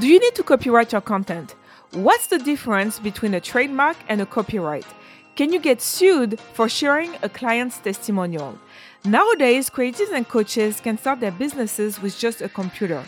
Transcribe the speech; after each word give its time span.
Do 0.00 0.08
you 0.08 0.18
need 0.18 0.34
to 0.36 0.42
copyright 0.42 0.92
your 0.92 1.02
content? 1.02 1.54
What's 1.90 2.28
the 2.28 2.38
difference 2.38 2.98
between 2.98 3.34
a 3.34 3.40
trademark 3.40 3.98
and 4.08 4.22
a 4.22 4.24
copyright? 4.24 4.86
Can 5.36 5.52
you 5.52 5.60
get 5.60 5.82
sued 5.82 6.40
for 6.54 6.70
sharing 6.70 7.16
a 7.22 7.28
client's 7.28 7.76
testimonial? 7.76 8.58
Nowadays, 9.04 9.68
creatives 9.68 10.10
and 10.10 10.26
coaches 10.26 10.80
can 10.80 10.96
start 10.96 11.20
their 11.20 11.32
businesses 11.32 12.00
with 12.00 12.18
just 12.18 12.40
a 12.40 12.48
computer. 12.48 13.04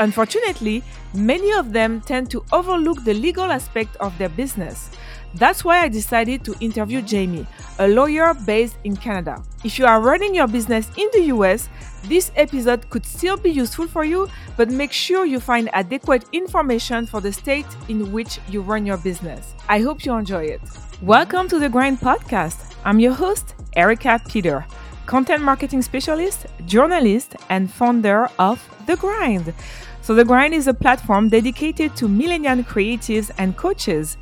Unfortunately, 0.00 0.82
many 1.14 1.52
of 1.52 1.72
them 1.72 2.00
tend 2.00 2.32
to 2.32 2.44
overlook 2.50 3.04
the 3.04 3.14
legal 3.14 3.52
aspect 3.52 3.94
of 3.98 4.18
their 4.18 4.28
business. 4.28 4.90
That's 5.36 5.64
why 5.64 5.80
I 5.80 5.88
decided 5.88 6.44
to 6.44 6.54
interview 6.60 7.02
Jamie, 7.02 7.44
a 7.80 7.88
lawyer 7.88 8.34
based 8.34 8.76
in 8.84 8.94
Canada. 8.94 9.42
If 9.64 9.80
you 9.80 9.84
are 9.84 10.00
running 10.00 10.32
your 10.32 10.46
business 10.46 10.88
in 10.96 11.08
the 11.12 11.22
US, 11.34 11.68
this 12.04 12.30
episode 12.36 12.88
could 12.88 13.04
still 13.04 13.36
be 13.36 13.50
useful 13.50 13.88
for 13.88 14.04
you, 14.04 14.28
but 14.56 14.70
make 14.70 14.92
sure 14.92 15.26
you 15.26 15.40
find 15.40 15.68
adequate 15.72 16.24
information 16.32 17.04
for 17.04 17.20
the 17.20 17.32
state 17.32 17.66
in 17.88 18.12
which 18.12 18.38
you 18.48 18.60
run 18.60 18.86
your 18.86 18.98
business. 18.98 19.54
I 19.68 19.80
hope 19.80 20.04
you 20.04 20.14
enjoy 20.14 20.44
it. 20.44 20.60
Welcome 21.02 21.48
to 21.48 21.58
the 21.58 21.68
Grind 21.68 21.98
Podcast. 21.98 22.72
I'm 22.84 23.00
your 23.00 23.14
host, 23.14 23.56
Erica 23.74 24.20
Peter, 24.28 24.64
content 25.06 25.42
marketing 25.42 25.82
specialist, 25.82 26.46
journalist, 26.64 27.34
and 27.50 27.68
founder 27.68 28.28
of 28.38 28.62
The 28.86 28.94
Grind. 28.96 29.52
So, 30.00 30.14
The 30.14 30.24
Grind 30.24 30.54
is 30.54 30.68
a 30.68 30.74
platform 30.74 31.30
dedicated 31.30 31.96
to 31.96 32.06
millennial 32.06 32.58
creatives 32.58 33.30
and 33.38 33.56
coaches. 33.56 34.16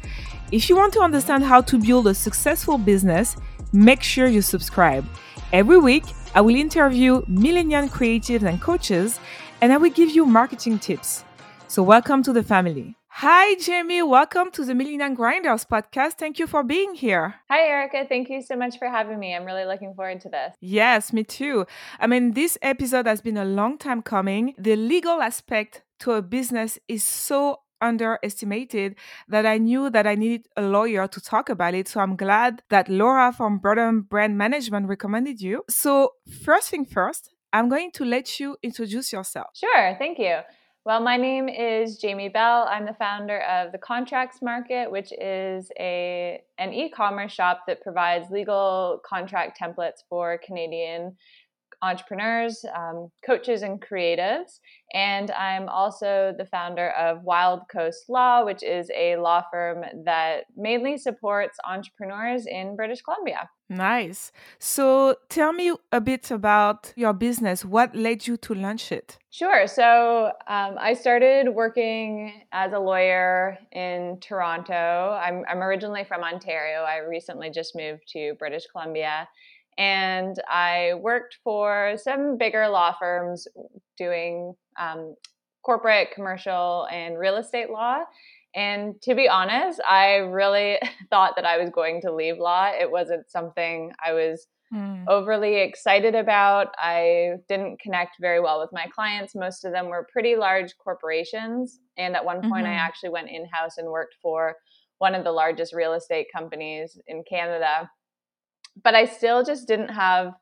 If 0.53 0.69
you 0.69 0.77
want 0.77 0.93
to 0.93 1.01
understand 1.01 1.45
how 1.45 1.63
to 1.63 1.79
build 1.79 2.07
a 2.07 2.13
successful 2.13 2.77
business, 2.77 3.37
make 3.73 4.03
sure 4.03 4.27
you 4.27 4.43
subscribe. 4.43 5.03
Every 5.51 5.79
week, 5.79 6.05
I 6.35 6.43
will 6.43 6.55
interview 6.55 7.23
millennial 7.27 7.89
creatives 7.89 8.43
and 8.43 8.61
coaches, 8.61 9.19
and 9.63 9.73
I 9.73 9.79
will 9.79 9.91
give 9.91 10.11
you 10.11 10.27
marketing 10.27 10.79
tips. 10.79 11.25
So, 11.69 11.83
welcome 11.83 12.23
to 12.25 12.35
the 12.35 12.43
family. 12.43 12.95
Hi, 13.09 13.55
Jamie. 13.55 14.03
Welcome 14.03 14.51
to 14.51 14.67
the 14.67 14.75
Millennial 14.75 15.15
Grinders 15.15 15.65
podcast. 15.65 16.19
Thank 16.19 16.39
you 16.39 16.47
for 16.47 16.63
being 16.63 16.95
here. 16.95 17.37
Hi, 17.49 17.67
Erica. 17.67 18.05
Thank 18.07 18.29
you 18.29 18.43
so 18.43 18.55
much 18.55 18.79
for 18.79 18.89
having 18.89 19.19
me. 19.19 19.35
I'm 19.35 19.47
really 19.47 19.65
looking 19.65 19.95
forward 19.95 20.21
to 20.21 20.29
this. 20.29 20.55
Yes, 20.61 21.15
me 21.15 21.25
too. 21.25 21.65
I 21.99 22.07
mean, 22.07 22.33
this 22.33 22.59
episode 22.61 23.07
has 23.07 23.23
been 23.23 23.39
a 23.39 23.47
long 23.47 23.79
time 23.79 24.03
coming. 24.03 24.55
The 24.59 24.77
legal 24.77 25.23
aspect 25.23 25.81
to 26.01 26.13
a 26.13 26.21
business 26.21 26.79
is 26.89 27.05
so 27.05 27.61
underestimated 27.83 28.97
that 29.29 29.45
I 29.45 29.59
knew 29.59 29.91
that 29.91 30.07
I 30.07 30.15
needed 30.15 30.49
a 30.57 30.63
lawyer 30.63 31.07
to 31.09 31.21
talk 31.21 31.49
about 31.49 31.75
it. 31.75 31.89
So 31.89 32.01
I'm 32.01 32.17
glad 32.17 32.63
that 32.71 32.89
Laura 32.89 33.33
from 33.33 33.59
Burden 33.59 34.03
Brand 34.03 34.39
Management 34.39 34.89
recommended 34.89 35.41
you. 35.41 35.65
So, 35.69 36.15
first 36.45 36.71
thing 36.71 36.85
first, 36.85 37.31
I'm 37.53 37.69
going 37.69 37.91
to 37.93 38.05
let 38.05 38.41
you 38.41 38.57
introduce 38.63 39.13
yourself. 39.13 39.49
Sure. 39.55 39.97
Thank 39.99 40.19
you. 40.19 40.39
Well, 40.85 41.01
my 41.01 41.17
name 41.17 41.49
is 41.49 41.99
Jamie 41.99 42.29
Bell. 42.29 42.67
I'm 42.69 42.87
the 42.87 42.95
founder 42.95 43.41
of 43.43 43.71
the 43.71 43.79
Contracts 43.79 44.43
Market, 44.43 44.91
which 44.91 45.13
is 45.13 45.71
a 45.79 46.43
an 46.59 46.73
e-commerce 46.73 47.31
shop 47.31 47.61
that 47.69 47.81
provides 47.83 48.33
legal 48.33 49.01
contract 49.07 49.61
templates 49.61 50.03
for 50.09 50.41
Canadian 50.45 51.17
entrepreneurs, 51.83 52.65
um, 52.75 53.11
coaches, 53.27 53.63
and 53.63 53.81
creatives. 53.83 54.61
And 54.95 55.31
I'm 55.33 55.69
also 55.69 56.35
the 56.37 56.47
founder 56.47 56.91
of 56.91 57.23
Wild 57.25 57.63
Coast 57.71 58.05
Law, 58.09 58.45
which 58.45 58.63
is 58.63 58.91
a 58.95 59.17
law 59.17 59.43
firm 59.51 59.85
that 60.05 60.45
mainly 60.57 60.97
supports 60.97 61.59
entrepreneurs 61.69 62.47
in 62.47 62.77
British 62.77 63.03
Columbia. 63.03 63.49
Nice. 63.69 64.33
So 64.59 65.17
tell 65.31 65.53
me 65.53 65.75
a 65.91 66.01
bit 66.01 66.31
about 66.31 66.93
your 66.95 67.15
business. 67.15 67.65
What 67.65 67.97
led 67.97 68.27
you 68.27 68.37
to 68.37 68.55
launch 68.55 68.93
it? 68.93 69.19
Sure. 69.31 69.67
So 69.67 70.27
um, 70.47 70.77
I 70.79 70.93
started 70.93 71.49
working 71.49 72.43
as 72.53 72.75
a 72.75 72.79
lawyer 72.79 73.57
in 73.73 74.19
Toronto. 74.21 75.19
I'm, 75.19 75.45
I'm 75.49 75.63
originally 75.63 76.05
from 76.05 76.23
Ontario. 76.23 76.83
I 76.83 76.99
recently 76.99 77.49
just 77.49 77.75
moved 77.75 78.03
to 78.09 78.35
British 78.39 78.67
Columbia 78.67 79.27
and 79.79 80.37
I 80.49 80.95
worked 80.95 81.39
for 81.43 81.95
some 81.97 82.37
bigger 82.37 82.69
law 82.69 82.95
firms 82.99 83.49
doing 83.97 84.55
um, 84.79 85.15
corporate, 85.63 86.09
commercial, 86.15 86.87
and 86.91 87.19
real 87.19 87.37
estate 87.37 87.71
law. 87.71 88.05
And 88.55 89.01
to 89.03 89.15
be 89.15 89.29
honest, 89.29 89.81
I 89.89 90.17
really 90.17 90.79
thought 91.11 91.37
that 91.37 91.47
I 91.47 91.59
was 91.59 91.71
going 91.71 92.03
to 92.03 92.13
leave 92.13 92.39
law. 92.39 92.71
It 92.71 92.91
wasn't 92.91 93.31
something 93.31 93.93
I 94.05 94.13
was 94.13 94.47
mm. 94.73 95.05
overly 95.09 95.61
excited 95.61 96.15
about. 96.15 96.69
I 96.77 97.37
didn't 97.49 97.81
connect 97.81 98.17
very 98.21 98.41
well 98.41 98.61
with 98.61 98.71
my 98.73 98.87
clients. 98.95 99.35
Most 99.35 99.65
of 99.65 99.73
them 99.73 99.87
were 99.87 100.07
pretty 100.13 100.37
large 100.37 100.77
corporations. 100.77 101.81
And 101.97 102.15
at 102.15 102.25
one 102.25 102.43
point, 102.43 102.67
mm-hmm. 102.67 102.75
I 102.75 102.75
actually 102.75 103.11
went 103.11 103.31
in 103.31 103.47
house 103.51 103.79
and 103.79 103.89
worked 103.89 104.17
for 104.21 104.57
one 104.99 105.15
of 105.15 105.25
the 105.25 105.33
largest 105.33 105.75
real 105.75 105.95
estate 105.95 106.27
companies 106.35 106.99
in 107.07 107.25
Canada 107.29 107.91
but 108.85 108.95
I 108.95 109.05
still 109.07 109.45
just 109.45 109.67
didn't 109.69 109.89
have 109.89 110.35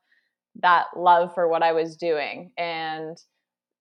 that 0.61 0.87
love 0.95 1.33
for 1.33 1.47
what 1.47 1.63
I 1.63 1.71
was 1.71 1.95
doing. 1.95 2.51
And 2.57 3.17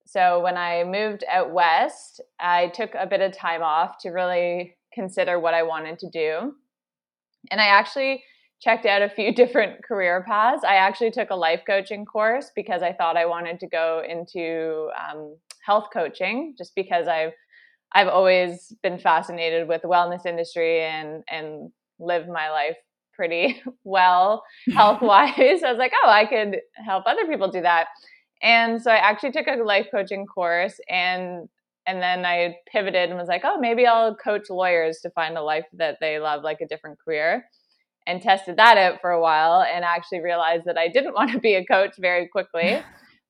so 0.07 0.41
when 0.41 0.57
I 0.57 0.85
moved 0.85 1.25
out 1.31 1.53
west, 1.53 2.21
I 2.39 2.69
took 2.69 2.95
a 2.95 3.07
bit 3.07 3.21
of 3.21 3.33
time 3.33 3.63
off 3.63 3.99
to 4.01 4.11
really 4.11 4.77
consider 4.93 5.39
what 5.39 5.55
I 5.55 5.63
wanted 5.63 5.99
to 6.01 6.11
do. 6.11 6.55
And 7.51 7.61
I 7.61 7.67
actually 7.67 8.25
checked 8.61 8.87
out 8.87 9.03
a 9.03 9.09
few 9.09 9.33
different 9.35 9.83
career 9.85 10.25
paths. 10.27 10.65
I 10.65 10.77
actually 10.77 11.11
took 11.11 11.31
a 11.31 11.37
life 11.37 11.63
coaching 11.67 12.05
course 12.05 12.51
because 12.55 12.83
I 12.83 12.93
thought 12.93 13.17
I 13.17 13.27
wanted 13.27 13.61
to 13.61 13.69
go 13.69 14.03
into 14.07 14.91
um, 14.99 15.37
health 15.65 15.89
coaching, 15.93 16.55
just 16.57 16.75
because 16.75 17.09
I've 17.09 17.33
I've 17.93 18.09
always 18.09 18.73
been 18.85 18.99
fascinated 18.99 19.67
with 19.67 19.83
the 19.83 19.89
wellness 19.89 20.27
industry 20.27 20.83
and 20.83 21.25
and 21.29 21.71
lived 21.99 22.29
my 22.29 22.51
life 22.51 22.77
pretty 23.21 23.63
well 23.85 24.43
health 24.73 25.03
wise. 25.03 25.35
I 25.39 25.71
was 25.71 25.79
like, 25.79 25.93
oh, 26.03 26.09
I 26.09 26.25
could 26.25 26.61
help 26.75 27.05
other 27.07 27.27
people 27.27 27.51
do 27.51 27.61
that. 27.61 27.89
And 28.43 28.81
so 28.81 28.91
I 28.91 28.97
actually 28.97 29.33
took 29.33 29.47
a 29.47 29.63
life 29.63 29.89
coaching 29.91 30.25
course 30.25 30.81
and 30.89 31.47
and 31.87 32.01
then 32.01 32.25
I 32.25 32.57
pivoted 32.71 33.11
and 33.11 33.19
was 33.19 33.29
like, 33.29 33.43
oh, 33.45 33.59
maybe 33.59 33.87
I'll 33.87 34.15
coach 34.15 34.49
lawyers 34.49 35.01
to 35.03 35.11
find 35.11 35.37
a 35.37 35.43
life 35.43 35.65
that 35.75 35.97
they 36.01 36.19
love, 36.19 36.43
like 36.43 36.61
a 36.63 36.67
different 36.67 36.99
career. 37.05 37.45
And 38.07 38.23
tested 38.23 38.57
that 38.57 38.77
out 38.77 39.01
for 39.01 39.11
a 39.11 39.21
while 39.21 39.63
and 39.63 39.85
actually 39.85 40.21
realized 40.21 40.65
that 40.67 40.79
I 40.79 40.89
didn't 40.89 41.15
want 41.19 41.33
to 41.33 41.39
be 41.39 41.55
a 41.55 41.65
coach 41.65 41.95
very 41.99 42.29
quickly. 42.29 42.83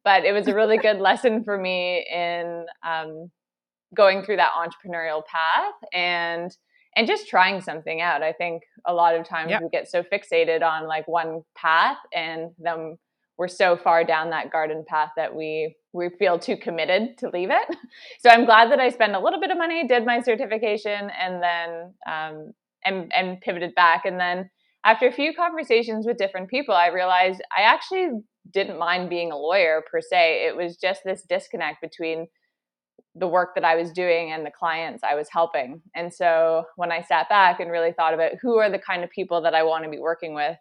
but 0.05 0.25
it 0.25 0.33
was 0.33 0.47
a 0.47 0.55
really 0.55 0.79
good 0.79 0.99
lesson 0.99 1.43
for 1.43 1.59
me 1.59 2.07
in 2.13 2.67
um, 2.87 3.31
going 3.95 4.23
through 4.23 4.37
that 4.37 4.51
entrepreneurial 4.57 5.23
path 5.27 5.75
and 5.93 6.57
and 6.97 7.07
just 7.07 7.29
trying 7.29 7.61
something 7.61 8.01
out. 8.01 8.23
I 8.23 8.33
think 8.33 8.63
a 8.87 8.93
lot 8.93 9.15
of 9.15 9.27
times 9.27 9.51
yep. 9.51 9.63
we 9.63 9.69
get 9.69 9.89
so 9.89 10.03
fixated 10.03 10.63
on 10.63 10.89
like 10.89 11.07
one 11.07 11.43
path 11.57 11.99
and 12.13 12.51
then 12.59 12.99
we're 13.39 13.49
so 13.49 13.77
far 13.77 14.05
down 14.05 14.31
that 14.31 14.53
garden 14.53 14.85
path 14.87 15.11
that 15.17 15.35
we 15.35 15.75
we 15.93 16.11
feel 16.19 16.39
too 16.39 16.57
committed 16.57 17.17
to 17.19 17.31
leave 17.31 17.51
it. 17.51 17.77
So 18.21 18.29
I'm 18.29 18.45
glad 18.45 18.71
that 18.71 18.79
I 18.79 18.91
spent 18.91 19.15
a 19.15 19.19
little 19.19 19.41
bit 19.41 19.51
of 19.51 19.57
money, 19.57 19.89
did 19.89 20.05
my 20.05 20.21
certification, 20.21 21.11
and 21.11 21.43
then 21.43 21.95
um, 22.07 22.53
and 22.85 23.11
and 23.15 23.41
pivoted 23.41 23.75
back. 23.75 24.05
And 24.05 24.21
then 24.21 24.51
after 24.85 25.07
a 25.07 25.13
few 25.13 25.35
conversations 25.35 26.07
with 26.07 26.19
different 26.19 26.51
people, 26.51 26.75
I 26.75 26.89
realized 26.89 27.41
I 27.57 27.63
actually 27.63 28.11
didn't 28.53 28.79
mind 28.79 29.09
being 29.09 29.33
a 29.33 29.39
lawyer 29.39 29.83
per 29.91 30.01
se. 30.01 30.47
It 30.47 30.57
was 30.57 30.77
just 30.77 31.01
this 31.05 31.23
disconnect 31.29 31.81
between 31.81 32.27
the 33.15 33.29
work 33.29 33.55
that 33.55 33.65
I 33.65 33.77
was 33.77 33.93
doing 33.93 34.33
and 34.33 34.45
the 34.45 34.51
clients 34.51 35.03
I 35.03 35.15
was 35.15 35.29
helping. 35.31 35.83
And 35.95 36.13
so 36.13 36.65
when 36.77 36.93
I 36.93 37.03
sat 37.03 37.29
back 37.29 37.61
and 37.61 37.71
really 37.71 37.93
thought 37.93 38.15
about 38.15 38.33
who 38.41 38.59
are 38.59 38.71
the 38.71 38.79
kind 38.79 39.05
of 39.05 39.11
people 39.11 39.43
that 39.43 39.55
I 39.55 39.63
want 39.63 39.85
to 39.85 39.91
be 39.91 39.99
working 39.99 40.35
with 40.35 40.57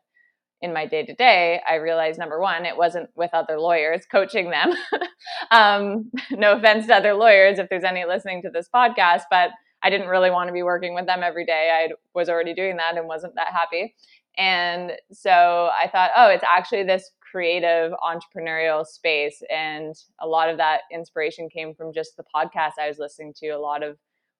in 0.61 0.73
my 0.73 0.85
day 0.85 1.05
to 1.05 1.13
day, 1.13 1.61
I 1.67 1.75
realized 1.75 2.19
number 2.19 2.39
one, 2.39 2.65
it 2.65 2.77
wasn't 2.77 3.09
with 3.15 3.29
other 3.33 3.59
lawyers 3.59 4.05
coaching 4.11 4.49
them. 4.49 4.73
um, 5.51 6.11
no 6.31 6.57
offense 6.57 6.87
to 6.87 6.95
other 6.95 7.13
lawyers 7.13 7.59
if 7.59 7.69
there's 7.69 7.83
any 7.83 8.05
listening 8.05 8.41
to 8.43 8.49
this 8.49 8.67
podcast, 8.73 9.23
but 9.29 9.51
I 9.81 9.89
didn't 9.89 10.07
really 10.07 10.29
want 10.29 10.47
to 10.49 10.53
be 10.53 10.63
working 10.63 10.93
with 10.93 11.05
them 11.05 11.21
every 11.23 11.45
day. 11.45 11.69
I 11.71 11.93
was 12.13 12.29
already 12.29 12.53
doing 12.53 12.77
that 12.77 12.97
and 12.97 13.07
wasn't 13.07 13.35
that 13.35 13.53
happy. 13.53 13.95
And 14.37 14.93
so 15.11 15.69
I 15.77 15.89
thought, 15.91 16.11
oh, 16.15 16.29
it's 16.29 16.43
actually 16.43 16.83
this 16.83 17.11
creative 17.29 17.91
entrepreneurial 18.03 18.85
space 18.85 19.41
and 19.49 19.95
a 20.19 20.27
lot 20.27 20.49
of 20.49 20.57
that 20.57 20.81
inspiration 20.91 21.49
came 21.49 21.73
from 21.73 21.93
just 21.93 22.17
the 22.17 22.23
podcast 22.33 22.71
i 22.79 22.87
was 22.87 22.97
listening 22.99 23.33
to 23.33 23.49
a 23.49 23.59
lot 23.59 23.83
of 23.83 23.97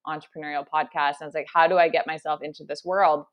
entrepreneurial 0.07 0.65
podcasts. 0.68 1.18
And 1.19 1.24
i 1.24 1.25
was 1.25 1.36
like 1.36 1.47
how 1.53 1.68
do 1.68 1.77
i 1.77 1.89
get 1.89 2.07
myself 2.07 2.41
into 2.41 2.63
this 2.63 2.83
world? 2.83 3.25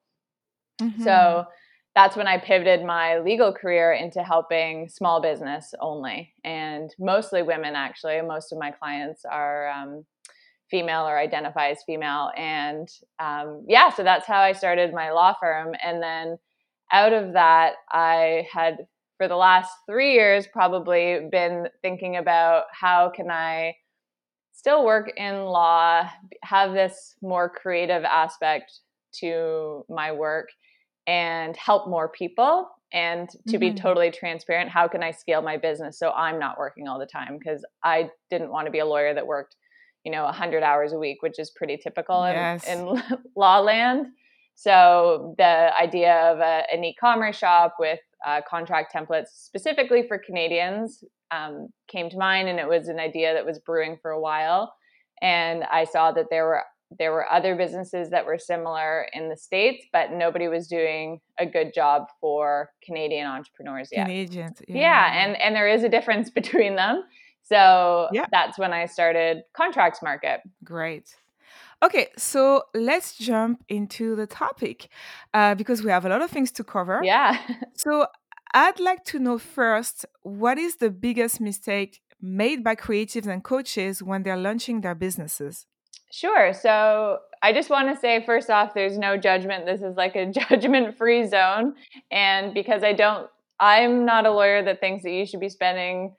Mm-hmm. 0.80 1.02
so 1.02 1.46
that's 1.94 2.16
when 2.16 2.26
i 2.26 2.38
pivoted 2.38 2.84
my 2.84 3.18
legal 3.20 3.52
career 3.52 3.92
into 3.92 4.22
helping 4.22 4.88
small 4.88 5.22
business 5.22 5.72
only 5.80 6.34
and 6.44 6.94
mostly 6.98 7.42
women 7.42 7.74
actually. 7.74 8.20
Most 8.20 8.52
of 8.52 8.58
my 8.58 8.70
clients 8.70 9.24
are 9.24 9.70
um, 9.70 10.04
female 10.70 11.06
or 11.06 11.18
identify 11.18 11.68
as 11.68 11.82
female. 11.86 12.30
And 12.36 12.88
um, 13.18 13.64
yeah 13.66 13.90
so 13.90 14.02
that's 14.02 14.26
how 14.26 14.40
i 14.40 14.52
started 14.52 14.92
my 14.92 15.12
law 15.12 15.34
firm. 15.40 15.74
And 15.82 16.02
then 16.02 16.38
out 16.92 17.12
of 17.12 17.32
that 17.32 17.74
i 17.90 18.46
had 18.52 18.86
for 19.16 19.28
the 19.28 19.36
last 19.36 19.70
three 19.88 20.12
years 20.12 20.46
probably 20.46 21.28
been 21.30 21.68
thinking 21.82 22.16
about 22.16 22.64
how 22.72 23.10
can 23.14 23.30
I 23.30 23.76
still 24.52 24.84
work 24.84 25.12
in 25.16 25.44
law, 25.44 26.08
have 26.42 26.72
this 26.72 27.14
more 27.22 27.48
creative 27.48 28.04
aspect 28.04 28.80
to 29.20 29.84
my 29.88 30.12
work, 30.12 30.48
and 31.06 31.56
help 31.56 31.88
more 31.88 32.08
people. 32.08 32.68
And 32.92 33.28
to 33.28 33.36
mm-hmm. 33.38 33.58
be 33.58 33.74
totally 33.74 34.10
transparent, 34.10 34.70
how 34.70 34.86
can 34.88 35.02
I 35.02 35.10
scale 35.10 35.42
my 35.42 35.56
business 35.56 35.98
so 35.98 36.10
I'm 36.12 36.38
not 36.38 36.58
working 36.58 36.88
all 36.88 36.98
the 36.98 37.06
time? 37.06 37.36
Because 37.38 37.64
I 37.82 38.10
didn't 38.30 38.50
want 38.50 38.66
to 38.66 38.70
be 38.70 38.78
a 38.78 38.86
lawyer 38.86 39.12
that 39.12 39.26
worked, 39.26 39.56
you 40.04 40.12
know, 40.12 40.24
100 40.24 40.62
hours 40.62 40.92
a 40.92 40.98
week, 40.98 41.18
which 41.20 41.38
is 41.38 41.50
pretty 41.50 41.76
typical 41.76 42.24
yes. 42.26 42.66
in, 42.66 42.86
in 42.86 43.02
law 43.36 43.58
land. 43.58 44.06
So 44.54 45.34
the 45.36 45.70
idea 45.78 46.14
of 46.32 46.38
a, 46.38 46.62
an 46.72 46.84
e-commerce 46.84 47.36
shop 47.36 47.76
with 47.78 48.00
uh, 48.26 48.40
contract 48.48 48.92
templates 48.92 49.28
specifically 49.28 50.06
for 50.06 50.18
Canadians 50.18 51.04
um, 51.30 51.68
came 51.88 52.10
to 52.10 52.18
mind, 52.18 52.48
and 52.48 52.58
it 52.58 52.68
was 52.68 52.88
an 52.88 52.98
idea 52.98 53.32
that 53.32 53.46
was 53.46 53.58
brewing 53.60 53.96
for 54.02 54.10
a 54.10 54.20
while. 54.20 54.74
And 55.22 55.64
I 55.64 55.84
saw 55.84 56.12
that 56.12 56.26
there 56.30 56.44
were 56.44 56.62
there 56.98 57.12
were 57.12 57.28
other 57.30 57.56
businesses 57.56 58.10
that 58.10 58.24
were 58.24 58.38
similar 58.38 59.08
in 59.12 59.28
the 59.28 59.36
states, 59.36 59.84
but 59.92 60.12
nobody 60.12 60.46
was 60.46 60.68
doing 60.68 61.20
a 61.38 61.44
good 61.44 61.72
job 61.74 62.04
for 62.20 62.70
Canadian 62.84 63.26
entrepreneurs 63.26 63.88
yet. 63.90 64.06
Canadians, 64.06 64.62
yeah. 64.68 64.80
yeah, 64.80 65.24
and 65.24 65.40
and 65.40 65.54
there 65.54 65.68
is 65.68 65.84
a 65.84 65.88
difference 65.88 66.30
between 66.40 66.76
them. 66.76 67.04
So 67.42 68.08
yeah. 68.12 68.26
that's 68.32 68.58
when 68.58 68.72
I 68.72 68.86
started 68.86 69.42
Contracts 69.56 70.02
Market. 70.02 70.40
Great. 70.64 71.14
Okay, 71.82 72.08
so 72.16 72.62
let's 72.74 73.16
jump 73.16 73.62
into 73.68 74.16
the 74.16 74.26
topic 74.26 74.88
uh, 75.34 75.54
because 75.54 75.82
we 75.82 75.90
have 75.90 76.06
a 76.06 76.08
lot 76.08 76.22
of 76.22 76.30
things 76.30 76.50
to 76.52 76.64
cover. 76.64 77.00
Yeah. 77.04 77.38
so 77.74 78.06
I'd 78.54 78.80
like 78.80 79.04
to 79.06 79.18
know 79.18 79.38
first 79.38 80.06
what 80.22 80.58
is 80.58 80.76
the 80.76 80.90
biggest 80.90 81.40
mistake 81.40 82.00
made 82.20 82.64
by 82.64 82.74
creatives 82.74 83.26
and 83.26 83.44
coaches 83.44 84.02
when 84.02 84.22
they're 84.22 84.36
launching 84.38 84.80
their 84.80 84.94
businesses? 84.94 85.66
Sure. 86.10 86.52
So 86.54 87.18
I 87.42 87.52
just 87.52 87.68
want 87.68 87.94
to 87.94 88.00
say, 88.00 88.24
first 88.24 88.48
off, 88.48 88.72
there's 88.72 88.96
no 88.96 89.16
judgment. 89.16 89.66
This 89.66 89.82
is 89.82 89.96
like 89.96 90.16
a 90.16 90.26
judgment 90.30 90.96
free 90.96 91.28
zone. 91.28 91.74
And 92.10 92.54
because 92.54 92.82
I 92.82 92.94
don't, 92.94 93.28
I'm 93.60 94.04
not 94.04 94.26
a 94.26 94.30
lawyer 94.30 94.62
that 94.62 94.80
thinks 94.80 95.02
that 95.04 95.10
you 95.10 95.26
should 95.26 95.40
be 95.40 95.48
spending 95.48 96.14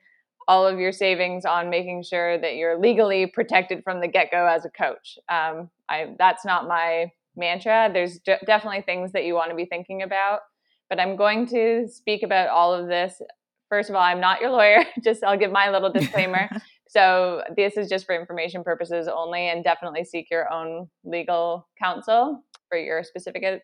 all 0.48 0.66
of 0.66 0.80
your 0.80 0.92
savings 0.92 1.44
on 1.44 1.68
making 1.68 2.02
sure 2.02 2.38
that 2.38 2.56
you're 2.56 2.80
legally 2.80 3.26
protected 3.26 3.84
from 3.84 4.00
the 4.00 4.08
get 4.08 4.30
go 4.30 4.46
as 4.46 4.64
a 4.64 4.70
coach. 4.70 5.18
Um, 5.28 5.68
I, 5.90 6.14
that's 6.18 6.44
not 6.44 6.66
my 6.66 7.12
mantra. 7.36 7.90
There's 7.92 8.18
definitely 8.18 8.80
things 8.80 9.12
that 9.12 9.24
you 9.24 9.34
want 9.34 9.50
to 9.50 9.56
be 9.56 9.66
thinking 9.66 10.02
about, 10.02 10.40
but 10.88 10.98
I'm 10.98 11.16
going 11.16 11.46
to 11.48 11.86
speak 11.86 12.22
about 12.22 12.48
all 12.48 12.72
of 12.72 12.88
this. 12.88 13.20
First 13.68 13.90
of 13.90 13.96
all, 13.96 14.02
I'm 14.02 14.20
not 14.20 14.40
your 14.40 14.50
lawyer. 14.50 14.84
just 15.04 15.22
I'll 15.22 15.38
give 15.38 15.52
my 15.52 15.68
little 15.70 15.92
disclaimer. 15.92 16.48
so 16.88 17.42
this 17.54 17.76
is 17.76 17.90
just 17.90 18.06
for 18.06 18.18
information 18.18 18.64
purposes 18.64 19.06
only, 19.06 19.50
and 19.50 19.62
definitely 19.62 20.02
seek 20.02 20.30
your 20.30 20.50
own 20.50 20.88
legal 21.04 21.68
counsel 21.78 22.42
for 22.70 22.78
your 22.78 23.04
specific 23.04 23.62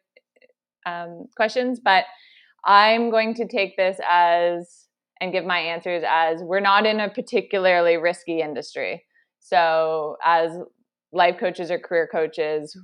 um, 0.85 1.25
questions. 1.35 1.81
But 1.83 2.05
I'm 2.67 3.09
going 3.09 3.33
to 3.35 3.49
take 3.49 3.79
this 3.79 3.99
as 4.07 4.84
and 5.25 5.33
give 5.33 5.45
my 5.45 5.59
answers 5.59 6.05
as 6.07 6.43
we're 6.43 6.61
not 6.61 6.87
in 6.87 7.01
a 7.01 7.09
particularly 7.09 7.97
risky 7.97 8.41
industry. 8.41 9.05
So, 9.41 10.17
as 10.23 10.53
life 11.13 11.37
coaches 11.39 11.71
or 11.71 11.79
career 11.79 12.09
coaches, 12.11 12.79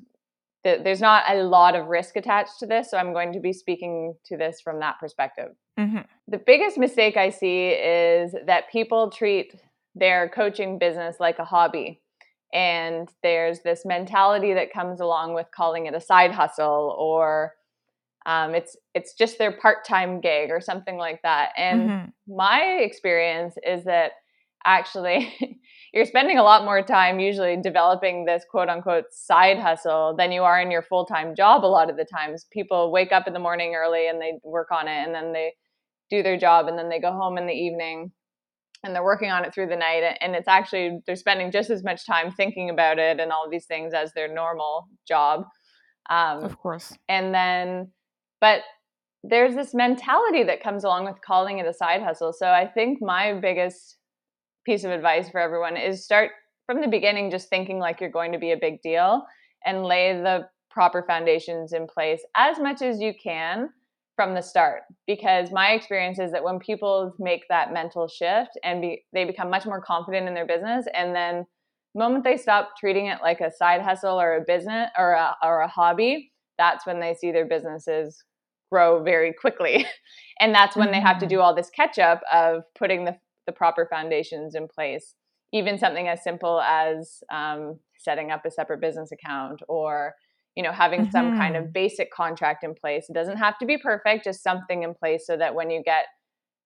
th- 0.65 0.83
there's 0.83 1.01
not 1.01 1.25
a 1.29 1.43
lot 1.43 1.77
of 1.77 1.87
risk 1.87 2.17
attached 2.17 2.59
to 2.61 2.67
this. 2.67 2.91
So, 2.91 2.99
I'm 2.99 3.13
going 3.13 3.33
to 3.35 3.41
be 3.41 3.53
speaking 3.53 4.15
to 4.27 4.37
this 4.37 4.61
from 4.61 4.81
that 4.81 4.97
perspective. 4.99 5.51
Mm-hmm. 5.79 6.01
The 6.29 6.39
biggest 6.45 6.79
mistake 6.79 7.17
I 7.17 7.31
see 7.31 7.69
is 7.69 8.35
that 8.47 8.71
people 8.73 9.11
treat 9.11 9.55
their 9.95 10.29
coaching 10.29 10.79
business 10.79 11.17
like 11.21 11.39
a 11.39 11.45
hobby. 11.45 12.01
And 12.53 13.09
there's 13.23 13.61
this 13.61 13.85
mentality 13.85 14.55
that 14.55 14.73
comes 14.73 15.01
along 15.01 15.35
with 15.35 15.47
calling 15.55 15.87
it 15.87 15.95
a 15.95 16.01
side 16.01 16.33
hustle 16.33 16.97
or 16.99 17.53
um, 18.27 18.55
it's 18.55 18.77
it's 18.95 19.15
just 19.15 19.39
their 19.39 19.53
part-time 19.53 20.21
gig 20.21 20.51
or 20.51 20.61
something 20.61 20.97
like 20.97 21.23
that. 21.23 21.51
And 21.57 21.91
mm-hmm. 21.91 22.35
my 22.37 22.79
experience 22.81 23.55
is 23.67 23.85
that 23.85 24.13
actually 24.67 25.59
you're 25.95 26.05
spending 26.05 26.39
a 26.39 26.43
lot 26.43 26.65
more 26.65 26.83
time 26.83 27.19
usually 27.19 27.57
developing 27.63 28.27
this 28.27 28.45
quote 28.51 28.69
unquote 28.69 29.05
side 29.11 29.59
hustle 29.59 30.15
than 30.17 30.33
you 30.33 30.43
are 30.43 30.61
in 30.61 30.71
your 30.71 30.83
full-time 30.83 31.35
job 31.35 31.65
a 31.65 31.67
lot 31.67 31.89
of 31.89 31.97
the 31.97 32.05
times. 32.05 32.47
People 32.53 32.93
wake 32.93 33.13
up 33.13 33.27
in 33.27 33.33
the 33.33 33.39
morning 33.39 33.75
early 33.75 34.09
and 34.09 34.21
they 34.21 34.35
work 34.45 34.69
on 34.71 34.87
it 34.87 35.07
and 35.07 35.15
then 35.15 35.33
they 35.33 35.55
do 36.11 36.23
their 36.23 36.37
job 36.37 36.69
and 36.69 36.79
then 36.79 36.89
they 36.89 37.01
go 37.01 37.13
home 37.13 37.39
in 37.39 37.47
the 37.47 37.55
evening 37.55 38.13
and 38.83 38.95
they're 38.95 39.05
working 39.05 39.31
on 39.31 39.45
it 39.45 39.55
through 39.55 39.69
the 39.69 39.77
night. 39.77 40.17
And 40.21 40.35
it's 40.35 40.49
actually 40.49 41.01
they're 41.07 41.17
spending 41.17 41.51
just 41.51 41.71
as 41.71 41.83
much 41.83 42.07
time 42.07 42.33
thinking 42.33 42.69
about 42.69 42.99
it 42.99 43.21
and 43.21 43.33
all 43.33 43.45
of 43.45 43.51
these 43.51 43.67
things 43.67 43.95
as 43.95 44.13
their 44.13 44.33
normal 44.33 44.89
job. 45.07 45.45
Um, 46.09 46.43
of 46.43 46.59
course. 46.59 46.93
and 47.09 47.33
then 47.33 47.93
but 48.41 48.63
there's 49.23 49.55
this 49.55 49.75
mentality 49.75 50.43
that 50.45 50.63
comes 50.63 50.85
along 50.85 51.05
with 51.05 51.21
calling 51.21 51.59
it 51.59 51.67
a 51.67 51.75
side 51.75 52.03
hustle. 52.03 52.33
So 52.33 52.49
I 52.49 52.67
think 52.67 53.03
my 53.03 53.35
biggest 53.35 53.97
piece 54.65 54.85
of 54.85 54.91
advice 54.91 55.29
for 55.29 55.41
everyone 55.41 55.77
is 55.77 56.05
start 56.05 56.31
from 56.67 56.81
the 56.81 56.89
beginning 56.89 57.31
just 57.31 57.49
thinking 57.49 57.79
like 57.79 58.01
you're 58.01 58.11
going 58.11 58.33
to 58.33 58.39
be 58.39 58.53
a 58.53 58.57
big 58.57 58.81
deal 58.83 59.25
and 59.65 59.85
lay 59.85 60.13
the 60.15 60.49
proper 60.71 61.03
foundations 61.07 61.73
in 61.73 61.87
place 61.87 62.23
as 62.37 62.59
much 62.59 62.81
as 62.81 63.01
you 63.01 63.13
can 63.23 63.69
from 64.17 64.35
the 64.35 64.43
start 64.43 64.83
because 65.07 65.51
my 65.51 65.71
experience 65.71 66.19
is 66.19 66.31
that 66.31 66.45
when 66.45 66.59
people 66.59 67.13
make 67.19 67.43
that 67.49 67.73
mental 67.73 68.07
shift 68.07 68.51
and 68.63 68.81
be, 68.81 69.05
they 69.13 69.25
become 69.25 69.51
much 69.51 69.67
more 69.67 69.81
confident 69.81 70.29
in 70.29 70.35
their 70.35 70.47
business 70.47 70.87
and 70.95 71.15
then 71.15 71.45
the 71.95 71.99
moment 71.99 72.23
they 72.23 72.37
stop 72.37 72.71
treating 72.79 73.07
it 73.07 73.19
like 73.23 73.41
a 73.41 73.51
side 73.51 73.83
hustle 73.83 74.21
or 74.21 74.37
a 74.37 74.45
business 74.47 74.91
or 74.97 75.13
a, 75.13 75.35
or 75.43 75.63
a 75.63 75.69
hobby 75.69 76.31
that's 76.59 76.87
when 76.87 77.01
they 77.01 77.15
see 77.15 77.33
their 77.33 77.47
businesses 77.47 78.23
grow 78.71 79.03
very 79.03 79.33
quickly. 79.33 79.87
and 80.41 80.55
that's 80.55 80.77
when 80.77 80.91
they 80.91 81.01
have 81.01 81.19
to 81.19 81.27
mm. 81.27 81.31
do 81.31 81.41
all 81.41 81.55
this 81.55 81.71
catch 81.71 81.99
up 81.99 82.21
of 82.33 82.63
putting 82.79 83.05
the, 83.05 83.17
the 83.47 83.53
proper 83.53 83.87
foundations 83.91 84.55
in 84.55 84.69
place. 84.69 85.15
Even 85.53 85.79
something 85.79 86.07
as 86.07 86.23
simple 86.23 86.61
as 86.61 87.23
um, 87.33 87.79
setting 87.99 88.31
up 88.31 88.45
a 88.45 88.51
separate 88.51 88.81
business 88.81 89.13
account 89.13 89.61
or 89.69 90.15
you 90.57 90.63
know 90.63 90.73
having 90.73 91.03
mm-hmm. 91.03 91.11
some 91.11 91.37
kind 91.37 91.57
of 91.57 91.65
mm-hmm. 91.65 91.73
basic 91.73 92.13
contract 92.13 92.65
in 92.65 92.75
place 92.75 93.07
it 93.09 93.13
doesn't 93.13 93.37
have 93.37 93.57
to 93.59 93.67
be 93.67 93.79
perfect 93.79 94.25
just 94.25 94.43
something 94.43 94.83
in 94.83 94.95
place 94.95 95.27
so 95.27 95.37
that 95.37 95.55
when 95.55 95.71
you 95.71 95.83
get 95.85 96.07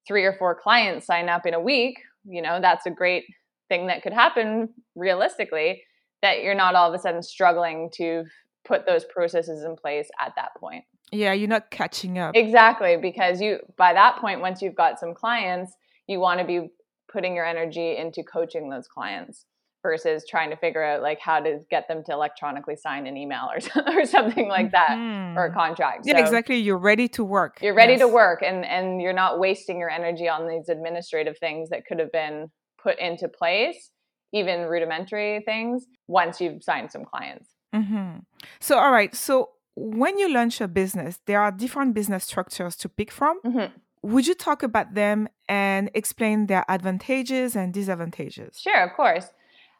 three 0.06 0.24
or 0.24 0.34
four 0.38 0.58
clients 0.58 1.06
sign 1.06 1.28
up 1.28 1.44
in 1.44 1.54
a 1.54 1.60
week 1.60 1.98
you 2.26 2.40
know 2.40 2.60
that's 2.60 2.86
a 2.86 2.90
great 2.90 3.24
thing 3.68 3.86
that 3.86 4.02
could 4.02 4.12
happen 4.12 4.68
realistically 4.94 5.82
that 6.22 6.42
you're 6.42 6.54
not 6.54 6.74
all 6.74 6.88
of 6.88 6.98
a 6.98 7.02
sudden 7.02 7.22
struggling 7.22 7.90
to 7.92 8.24
put 8.64 8.86
those 8.86 9.04
processes 9.04 9.64
in 9.64 9.76
place 9.76 10.08
at 10.20 10.32
that 10.36 10.50
point 10.58 10.84
yeah, 11.14 11.32
you're 11.32 11.48
not 11.48 11.70
catching 11.70 12.18
up. 12.18 12.34
Exactly, 12.34 12.96
because 12.96 13.40
you 13.40 13.58
by 13.76 13.92
that 13.92 14.16
point 14.16 14.40
once 14.40 14.60
you've 14.60 14.74
got 14.74 14.98
some 14.98 15.14
clients, 15.14 15.72
you 16.06 16.20
want 16.20 16.40
to 16.40 16.46
be 16.46 16.68
putting 17.10 17.34
your 17.34 17.46
energy 17.46 17.96
into 17.96 18.22
coaching 18.22 18.68
those 18.68 18.88
clients 18.88 19.46
versus 19.82 20.24
trying 20.28 20.50
to 20.50 20.56
figure 20.56 20.82
out 20.82 21.02
like 21.02 21.20
how 21.20 21.38
to 21.38 21.60
get 21.70 21.86
them 21.88 22.02
to 22.06 22.12
electronically 22.12 22.74
sign 22.74 23.06
an 23.06 23.16
email 23.16 23.50
or, 23.52 23.82
or 23.98 24.06
something 24.06 24.48
like 24.48 24.72
that 24.72 24.90
mm-hmm. 24.90 25.38
or 25.38 25.46
a 25.46 25.52
contract. 25.52 26.04
Yeah, 26.04 26.16
so 26.16 26.24
exactly. 26.24 26.56
You're 26.56 26.78
ready 26.78 27.06
to 27.08 27.24
work. 27.24 27.58
You're 27.60 27.74
ready 27.74 27.92
yes. 27.92 28.00
to 28.00 28.08
work 28.08 28.42
and 28.42 28.64
and 28.64 29.00
you're 29.00 29.12
not 29.12 29.38
wasting 29.38 29.78
your 29.78 29.90
energy 29.90 30.28
on 30.28 30.48
these 30.48 30.68
administrative 30.68 31.38
things 31.38 31.70
that 31.70 31.86
could 31.86 31.98
have 32.00 32.12
been 32.12 32.50
put 32.82 32.98
into 32.98 33.28
place, 33.28 33.90
even 34.32 34.62
rudimentary 34.62 35.42
things 35.44 35.86
once 36.08 36.40
you've 36.40 36.62
signed 36.62 36.90
some 36.90 37.04
clients. 37.04 37.53
Mm-hmm. 37.74 38.18
So 38.60 38.78
all 38.78 38.92
right, 38.92 39.14
so 39.14 39.50
when 39.76 40.18
you 40.18 40.32
launch 40.32 40.60
a 40.60 40.68
business, 40.68 41.18
there 41.26 41.40
are 41.40 41.50
different 41.50 41.94
business 41.94 42.24
structures 42.24 42.76
to 42.76 42.88
pick 42.88 43.10
from. 43.10 43.40
Mm-hmm. 43.42 43.72
Would 44.02 44.26
you 44.26 44.34
talk 44.34 44.62
about 44.62 44.94
them 44.94 45.28
and 45.48 45.90
explain 45.94 46.46
their 46.46 46.64
advantages 46.68 47.56
and 47.56 47.72
disadvantages? 47.72 48.60
Sure, 48.60 48.82
of 48.82 48.94
course. 48.94 49.26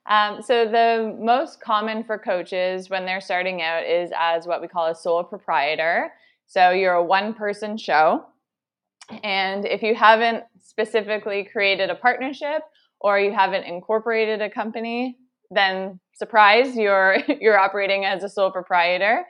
Um, 0.06 0.42
so, 0.42 0.66
the 0.66 1.16
most 1.18 1.60
common 1.60 2.04
for 2.04 2.18
coaches 2.18 2.90
when 2.90 3.06
they're 3.06 3.20
starting 3.20 3.62
out 3.62 3.84
is 3.84 4.10
as 4.18 4.46
what 4.46 4.60
we 4.60 4.68
call 4.68 4.86
a 4.86 4.94
sole 4.94 5.24
proprietor. 5.24 6.12
So, 6.46 6.70
you're 6.70 6.94
a 6.94 7.04
one 7.04 7.34
person 7.34 7.76
show. 7.76 8.26
And 9.22 9.64
if 9.66 9.82
you 9.82 9.94
haven't 9.94 10.44
specifically 10.62 11.44
created 11.44 11.90
a 11.90 11.94
partnership 11.94 12.62
or 13.00 13.18
you 13.18 13.32
haven't 13.32 13.64
incorporated 13.64 14.40
a 14.40 14.50
company, 14.50 15.18
then 15.50 16.00
surprise, 16.14 16.76
you're, 16.76 17.18
you're 17.40 17.59
operating 17.59 18.04
as 18.04 18.23
a 18.23 18.28
sole 18.28 18.50
proprietor. 18.50 19.25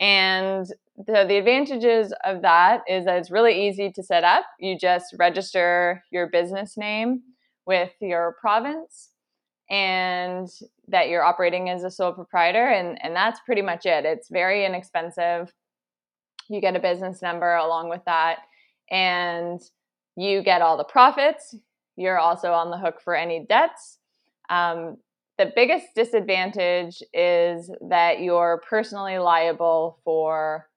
And 0.00 0.66
the, 0.96 1.24
the 1.26 1.36
advantages 1.36 2.12
of 2.24 2.42
that 2.42 2.82
is 2.88 3.04
that 3.04 3.18
it's 3.18 3.30
really 3.30 3.68
easy 3.68 3.90
to 3.92 4.02
set 4.02 4.24
up. 4.24 4.44
You 4.58 4.78
just 4.78 5.14
register 5.18 6.02
your 6.10 6.28
business 6.28 6.76
name 6.76 7.22
with 7.66 7.92
your 8.00 8.36
province 8.40 9.10
and 9.70 10.48
that 10.88 11.08
you're 11.08 11.24
operating 11.24 11.70
as 11.70 11.84
a 11.84 11.90
sole 11.90 12.12
proprietor 12.12 12.66
and, 12.68 13.02
and 13.02 13.16
that's 13.16 13.40
pretty 13.46 13.62
much 13.62 13.86
it. 13.86 14.04
It's 14.04 14.28
very 14.28 14.66
inexpensive. 14.66 15.52
You 16.48 16.60
get 16.60 16.76
a 16.76 16.80
business 16.80 17.22
number 17.22 17.54
along 17.54 17.88
with 17.88 18.02
that 18.04 18.40
and 18.90 19.60
you 20.16 20.42
get 20.42 20.60
all 20.60 20.76
the 20.76 20.84
profits. 20.84 21.54
You're 21.96 22.18
also 22.18 22.52
on 22.52 22.70
the 22.70 22.78
hook 22.78 23.00
for 23.00 23.14
any 23.14 23.46
debts. 23.48 23.98
Um, 24.50 24.98
the 25.38 25.52
biggest 25.54 25.86
disadvantage 25.94 27.02
is 27.12 27.70
that 27.88 28.20
you're 28.20 28.62
personally 28.68 29.18
liable 29.18 29.98
for 30.04 30.68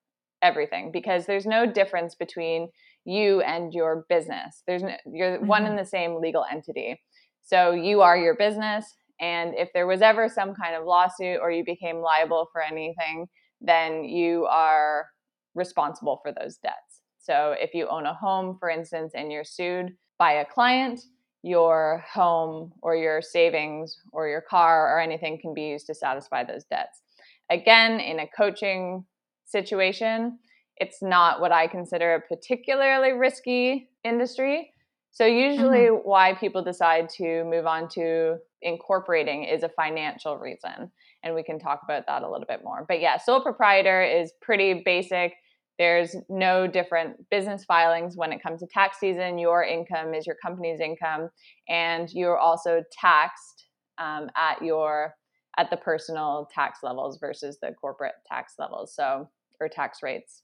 everything 0.41 0.91
because 0.91 1.25
there's 1.25 1.45
no 1.45 1.65
difference 1.65 2.15
between 2.15 2.69
you 3.05 3.41
and 3.41 3.73
your 3.73 4.05
business. 4.09 4.63
There's 4.67 4.83
no, 4.83 4.95
you're 5.11 5.37
mm-hmm. 5.37 5.47
one 5.47 5.65
in 5.65 5.75
the 5.75 5.85
same 5.85 6.19
legal 6.19 6.45
entity. 6.51 6.99
So 7.43 7.71
you 7.71 8.01
are 8.01 8.17
your 8.17 8.35
business 8.35 8.95
and 9.19 9.53
if 9.55 9.69
there 9.73 9.87
was 9.87 10.01
ever 10.01 10.29
some 10.29 10.53
kind 10.53 10.75
of 10.75 10.85
lawsuit 10.85 11.39
or 11.41 11.51
you 11.51 11.63
became 11.63 11.97
liable 11.97 12.49
for 12.51 12.61
anything, 12.61 13.27
then 13.61 14.03
you 14.03 14.45
are 14.45 15.07
responsible 15.55 16.19
for 16.21 16.31
those 16.31 16.57
debts. 16.57 17.01
So 17.19 17.55
if 17.59 17.73
you 17.73 17.87
own 17.87 18.05
a 18.05 18.13
home, 18.13 18.57
for 18.59 18.69
instance, 18.69 19.13
and 19.15 19.31
you're 19.31 19.43
sued 19.43 19.95
by 20.19 20.33
a 20.33 20.45
client, 20.45 21.01
your 21.47 22.03
home 22.11 22.73
or 22.81 22.95
your 22.95 23.21
savings 23.21 23.99
or 24.11 24.27
your 24.27 24.41
car 24.41 24.93
or 24.93 24.99
anything 24.99 25.39
can 25.39 25.53
be 25.53 25.63
used 25.63 25.87
to 25.87 25.95
satisfy 25.95 26.43
those 26.43 26.65
debts. 26.65 27.01
Again, 27.49 27.99
in 27.99 28.19
a 28.19 28.27
coaching 28.27 29.05
situation, 29.45 30.39
it's 30.75 31.01
not 31.01 31.39
what 31.39 31.51
I 31.51 31.67
consider 31.67 32.15
a 32.15 32.21
particularly 32.21 33.13
risky 33.13 33.89
industry. 34.03 34.71
So, 35.11 35.25
usually, 35.25 35.87
mm-hmm. 35.87 36.07
why 36.07 36.35
people 36.35 36.63
decide 36.63 37.09
to 37.17 37.43
move 37.45 37.65
on 37.65 37.87
to 37.89 38.37
incorporating 38.61 39.45
is 39.45 39.63
a 39.63 39.69
financial 39.69 40.37
reason. 40.37 40.91
And 41.23 41.33
we 41.33 41.43
can 41.43 41.59
talk 41.59 41.81
about 41.83 42.05
that 42.07 42.23
a 42.23 42.29
little 42.29 42.45
bit 42.47 42.63
more. 42.63 42.85
But 42.87 42.99
yeah, 42.99 43.17
sole 43.17 43.41
proprietor 43.41 44.03
is 44.03 44.31
pretty 44.41 44.81
basic. 44.85 45.33
There's 45.79 46.15
no 46.29 46.67
different 46.67 47.29
business 47.29 47.63
filings 47.65 48.17
when 48.17 48.31
it 48.31 48.41
comes 48.41 48.61
to 48.61 48.67
tax 48.67 48.99
season. 48.99 49.37
Your 49.37 49.63
income 49.63 50.13
is 50.13 50.25
your 50.25 50.37
company's 50.43 50.79
income, 50.79 51.29
and 51.69 52.09
you're 52.11 52.37
also 52.37 52.83
taxed 52.91 53.67
um, 53.97 54.29
at 54.35 54.61
your 54.61 55.13
at 55.59 55.69
the 55.71 55.77
personal 55.77 56.47
tax 56.53 56.79
levels 56.83 57.17
versus 57.19 57.57
the 57.61 57.71
corporate 57.79 58.13
tax 58.27 58.53
levels. 58.59 58.93
So 58.95 59.27
or 59.59 59.69
tax 59.69 59.99
rates. 60.03 60.43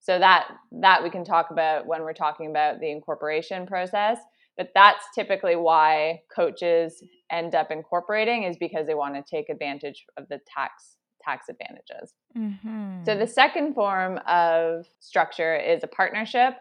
So 0.00 0.18
that 0.18 0.48
that 0.80 1.02
we 1.02 1.10
can 1.10 1.24
talk 1.24 1.50
about 1.50 1.86
when 1.86 2.02
we're 2.02 2.12
talking 2.12 2.50
about 2.50 2.80
the 2.80 2.90
incorporation 2.90 3.66
process. 3.66 4.18
But 4.56 4.70
that's 4.74 5.04
typically 5.14 5.56
why 5.56 6.20
coaches 6.34 7.02
end 7.30 7.54
up 7.54 7.70
incorporating 7.70 8.42
is 8.42 8.56
because 8.58 8.86
they 8.86 8.94
want 8.94 9.14
to 9.14 9.22
take 9.22 9.48
advantage 9.48 10.04
of 10.18 10.28
the 10.28 10.40
tax 10.54 10.96
tax 11.24 11.48
advantages. 11.48 12.14
Mm-hmm. 12.36 13.04
So 13.04 13.16
the 13.16 13.26
second 13.26 13.74
form 13.74 14.18
of 14.26 14.86
structure 15.00 15.56
is 15.56 15.82
a 15.82 15.86
partnership. 15.86 16.54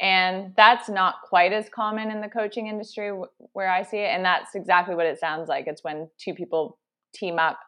And 0.00 0.52
that's 0.56 0.88
not 0.88 1.16
quite 1.28 1.52
as 1.52 1.68
common 1.68 2.10
in 2.10 2.20
the 2.20 2.28
coaching 2.28 2.66
industry 2.66 3.12
where 3.52 3.70
I 3.70 3.82
see 3.82 3.98
it. 3.98 4.10
And 4.12 4.24
that's 4.24 4.54
exactly 4.54 4.94
what 4.94 5.06
it 5.06 5.20
sounds 5.20 5.48
like. 5.48 5.66
It's 5.68 5.84
when 5.84 6.08
two 6.18 6.34
people 6.34 6.78
team 7.14 7.38
up 7.38 7.58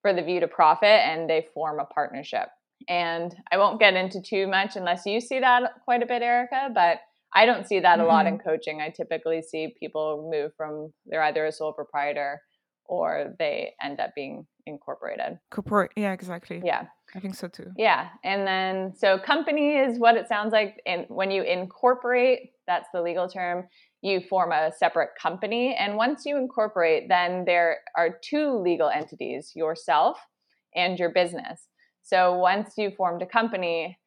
for 0.00 0.12
the 0.12 0.22
view 0.22 0.40
to 0.40 0.48
profit 0.48 0.88
and 0.88 1.28
they 1.28 1.46
form 1.54 1.80
a 1.80 1.84
partnership. 1.84 2.48
And 2.88 3.34
I 3.50 3.58
won't 3.58 3.80
get 3.80 3.94
into 3.94 4.20
too 4.20 4.46
much 4.46 4.76
unless 4.76 5.06
you 5.06 5.20
see 5.20 5.40
that 5.40 5.62
quite 5.84 6.02
a 6.02 6.06
bit, 6.06 6.22
Erica, 6.22 6.68
but 6.74 6.98
I 7.34 7.46
don't 7.46 7.66
see 7.66 7.80
that 7.80 7.98
mm-hmm. 7.98 8.04
a 8.04 8.08
lot 8.08 8.26
in 8.26 8.38
mm-hmm. 8.38 8.48
coaching. 8.48 8.80
I 8.80 8.90
typically 8.90 9.42
see 9.42 9.74
people 9.78 10.28
move 10.30 10.52
from 10.56 10.92
they're 11.06 11.22
either 11.22 11.46
a 11.46 11.52
sole 11.52 11.72
proprietor 11.72 12.40
or 12.86 13.34
they 13.38 13.72
end 13.82 14.00
up 14.00 14.10
being 14.14 14.46
incorporated. 14.66 15.38
Corporate, 15.50 15.92
yeah, 15.96 16.12
exactly. 16.12 16.62
Yeah. 16.64 16.86
I 17.14 17.20
think 17.20 17.34
so 17.34 17.48
too. 17.48 17.70
Yeah. 17.76 18.08
And 18.24 18.46
then 18.46 18.94
so 18.96 19.18
company 19.18 19.76
is 19.76 19.98
what 19.98 20.16
it 20.16 20.28
sounds 20.28 20.52
like 20.52 20.80
and 20.86 21.04
when 21.08 21.30
you 21.30 21.42
incorporate, 21.42 22.52
that's 22.66 22.88
the 22.92 23.02
legal 23.02 23.28
term, 23.28 23.68
you 24.02 24.20
form 24.28 24.52
a 24.52 24.72
separate 24.76 25.10
company 25.20 25.74
and 25.78 25.96
once 25.96 26.24
you 26.24 26.36
incorporate, 26.36 27.08
then 27.08 27.44
there 27.44 27.78
are 27.96 28.18
two 28.22 28.58
legal 28.58 28.88
entities, 28.88 29.52
yourself 29.54 30.18
and 30.74 30.98
your 30.98 31.10
business. 31.10 31.68
So 32.02 32.36
once 32.36 32.74
you 32.76 32.90
formed 32.96 33.22
a 33.22 33.26
company, 33.26 33.98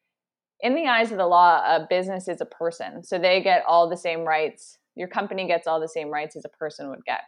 in 0.60 0.74
the 0.74 0.86
eyes 0.86 1.12
of 1.12 1.18
the 1.18 1.26
law, 1.26 1.58
a 1.58 1.86
business 1.88 2.28
is 2.28 2.40
a 2.40 2.46
person. 2.46 3.04
So 3.04 3.18
they 3.18 3.42
get 3.42 3.62
all 3.66 3.88
the 3.88 3.96
same 3.96 4.20
rights. 4.20 4.78
Your 4.94 5.08
company 5.08 5.46
gets 5.46 5.66
all 5.66 5.80
the 5.80 5.88
same 5.88 6.08
rights 6.08 6.36
as 6.36 6.44
a 6.44 6.48
person 6.48 6.88
would 6.90 7.04
get. 7.04 7.20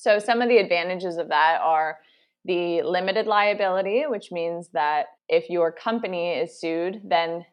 So 0.00 0.18
some 0.18 0.40
of 0.40 0.48
the 0.48 0.56
advantages 0.56 1.18
of 1.18 1.28
that 1.28 1.60
are 1.62 1.98
the 2.46 2.80
limited 2.80 3.26
liability, 3.26 4.04
which 4.06 4.32
means 4.32 4.70
that 4.72 5.08
if 5.28 5.50
your 5.50 5.70
company 5.70 6.30
is 6.30 6.58
sued, 6.58 7.02
then 7.04 7.44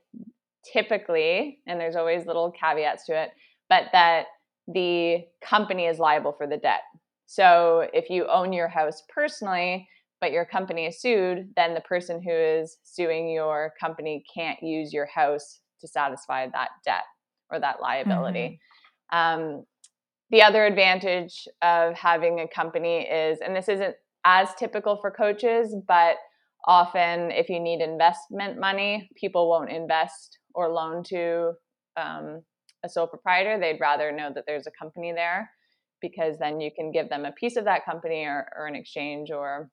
typically, 0.71 1.59
and 1.67 1.77
there's 1.77 1.97
always 1.97 2.25
little 2.25 2.51
caveats 2.51 3.05
to 3.07 3.21
it, 3.21 3.31
but 3.67 3.87
that 3.91 4.27
the 4.65 5.25
company 5.41 5.87
is 5.87 5.99
liable 5.99 6.31
for 6.31 6.47
the 6.47 6.55
debt. 6.55 6.83
So 7.25 7.89
if 7.93 8.09
you 8.09 8.25
own 8.27 8.53
your 8.53 8.69
house 8.69 9.03
personally, 9.13 9.89
but 10.21 10.31
your 10.31 10.45
company 10.45 10.85
is 10.85 11.01
sued, 11.01 11.49
then 11.57 11.73
the 11.73 11.81
person 11.81 12.21
who 12.21 12.31
is 12.31 12.77
suing 12.83 13.29
your 13.29 13.73
company 13.77 14.23
can't 14.33 14.63
use 14.63 14.93
your 14.93 15.05
house 15.05 15.59
to 15.81 15.87
satisfy 15.87 16.47
that 16.47 16.69
debt 16.85 17.03
or 17.51 17.59
that 17.59 17.81
liability. 17.81 18.61
Mm-hmm. 19.11 19.43
Um, 19.43 19.65
the 20.29 20.41
other 20.41 20.65
advantage 20.65 21.47
of 21.61 21.93
having 21.95 22.39
a 22.39 22.47
company 22.47 23.01
is, 23.01 23.39
and 23.39 23.55
this 23.55 23.69
isn't 23.69 23.95
as 24.25 24.49
typical 24.55 24.97
for 24.99 25.09
coaches, 25.09 25.75
but 25.87 26.17
often 26.65 27.31
if 27.31 27.49
you 27.49 27.59
need 27.59 27.81
investment 27.81 28.59
money, 28.59 29.09
people 29.15 29.49
won't 29.49 29.71
invest 29.71 30.39
or 30.53 30.69
loan 30.69 31.03
to 31.03 31.53
um, 31.95 32.41
a 32.83 32.89
sole 32.89 33.07
proprietor. 33.07 33.57
They'd 33.57 33.79
rather 33.79 34.11
know 34.11 34.31
that 34.33 34.43
there's 34.45 34.67
a 34.67 34.71
company 34.71 35.13
there 35.13 35.49
because 36.01 36.37
then 36.37 36.59
you 36.59 36.71
can 36.75 36.91
give 36.91 37.09
them 37.09 37.25
a 37.25 37.31
piece 37.31 37.55
of 37.55 37.65
that 37.65 37.85
company 37.85 38.25
or, 38.25 38.47
or 38.57 38.67
an 38.67 38.75
exchange 38.75 39.31
or 39.31 39.69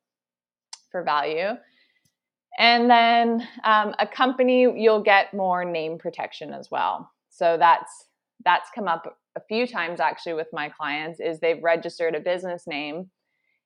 for 0.90 1.02
value. 1.02 1.50
And 2.58 2.88
then 2.88 3.46
um, 3.64 3.94
a 3.99 4.06
company, 4.06 4.61
you'll 4.62 5.02
get 5.02 5.34
more 5.34 5.64
name 5.64 5.99
protection 5.99 6.54
as 6.54 6.68
well. 6.70 7.11
So 7.28 7.56
that's 7.58 8.06
that's 8.44 8.70
come 8.75 8.87
up 8.87 9.18
a 9.37 9.41
few 9.49 9.67
times 9.67 10.00
actually 10.00 10.35
with 10.35 10.49
my 10.53 10.69
clients 10.69 11.21
is 11.21 11.41
they've 11.41 11.62
registered 11.62 12.14
a 12.14 12.21
business 12.21 12.64
name 12.67 13.11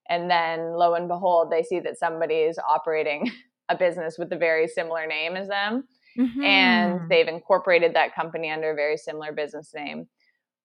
and 0.09 0.31
then 0.31 0.73
lo 0.75 0.95
and 0.95 1.09
behold 1.09 1.51
they 1.51 1.63
see 1.63 1.81
that 1.81 1.99
somebody 1.99 2.37
is 2.37 2.59
operating 2.69 3.31
a 3.69 3.77
business 3.77 4.17
with 4.19 4.33
a 4.33 4.37
very 4.37 4.67
similar 4.67 5.07
name 5.07 5.37
as 5.37 5.49
them 5.49 5.85
mm-hmm. 6.19 6.43
and 6.43 7.01
they've 7.11 7.29
incorporated 7.29 7.95
that 7.95 8.15
company 8.15 8.51
under 8.51 8.71
a 8.71 8.75
very 8.75 8.97
similar 8.97 9.33
business 9.33 9.73
name 9.75 10.07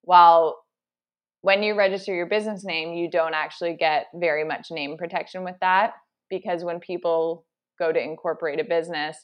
while 0.01 0.57
when 1.41 1.62
you 1.62 1.75
register 1.75 2.13
your 2.13 2.27
business 2.27 2.63
name 2.63 2.93
you 2.93 3.10
don't 3.10 3.33
actually 3.33 3.75
get 3.75 4.05
very 4.15 4.45
much 4.45 4.67
name 4.72 4.98
protection 4.98 5.43
with 5.43 5.55
that 5.60 5.93
because 6.29 6.63
when 6.63 6.79
people 6.79 7.45
go 7.77 7.91
to 7.91 8.01
incorporate 8.01 8.60
a 8.60 8.63
business 8.63 9.17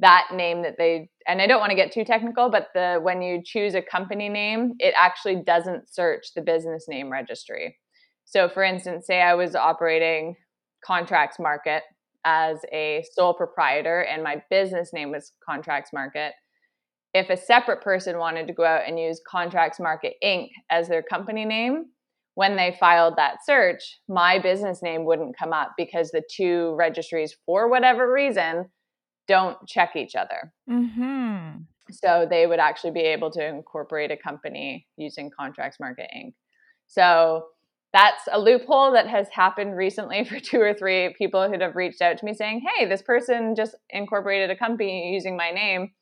that 0.00 0.28
name 0.32 0.62
that 0.62 0.76
they 0.78 1.10
and 1.26 1.42
I 1.42 1.46
don't 1.46 1.60
want 1.60 1.70
to 1.70 1.76
get 1.76 1.92
too 1.92 2.04
technical, 2.04 2.50
but 2.50 2.68
the 2.74 2.98
when 3.02 3.20
you 3.20 3.42
choose 3.44 3.74
a 3.74 3.82
company 3.82 4.28
name, 4.28 4.72
it 4.78 4.94
actually 4.98 5.42
doesn't 5.44 5.92
search 5.92 6.28
the 6.34 6.42
business 6.42 6.86
name 6.88 7.10
registry. 7.10 7.76
So 8.24 8.48
for 8.48 8.62
instance, 8.62 9.06
say 9.06 9.20
I 9.20 9.34
was 9.34 9.54
operating 9.54 10.36
Contracts 10.84 11.38
Market 11.38 11.82
as 12.24 12.58
a 12.72 13.04
sole 13.12 13.34
proprietor 13.34 14.02
and 14.02 14.22
my 14.22 14.42
business 14.50 14.92
name 14.92 15.10
was 15.10 15.32
Contracts 15.44 15.90
Market. 15.92 16.32
If 17.14 17.30
a 17.30 17.36
separate 17.36 17.82
person 17.82 18.18
wanted 18.18 18.46
to 18.48 18.52
go 18.52 18.64
out 18.64 18.82
and 18.86 18.98
use 18.98 19.20
Contracts 19.28 19.80
Market 19.80 20.14
Inc. 20.22 20.48
as 20.70 20.88
their 20.88 21.02
company 21.02 21.44
name, 21.44 21.86
when 22.34 22.54
they 22.54 22.76
filed 22.78 23.14
that 23.16 23.38
search, 23.44 23.82
my 24.08 24.38
business 24.38 24.80
name 24.82 25.04
wouldn't 25.04 25.36
come 25.36 25.52
up 25.52 25.72
because 25.76 26.10
the 26.10 26.22
two 26.32 26.74
registries, 26.76 27.34
for 27.44 27.68
whatever 27.68 28.12
reason, 28.12 28.66
don't 29.28 29.58
check 29.68 29.94
each 29.94 30.14
other. 30.14 30.52
Mm-hmm. 30.68 31.58
So 31.90 32.26
they 32.28 32.46
would 32.46 32.58
actually 32.58 32.90
be 32.90 33.00
able 33.00 33.30
to 33.32 33.46
incorporate 33.46 34.10
a 34.10 34.16
company 34.16 34.86
using 34.96 35.30
Contracts 35.30 35.78
Market 35.78 36.10
Inc. 36.16 36.34
So 36.86 37.46
that's 37.92 38.22
a 38.30 38.38
loophole 38.38 38.92
that 38.92 39.06
has 39.06 39.28
happened 39.32 39.76
recently 39.76 40.24
for 40.28 40.40
two 40.40 40.60
or 40.60 40.74
three 40.74 41.14
people 41.16 41.48
who 41.48 41.58
have 41.58 41.76
reached 41.76 42.02
out 42.02 42.18
to 42.18 42.24
me 42.24 42.34
saying, 42.34 42.62
hey, 42.76 42.86
this 42.86 43.02
person 43.02 43.54
just 43.54 43.74
incorporated 43.90 44.50
a 44.50 44.56
company 44.56 45.12
using 45.12 45.36
my 45.36 45.50
name 45.50 45.92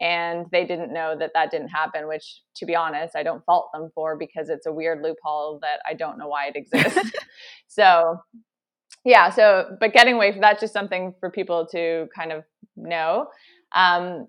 and 0.00 0.46
they 0.50 0.64
didn't 0.64 0.92
know 0.92 1.16
that 1.18 1.30
that 1.34 1.50
didn't 1.50 1.68
happen 1.68 2.08
which 2.08 2.40
to 2.56 2.66
be 2.66 2.74
honest 2.74 3.14
i 3.14 3.22
don't 3.22 3.44
fault 3.44 3.68
them 3.72 3.90
for 3.94 4.16
because 4.16 4.48
it's 4.48 4.66
a 4.66 4.72
weird 4.72 5.02
loophole 5.02 5.58
that 5.62 5.78
i 5.88 5.94
don't 5.94 6.18
know 6.18 6.26
why 6.26 6.46
it 6.46 6.56
exists 6.56 7.12
so 7.68 8.16
yeah 9.04 9.30
so 9.30 9.76
but 9.78 9.92
getting 9.92 10.14
away 10.14 10.32
from 10.32 10.40
that's 10.40 10.60
just 10.60 10.72
something 10.72 11.14
for 11.20 11.30
people 11.30 11.66
to 11.70 12.08
kind 12.14 12.32
of 12.32 12.42
know 12.76 13.26
um, 13.74 14.26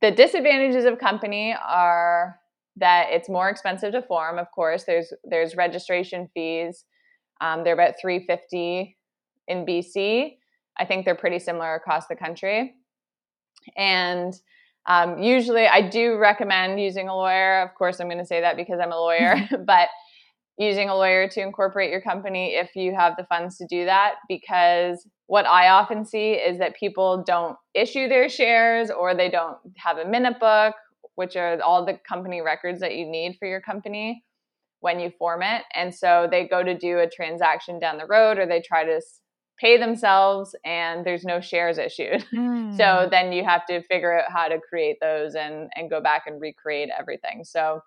the 0.00 0.10
disadvantages 0.10 0.84
of 0.84 0.98
company 0.98 1.54
are 1.66 2.38
that 2.76 3.06
it's 3.10 3.28
more 3.28 3.48
expensive 3.48 3.92
to 3.92 4.02
form 4.02 4.38
of 4.38 4.50
course. 4.52 4.84
There's 4.84 5.12
there's 5.24 5.56
registration 5.56 6.28
fees. 6.34 6.84
Um, 7.40 7.64
they're 7.64 7.74
about 7.74 7.94
350 8.00 8.96
in 9.48 9.66
bc 9.66 10.36
i 10.78 10.84
think 10.86 11.04
they're 11.04 11.14
pretty 11.14 11.38
similar 11.38 11.74
across 11.74 12.06
the 12.06 12.16
country. 12.16 12.74
And 13.76 14.34
um, 14.86 15.22
usually, 15.22 15.66
I 15.66 15.80
do 15.80 16.16
recommend 16.18 16.80
using 16.80 17.08
a 17.08 17.16
lawyer. 17.16 17.62
Of 17.62 17.74
course, 17.74 18.00
I'm 18.00 18.08
going 18.08 18.18
to 18.18 18.26
say 18.26 18.40
that 18.40 18.56
because 18.56 18.80
I'm 18.80 18.92
a 18.92 18.96
lawyer, 18.96 19.36
but 19.66 19.88
using 20.58 20.88
a 20.88 20.94
lawyer 20.94 21.28
to 21.28 21.40
incorporate 21.40 21.90
your 21.90 22.00
company 22.00 22.54
if 22.54 22.76
you 22.76 22.94
have 22.94 23.14
the 23.16 23.24
funds 23.24 23.58
to 23.58 23.66
do 23.66 23.84
that 23.86 24.14
because 24.28 25.06
what 25.26 25.46
I 25.46 25.68
often 25.68 26.04
see 26.04 26.32
is 26.32 26.58
that 26.58 26.76
people 26.76 27.24
don't 27.26 27.56
issue 27.72 28.08
their 28.08 28.28
shares 28.28 28.90
or 28.90 29.14
they 29.14 29.30
don't 29.30 29.56
have 29.76 29.98
a 29.98 30.04
minute 30.04 30.38
book, 30.38 30.74
which 31.14 31.34
are 31.36 31.60
all 31.62 31.84
the 31.84 31.98
company 32.06 32.40
records 32.40 32.80
that 32.80 32.94
you 32.94 33.06
need 33.06 33.36
for 33.38 33.48
your 33.48 33.60
company 33.60 34.22
when 34.80 35.00
you 35.00 35.10
form 35.18 35.42
it. 35.42 35.62
And 35.74 35.94
so 35.94 36.28
they 36.30 36.46
go 36.46 36.62
to 36.62 36.76
do 36.76 36.98
a 36.98 37.08
transaction 37.08 37.78
down 37.78 37.96
the 37.96 38.06
road 38.06 38.38
or 38.38 38.46
they 38.46 38.60
try 38.60 38.84
to 38.84 39.00
pay 39.58 39.78
themselves 39.78 40.54
and 40.64 41.06
there's 41.06 41.24
no 41.24 41.40
shares 41.40 41.78
issued. 41.78 42.24
Mm. 42.32 42.76
So 42.76 43.06
then 43.08 43.30
you 43.30 43.44
have 43.44 43.64
to 43.66 43.82
figure 43.84 44.18
out 44.18 44.32
how 44.32 44.48
to 44.48 44.58
create 44.58 44.96
those 45.00 45.36
and 45.36 45.70
and 45.76 45.88
go 45.88 46.00
back 46.00 46.24
and 46.26 46.40
recreate 46.40 46.88
everything. 46.98 47.44
So 47.44 47.82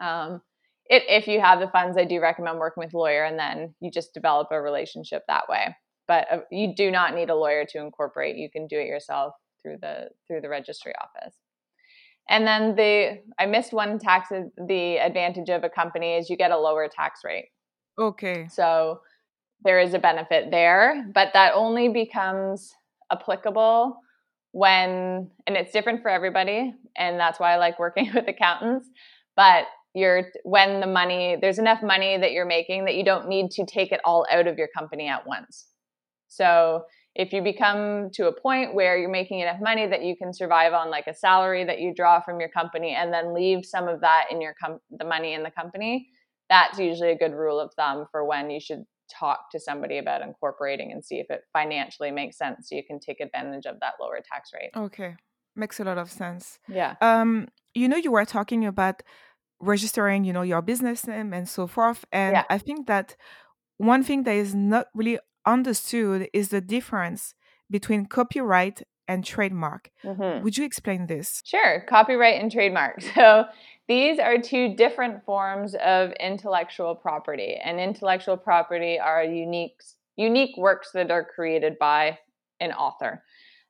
um 0.00 0.42
it, 0.86 1.02
if 1.08 1.26
you 1.26 1.40
have 1.40 1.60
the 1.60 1.68
funds, 1.68 1.96
I 1.96 2.04
do 2.04 2.20
recommend 2.20 2.58
working 2.58 2.82
with 2.82 2.94
a 2.94 2.98
lawyer 2.98 3.24
and 3.24 3.38
then 3.38 3.74
you 3.80 3.90
just 3.90 4.12
develop 4.12 4.48
a 4.50 4.60
relationship 4.60 5.22
that 5.28 5.48
way. 5.48 5.74
But 6.06 6.26
uh, 6.30 6.38
you 6.50 6.74
do 6.74 6.90
not 6.90 7.14
need 7.14 7.30
a 7.30 7.34
lawyer 7.34 7.64
to 7.70 7.78
incorporate. 7.78 8.36
You 8.36 8.50
can 8.50 8.66
do 8.66 8.78
it 8.78 8.86
yourself 8.86 9.34
through 9.62 9.78
the 9.80 10.08
through 10.26 10.42
the 10.42 10.48
registry 10.48 10.92
office. 11.02 11.34
And 12.28 12.46
then 12.46 12.74
the 12.74 13.22
I 13.38 13.46
missed 13.46 13.72
one 13.72 13.98
tax 13.98 14.28
the 14.28 14.98
advantage 14.98 15.48
of 15.48 15.64
a 15.64 15.70
company 15.70 16.14
is 16.14 16.28
you 16.28 16.36
get 16.36 16.50
a 16.50 16.58
lower 16.58 16.88
tax 16.88 17.20
rate. 17.24 17.48
Okay. 17.98 18.46
So 18.50 19.00
there 19.62 19.78
is 19.78 19.94
a 19.94 19.98
benefit 19.98 20.50
there, 20.50 21.06
but 21.14 21.30
that 21.32 21.54
only 21.54 21.88
becomes 21.88 22.74
applicable 23.10 23.96
when 24.52 25.30
and 25.46 25.56
it's 25.56 25.72
different 25.72 26.02
for 26.02 26.10
everybody 26.10 26.72
and 26.96 27.18
that's 27.18 27.40
why 27.40 27.52
I 27.52 27.56
like 27.56 27.78
working 27.78 28.10
with 28.14 28.28
accountants, 28.28 28.88
but 29.36 29.64
you're 29.94 30.30
when 30.42 30.80
the 30.80 30.86
money 30.86 31.36
there's 31.40 31.58
enough 31.58 31.82
money 31.82 32.18
that 32.18 32.32
you're 32.32 32.46
making 32.46 32.84
that 32.84 32.96
you 32.96 33.04
don't 33.04 33.28
need 33.28 33.50
to 33.52 33.64
take 33.64 33.92
it 33.92 34.00
all 34.04 34.26
out 34.30 34.46
of 34.46 34.58
your 34.58 34.68
company 34.76 35.08
at 35.08 35.26
once. 35.26 35.66
So 36.28 36.84
if 37.14 37.32
you 37.32 37.42
become 37.42 38.10
to 38.14 38.26
a 38.26 38.40
point 38.40 38.74
where 38.74 38.98
you're 38.98 39.08
making 39.08 39.38
enough 39.38 39.60
money 39.60 39.86
that 39.86 40.02
you 40.02 40.16
can 40.16 40.32
survive 40.32 40.72
on 40.72 40.90
like 40.90 41.06
a 41.06 41.14
salary 41.14 41.64
that 41.64 41.80
you 41.80 41.94
draw 41.94 42.20
from 42.20 42.40
your 42.40 42.48
company 42.48 42.94
and 42.94 43.12
then 43.12 43.32
leave 43.32 43.64
some 43.64 43.86
of 43.86 44.00
that 44.00 44.24
in 44.30 44.40
your 44.40 44.54
com- 44.60 44.80
the 44.90 45.04
money 45.04 45.34
in 45.34 45.42
the 45.44 45.50
company 45.50 46.08
that's 46.50 46.78
usually 46.78 47.10
a 47.10 47.16
good 47.16 47.32
rule 47.32 47.60
of 47.60 47.72
thumb 47.74 48.06
for 48.10 48.24
when 48.24 48.50
you 48.50 48.60
should 48.60 48.84
talk 49.10 49.50
to 49.52 49.60
somebody 49.60 49.98
about 49.98 50.22
incorporating 50.22 50.92
and 50.92 51.04
see 51.04 51.16
if 51.16 51.30
it 51.30 51.42
financially 51.52 52.10
makes 52.10 52.36
sense 52.38 52.68
so 52.68 52.74
you 52.74 52.82
can 52.84 52.98
take 52.98 53.20
advantage 53.20 53.66
of 53.66 53.78
that 53.80 53.94
lower 54.00 54.18
tax 54.32 54.50
rate. 54.54 54.70
Okay. 54.76 55.14
Makes 55.56 55.78
a 55.78 55.84
lot 55.84 55.98
of 55.98 56.10
sense. 56.10 56.58
Yeah. 56.68 56.96
Um 57.00 57.48
you 57.74 57.88
know 57.88 57.96
you 57.96 58.12
were 58.12 58.24
talking 58.24 58.64
about 58.66 59.02
registering 59.64 60.24
you 60.24 60.32
know 60.32 60.42
your 60.42 60.62
business 60.62 61.06
name 61.06 61.32
and 61.32 61.48
so 61.48 61.66
forth 61.66 62.04
and 62.12 62.34
yeah. 62.34 62.44
i 62.50 62.58
think 62.58 62.86
that 62.86 63.16
one 63.78 64.02
thing 64.02 64.22
that 64.22 64.36
is 64.36 64.54
not 64.54 64.86
really 64.94 65.18
understood 65.46 66.28
is 66.32 66.48
the 66.48 66.60
difference 66.60 67.34
between 67.70 68.06
copyright 68.06 68.82
and 69.08 69.24
trademark. 69.24 69.90
Mm-hmm. 70.04 70.42
Would 70.42 70.56
you 70.56 70.64
explain 70.64 71.06
this? 71.06 71.42
Sure. 71.44 71.84
Copyright 71.88 72.40
and 72.40 72.50
trademark. 72.50 73.02
So 73.14 73.44
these 73.86 74.18
are 74.18 74.38
two 74.38 74.74
different 74.74 75.24
forms 75.24 75.74
of 75.74 76.12
intellectual 76.12 76.94
property, 76.94 77.58
and 77.62 77.78
intellectual 77.78 78.36
property 78.36 78.98
are 78.98 79.22
unique 79.22 79.78
unique 80.16 80.56
works 80.56 80.90
that 80.94 81.10
are 81.10 81.24
created 81.24 81.78
by 81.78 82.18
an 82.60 82.72
author. 82.72 83.22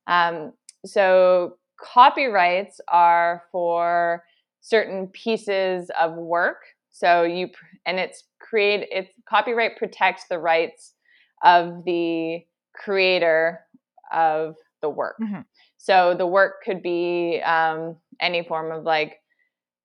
Um, 0.06 0.52
so 0.84 1.56
copyrights 1.80 2.80
are 2.86 3.44
for 3.50 4.22
certain 4.64 5.08
pieces 5.08 5.90
of 6.00 6.14
work. 6.14 6.62
So 6.90 7.22
you 7.22 7.48
and 7.84 7.98
it's 7.98 8.24
create 8.40 8.88
it's 8.90 9.10
copyright 9.28 9.76
protects 9.76 10.24
the 10.28 10.38
rights 10.38 10.94
of 11.42 11.84
the 11.84 12.40
creator 12.74 13.60
of 14.10 14.54
the 14.80 14.88
work. 14.88 15.16
Mm-hmm. 15.22 15.42
So 15.76 16.14
the 16.16 16.26
work 16.26 16.62
could 16.64 16.82
be 16.82 17.42
um, 17.44 17.96
any 18.20 18.42
form 18.42 18.72
of 18.72 18.84
like, 18.84 19.20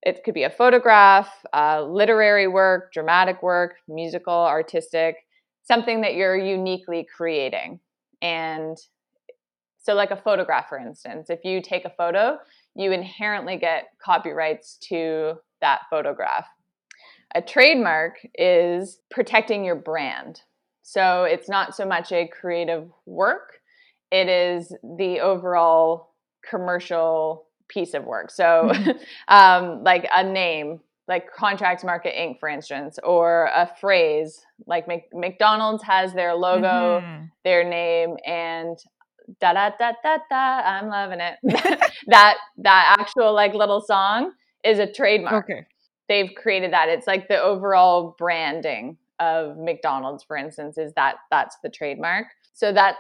it 0.02 0.24
could 0.24 0.34
be 0.34 0.44
a 0.44 0.50
photograph, 0.50 1.30
uh, 1.54 1.84
literary 1.84 2.48
work, 2.48 2.94
dramatic 2.94 3.44
work, 3.44 3.76
musical, 3.90 4.34
artistic, 4.34 5.18
something 5.64 6.00
that 6.02 6.16
you're 6.16 6.38
uniquely 6.38 7.06
creating. 7.16 7.82
And 8.22 8.78
so, 9.82 9.94
like 9.94 10.12
a 10.12 10.16
photograph, 10.16 10.70
for 10.70 10.78
instance, 10.78 11.30
if 11.30 11.44
you 11.44 11.62
take 11.62 11.84
a 11.84 11.90
photo, 11.90 12.38
you 12.80 12.94
inherently 12.94 13.58
get 13.58 13.90
copyrights 14.02 14.78
to 14.90 15.34
that 15.60 15.82
photograph. 15.90 16.48
A 17.36 17.42
trademark 17.42 18.16
is 18.34 19.00
protecting 19.12 19.66
your 19.66 19.76
brand. 19.76 20.42
So 20.82 21.26
it's 21.26 21.50
not 21.50 21.76
so 21.76 21.86
much 21.86 22.12
a 22.12 22.28
creative 22.28 22.90
work, 23.06 23.60
it 24.12 24.28
is 24.28 24.74
the 24.98 25.20
overall 25.20 26.14
commercial 26.50 27.46
piece 27.68 27.94
of 27.94 28.06
work. 28.06 28.32
So, 28.32 28.72
mm-hmm. 28.74 28.92
um, 29.28 29.84
like 29.84 30.08
a 30.16 30.24
name, 30.24 30.80
like 31.08 31.32
Contracts 31.32 31.84
Market 31.84 32.16
Inc., 32.18 32.40
for 32.40 32.50
instance, 32.50 32.98
or 33.04 33.52
a 33.54 33.70
phrase 33.80 34.42
like 34.66 34.88
McDonald's 35.14 35.84
has 35.84 36.14
their 36.14 36.34
logo, 36.34 37.02
mm-hmm. 37.02 37.26
their 37.44 37.64
name, 37.64 38.16
and 38.26 38.78
da 39.40 39.54
da 39.54 39.72
da 39.78 39.94
da 40.04 40.18
da. 40.30 40.62
I'm 40.62 40.88
loving 40.88 41.20
it. 41.20 41.38
that 42.08 42.38
that 42.58 42.96
actual 43.00 43.34
like 43.34 43.54
little 43.54 43.82
song 43.82 44.32
is 44.64 44.80
a 44.80 44.92
trademark. 44.92 45.46
Okay. 45.50 45.66
They've 46.08 46.32
created 46.36 46.74
that. 46.74 46.90
It's 46.90 47.08
like 47.08 47.28
the 47.28 47.40
overall 47.40 48.16
branding 48.18 48.98
of 49.20 49.58
McDonald's, 49.58 50.24
for 50.24 50.38
instance, 50.38 50.78
is 50.78 50.94
that 50.94 51.16
that's 51.30 51.58
the 51.62 51.70
trademark. 51.70 52.28
So 52.54 52.74
that 52.74 52.96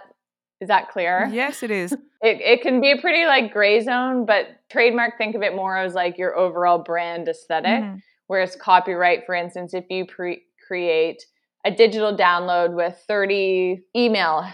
is 0.61 0.67
that 0.67 0.89
clear? 0.89 1.29
Yes, 1.31 1.63
it 1.63 1.71
is. 1.71 1.95
It, 2.21 2.41
it 2.41 2.61
can 2.61 2.81
be 2.81 2.91
a 2.91 2.97
pretty 2.97 3.25
like 3.25 3.53
gray 3.53 3.79
zone, 3.79 4.25
but 4.25 4.47
trademark, 4.69 5.17
think 5.17 5.35
of 5.35 5.41
it 5.41 5.55
more 5.55 5.77
as 5.77 5.93
like 5.93 6.17
your 6.17 6.37
overall 6.37 6.79
brand 6.79 7.29
aesthetic. 7.29 7.81
Mm-hmm. 7.81 7.95
Whereas 8.27 8.57
copyright, 8.57 9.25
for 9.25 9.35
instance, 9.35 9.73
if 9.73 9.85
you 9.89 10.05
pre- 10.05 10.43
create 10.67 11.23
a 11.65 11.71
digital 11.71 12.17
download 12.17 12.75
with 12.75 13.01
30 13.07 13.83
email 13.95 14.45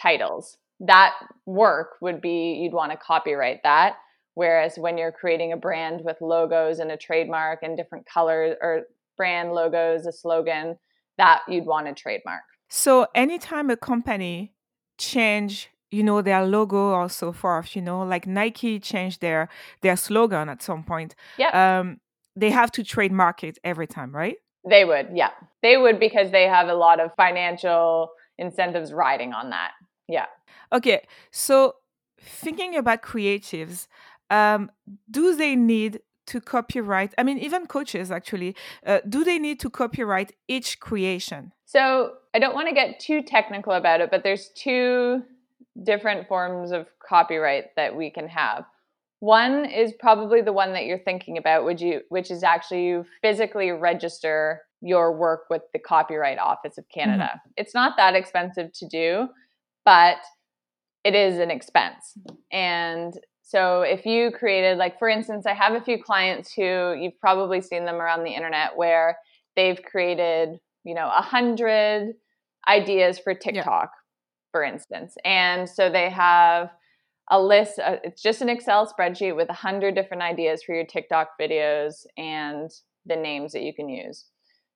titles, 0.00 0.56
that 0.80 1.14
work 1.46 1.96
would 2.00 2.20
be, 2.20 2.60
you'd 2.62 2.72
want 2.72 2.92
to 2.92 2.98
copyright 2.98 3.62
that. 3.64 3.96
Whereas 4.34 4.76
when 4.76 4.96
you're 4.96 5.12
creating 5.12 5.52
a 5.52 5.56
brand 5.56 6.02
with 6.04 6.16
logos 6.20 6.78
and 6.78 6.92
a 6.92 6.96
trademark 6.96 7.60
and 7.62 7.76
different 7.76 8.06
colors 8.06 8.56
or 8.62 8.82
brand 9.16 9.52
logos, 9.52 10.06
a 10.06 10.12
slogan 10.12 10.78
that 11.16 11.40
you'd 11.48 11.66
want 11.66 11.88
to 11.88 11.94
trademark. 11.94 12.42
So 12.68 13.08
anytime 13.14 13.70
a 13.70 13.76
company 13.76 14.54
change 14.98 15.70
you 15.90 16.02
know 16.02 16.20
their 16.20 16.44
logo 16.44 16.90
or 16.90 17.08
so 17.08 17.32
forth 17.32 17.76
you 17.76 17.80
know 17.80 18.02
like 18.02 18.26
nike 18.26 18.80
changed 18.80 19.20
their 19.20 19.48
their 19.80 19.96
slogan 19.96 20.48
at 20.48 20.60
some 20.60 20.82
point 20.82 21.14
yeah 21.38 21.78
um 21.78 22.00
they 22.38 22.50
have 22.50 22.70
to 22.72 22.84
trademark 22.84 23.42
it 23.42 23.58
every 23.64 23.86
time 23.86 24.14
right? 24.14 24.36
They 24.68 24.84
would 24.84 25.08
yeah. 25.12 25.30
They 25.62 25.76
would 25.76 25.98
because 25.98 26.30
they 26.30 26.44
have 26.44 26.68
a 26.68 26.74
lot 26.74 27.00
of 27.00 27.10
financial 27.16 28.10
incentives 28.38 28.92
riding 28.92 29.32
on 29.32 29.50
that. 29.50 29.72
Yeah 30.08 30.26
okay 30.72 31.06
so 31.30 31.76
thinking 32.20 32.76
about 32.76 33.02
creatives 33.02 33.86
um 34.30 34.70
do 35.10 35.34
they 35.34 35.56
need 35.56 36.00
to 36.26 36.40
copyright 36.40 37.14
i 37.18 37.22
mean 37.22 37.38
even 37.38 37.66
coaches 37.66 38.10
actually 38.10 38.54
uh, 38.86 38.98
do 39.08 39.24
they 39.24 39.38
need 39.38 39.58
to 39.60 39.70
copyright 39.70 40.32
each 40.46 40.78
creation? 40.80 41.52
So 41.64 42.12
i 42.34 42.38
don't 42.38 42.54
want 42.54 42.68
to 42.68 42.74
get 42.74 43.00
too 43.00 43.22
technical 43.22 43.72
about 43.72 44.00
it 44.00 44.10
but 44.10 44.22
there's 44.24 44.50
two 44.54 45.22
different 45.82 46.28
forms 46.28 46.72
of 46.72 46.86
copyright 47.06 47.74
that 47.76 47.94
we 47.94 48.10
can 48.10 48.28
have. 48.28 48.64
One 49.20 49.64
is 49.64 49.92
probably 49.98 50.42
the 50.42 50.52
one 50.52 50.72
that 50.74 50.84
you're 50.84 50.98
thinking 50.98 51.38
about 51.38 51.64
which 51.64 51.80
you 51.80 52.02
which 52.08 52.30
is 52.30 52.42
actually 52.44 52.86
you 52.86 53.06
physically 53.20 53.70
register 53.72 54.62
your 54.80 55.16
work 55.16 55.42
with 55.50 55.62
the 55.72 55.78
copyright 55.78 56.38
office 56.38 56.78
of 56.78 56.88
canada. 56.88 57.24
Mm-hmm. 57.24 57.50
it's 57.56 57.74
not 57.74 57.96
that 57.96 58.14
expensive 58.14 58.72
to 58.74 58.86
do 58.86 59.26
but 59.84 60.18
it 61.08 61.14
is 61.14 61.38
an 61.38 61.50
expense 61.50 62.04
and 62.52 63.14
so 63.48 63.80
if 63.80 64.04
you 64.04 64.30
created, 64.30 64.76
like 64.76 64.98
for 64.98 65.08
instance, 65.08 65.46
I 65.46 65.54
have 65.54 65.72
a 65.72 65.80
few 65.80 66.02
clients 66.02 66.52
who 66.52 66.92
you've 66.92 67.18
probably 67.18 67.62
seen 67.62 67.86
them 67.86 67.94
around 67.94 68.24
the 68.24 68.34
internet 68.34 68.76
where 68.76 69.16
they've 69.56 69.82
created, 69.82 70.58
you 70.84 70.94
know, 70.94 71.06
a 71.06 71.22
hundred 71.22 72.12
ideas 72.68 73.18
for 73.18 73.32
TikTok, 73.32 73.64
yeah. 73.64 74.50
for 74.52 74.62
instance. 74.62 75.14
And 75.24 75.66
so 75.66 75.90
they 75.90 76.10
have 76.10 76.68
a 77.30 77.40
list, 77.40 77.78
uh, 77.78 77.96
it's 78.04 78.20
just 78.20 78.42
an 78.42 78.50
Excel 78.50 78.86
spreadsheet 78.86 79.34
with 79.34 79.48
a 79.48 79.54
hundred 79.54 79.94
different 79.94 80.22
ideas 80.22 80.62
for 80.62 80.74
your 80.74 80.84
TikTok 80.84 81.28
videos 81.40 82.04
and 82.18 82.70
the 83.06 83.16
names 83.16 83.52
that 83.52 83.62
you 83.62 83.72
can 83.72 83.88
use. 83.88 84.26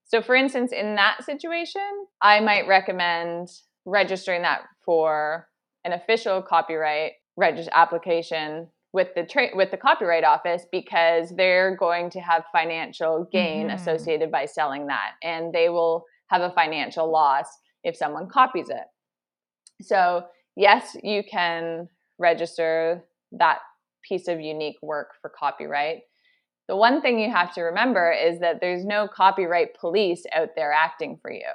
So 0.07 0.23
for 0.23 0.35
instance, 0.35 0.73
in 0.73 0.95
that 0.95 1.25
situation, 1.25 2.07
I 2.23 2.41
might 2.41 2.67
recommend 2.67 3.49
registering 3.85 4.41
that 4.43 4.63
for 4.83 5.47
an 5.85 5.93
official 5.93 6.43
copyright 6.43 7.13
register 7.37 7.71
application 7.75 8.69
with 8.93 9.09
the 9.15 9.25
tra- 9.25 9.55
with 9.55 9.71
the 9.71 9.77
copyright 9.77 10.25
office 10.25 10.67
because 10.71 11.35
they're 11.37 11.77
going 11.77 12.11
to 12.11 12.21
have 12.21 12.45
financial 12.53 13.25
gain 13.33 13.69
Mhm. 13.69 13.75
associated 13.75 14.31
by 14.31 14.45
selling 14.45 14.87
that 14.89 15.13
and 15.23 15.53
they 15.53 15.69
will 15.71 16.05
have 16.29 16.43
a 16.43 16.51
financial 16.51 17.11
loss 17.11 17.47
if 17.85 17.97
someone 17.97 18.29
copies 18.29 18.69
it. 18.69 18.85
So, 19.81 20.27
yes, 20.57 20.97
you 21.03 21.23
can 21.25 21.89
register 22.19 23.05
that 23.33 23.61
piece 24.03 24.29
of 24.29 24.41
unique 24.41 24.77
work 24.83 25.15
for 25.21 25.31
copyright. 25.31 26.03
The 26.69 26.77
one 26.77 27.01
thing 27.03 27.19
you 27.19 27.31
have 27.31 27.53
to 27.55 27.63
remember 27.63 28.13
is 28.13 28.41
that 28.41 28.61
there's 28.61 28.85
no 28.85 29.09
copyright 29.09 29.75
police 29.75 30.25
out 30.33 30.51
there 30.55 30.73
acting 30.73 31.19
for 31.21 31.31
you. 31.31 31.49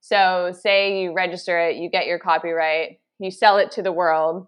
So, 0.00 0.52
say 0.52 1.02
you 1.02 1.12
register 1.12 1.58
it, 1.58 1.76
you 1.76 1.90
get 1.90 2.06
your 2.06 2.18
copyright, 2.18 3.00
you 3.18 3.30
sell 3.30 3.58
it 3.58 3.70
to 3.72 3.82
the 3.82 3.92
world, 3.92 4.46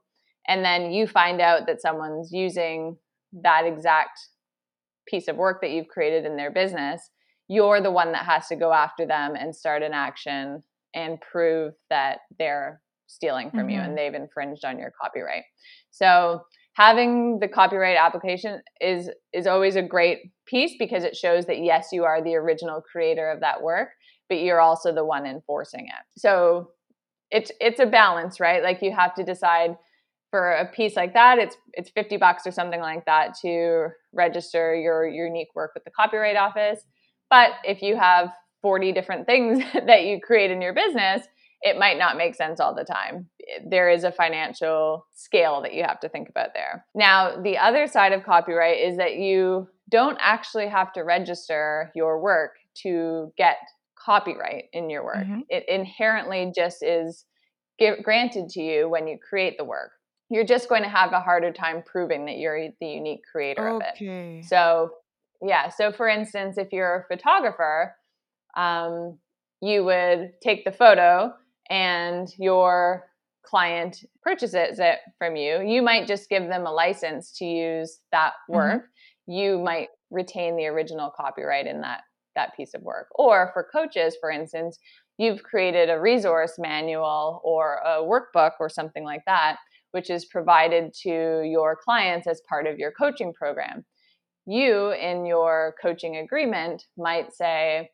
and 0.48 0.64
then 0.64 0.90
you 0.92 1.06
find 1.06 1.40
out 1.40 1.66
that 1.66 1.80
someone's 1.82 2.32
using 2.32 2.96
that 3.32 3.64
exact 3.66 4.18
piece 5.06 5.28
of 5.28 5.36
work 5.36 5.60
that 5.60 5.70
you've 5.70 5.88
created 5.88 6.24
in 6.24 6.36
their 6.36 6.50
business, 6.50 7.10
you're 7.48 7.80
the 7.80 7.90
one 7.90 8.12
that 8.12 8.24
has 8.26 8.46
to 8.48 8.56
go 8.56 8.72
after 8.72 9.06
them 9.06 9.34
and 9.34 9.54
start 9.54 9.82
an 9.82 9.92
action 9.92 10.62
and 10.94 11.20
prove 11.20 11.74
that 11.88 12.18
they're 12.38 12.80
stealing 13.06 13.50
from 13.50 13.68
you 13.68 13.78
Mhm. 13.80 13.84
and 13.86 13.98
they've 13.98 14.14
infringed 14.14 14.64
on 14.64 14.78
your 14.78 14.92
copyright. 15.00 15.44
So 15.90 16.44
having 16.74 17.40
the 17.40 17.48
copyright 17.48 17.96
application 17.96 18.62
is 18.80 19.10
is 19.32 19.46
always 19.48 19.74
a 19.76 19.82
great 19.82 20.20
piece 20.46 20.76
because 20.78 21.02
it 21.04 21.16
shows 21.16 21.46
that 21.46 21.58
yes 21.58 21.88
you 21.92 22.04
are 22.04 22.22
the 22.22 22.36
original 22.36 22.80
creator 22.80 23.28
of 23.30 23.40
that 23.40 23.60
work 23.60 23.90
but 24.28 24.38
you're 24.40 24.60
also 24.60 24.94
the 24.94 25.04
one 25.04 25.26
enforcing 25.26 25.86
it 25.86 26.04
so 26.16 26.70
it's 27.30 27.50
it's 27.60 27.80
a 27.80 27.86
balance 27.86 28.40
right 28.40 28.62
like 28.62 28.82
you 28.82 28.92
have 28.92 29.14
to 29.14 29.24
decide 29.24 29.76
for 30.30 30.52
a 30.52 30.66
piece 30.66 30.96
like 30.96 31.14
that 31.14 31.38
it's 31.38 31.56
it's 31.72 31.90
50 31.90 32.16
bucks 32.16 32.46
or 32.46 32.52
something 32.52 32.80
like 32.80 33.04
that 33.06 33.34
to 33.42 33.88
register 34.12 34.74
your 34.74 35.06
your 35.06 35.26
unique 35.26 35.48
work 35.54 35.72
with 35.74 35.84
the 35.84 35.90
copyright 35.90 36.36
office 36.36 36.80
but 37.28 37.52
if 37.64 37.82
you 37.82 37.96
have 37.96 38.30
40 38.62 38.92
different 38.92 39.26
things 39.26 39.62
that 39.86 40.04
you 40.04 40.20
create 40.20 40.50
in 40.50 40.62
your 40.62 40.74
business 40.74 41.26
it 41.62 41.78
might 41.78 41.98
not 41.98 42.16
make 42.16 42.34
sense 42.34 42.58
all 42.58 42.74
the 42.74 42.84
time. 42.84 43.28
There 43.66 43.90
is 43.90 44.04
a 44.04 44.12
financial 44.12 45.06
scale 45.12 45.60
that 45.62 45.74
you 45.74 45.82
have 45.82 46.00
to 46.00 46.08
think 46.08 46.28
about 46.28 46.54
there. 46.54 46.86
Now, 46.94 47.40
the 47.40 47.58
other 47.58 47.86
side 47.86 48.12
of 48.12 48.24
copyright 48.24 48.78
is 48.80 48.96
that 48.96 49.16
you 49.16 49.68
don't 49.90 50.16
actually 50.20 50.68
have 50.68 50.92
to 50.94 51.02
register 51.02 51.90
your 51.94 52.20
work 52.20 52.52
to 52.82 53.32
get 53.36 53.58
copyright 54.04 54.64
in 54.72 54.88
your 54.90 55.04
work. 55.04 55.26
Mhm. 55.26 55.44
It 55.48 55.68
inherently 55.68 56.52
just 56.54 56.82
is 56.82 57.24
gi- 57.78 58.00
granted 58.02 58.48
to 58.50 58.62
you 58.62 58.88
when 58.88 59.06
you 59.06 59.18
create 59.18 59.58
the 59.58 59.64
work. 59.64 59.92
You're 60.28 60.44
just 60.44 60.68
going 60.68 60.82
to 60.82 60.88
have 60.88 61.12
a 61.12 61.20
harder 61.20 61.52
time 61.52 61.82
proving 61.82 62.24
that 62.26 62.36
you're 62.38 62.68
the 62.80 62.86
unique 62.86 63.22
creator 63.30 63.62
of 63.76 63.82
it. 63.82 63.94
So, 64.42 64.94
yeah. 65.42 65.68
So, 65.68 65.90
for 65.92 66.08
instance, 66.08 66.56
if 66.56 66.72
you're 66.72 66.96
a 67.00 67.04
photographer, 67.14 67.96
um, 68.56 69.18
you 69.60 69.84
would 69.84 70.32
take 70.40 70.64
the 70.64 70.72
photo 70.72 71.34
and 71.68 72.28
your 72.38 73.08
client 73.42 74.04
purchases 74.22 74.78
it 74.78 74.98
from 75.18 75.36
you. 75.36 75.60
You 75.62 75.82
might 75.82 76.06
just 76.06 76.28
give 76.28 76.46
them 76.48 76.66
a 76.66 76.72
license 76.72 77.32
to 77.38 77.44
use 77.44 78.00
that 78.12 78.34
work. 78.48 78.84
You 79.26 79.58
might 79.58 79.88
retain 80.10 80.56
the 80.56 80.66
original 80.66 81.10
copyright 81.10 81.66
in 81.66 81.80
that 81.82 82.02
that 82.40 82.56
piece 82.56 82.74
of 82.74 82.82
work. 82.82 83.08
Or 83.14 83.50
for 83.52 83.68
coaches, 83.72 84.16
for 84.20 84.30
instance, 84.30 84.78
you've 85.18 85.42
created 85.42 85.90
a 85.90 86.00
resource 86.00 86.54
manual 86.58 87.40
or 87.44 87.78
a 87.84 88.02
workbook 88.02 88.52
or 88.58 88.68
something 88.68 89.04
like 89.04 89.22
that, 89.26 89.56
which 89.92 90.08
is 90.10 90.24
provided 90.24 90.94
to 91.02 91.42
your 91.44 91.76
clients 91.76 92.26
as 92.26 92.40
part 92.48 92.66
of 92.66 92.78
your 92.78 92.92
coaching 92.92 93.32
program. 93.32 93.84
You, 94.46 94.92
in 94.92 95.26
your 95.26 95.74
coaching 95.82 96.16
agreement, 96.16 96.84
might 96.96 97.32
say, 97.32 97.90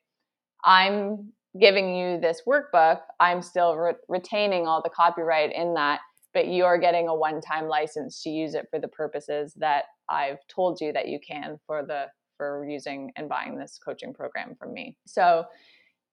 I'm 0.65 1.33
giving 1.61 1.97
you 1.97 2.21
this 2.21 2.43
workbook. 2.47 3.01
I'm 3.19 3.43
still 3.43 3.77
re- 3.77 3.95
retaining 4.09 4.67
all 4.67 4.83
the 4.83 4.91
copyright 4.91 5.53
in 5.53 5.75
that, 5.75 6.01
but 6.33 6.49
you're 6.49 6.79
getting 6.79 7.09
a 7.09 7.15
one 7.15 7.41
time 7.41 7.67
license 7.67 8.23
to 8.23 8.31
use 8.31 8.55
it 8.55 8.67
for 8.71 8.79
the 8.79 8.89
purposes 8.89 9.55
that 9.57 9.85
I've 10.09 10.39
told 10.55 10.81
you 10.81 10.93
that 10.93 11.09
you 11.09 11.19
can 11.27 11.59
for 11.67 11.85
the 11.85 12.07
for 12.37 12.67
using 12.69 13.13
and 13.17 13.29
buying 13.29 13.57
this 13.59 13.79
coaching 13.83 14.13
program 14.15 14.55
from 14.59 14.73
me. 14.73 14.97
So 15.07 15.47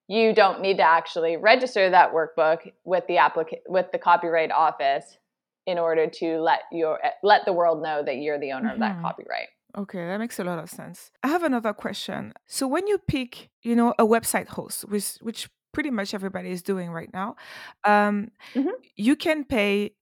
you 0.08 0.34
don't 0.34 0.62
need 0.62 0.78
to 0.78 0.84
actually 0.84 1.38
register 1.38 1.90
that 1.90 2.14
workbook 2.14 2.72
with 2.84 3.06
the 3.08 3.16
applica- 3.16 3.62
with 3.68 3.92
the 3.92 3.98
copyright 3.98 4.52
office 4.52 5.18
in 5.66 5.80
order 5.80 6.08
to 6.08 6.40
let 6.40 6.62
your 6.72 7.00
let 7.24 7.46
the 7.46 7.54
world 7.54 7.82
know 7.82 8.04
that 8.04 8.18
you're 8.18 8.40
the 8.40 8.52
owner 8.52 8.74
of 8.74 8.80
that 8.80 8.98
Mhm. 8.98 9.02
copyright. 9.02 9.48
Okay, 9.76 10.06
that 10.06 10.18
makes 10.20 10.38
a 10.40 10.44
lot 10.44 10.60
of 10.60 10.70
sense. 10.70 11.10
I 11.24 11.30
have 11.30 11.44
another 11.44 11.74
question. 11.74 12.34
So 12.46 12.68
when 12.68 12.86
you 12.86 12.98
pick, 13.00 13.50
you 13.64 13.76
know, 13.76 13.94
a 13.98 14.06
website 14.06 14.50
host, 14.50 14.84
which 14.90 15.16
which 15.22 15.50
pretty 15.72 15.90
much 15.90 16.14
everybody 16.14 16.52
is 16.52 16.62
doing 16.62 16.92
right 16.92 17.12
now, 17.14 17.36
um, 17.84 18.30
Mhm. 18.54 18.74
you 18.96 19.16
can 19.16 19.44
pay, 19.46 19.96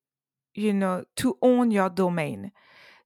you 0.54 0.74
know, 0.74 1.06
to 1.16 1.38
own 1.42 1.72
your 1.72 1.90
domain. 1.90 2.52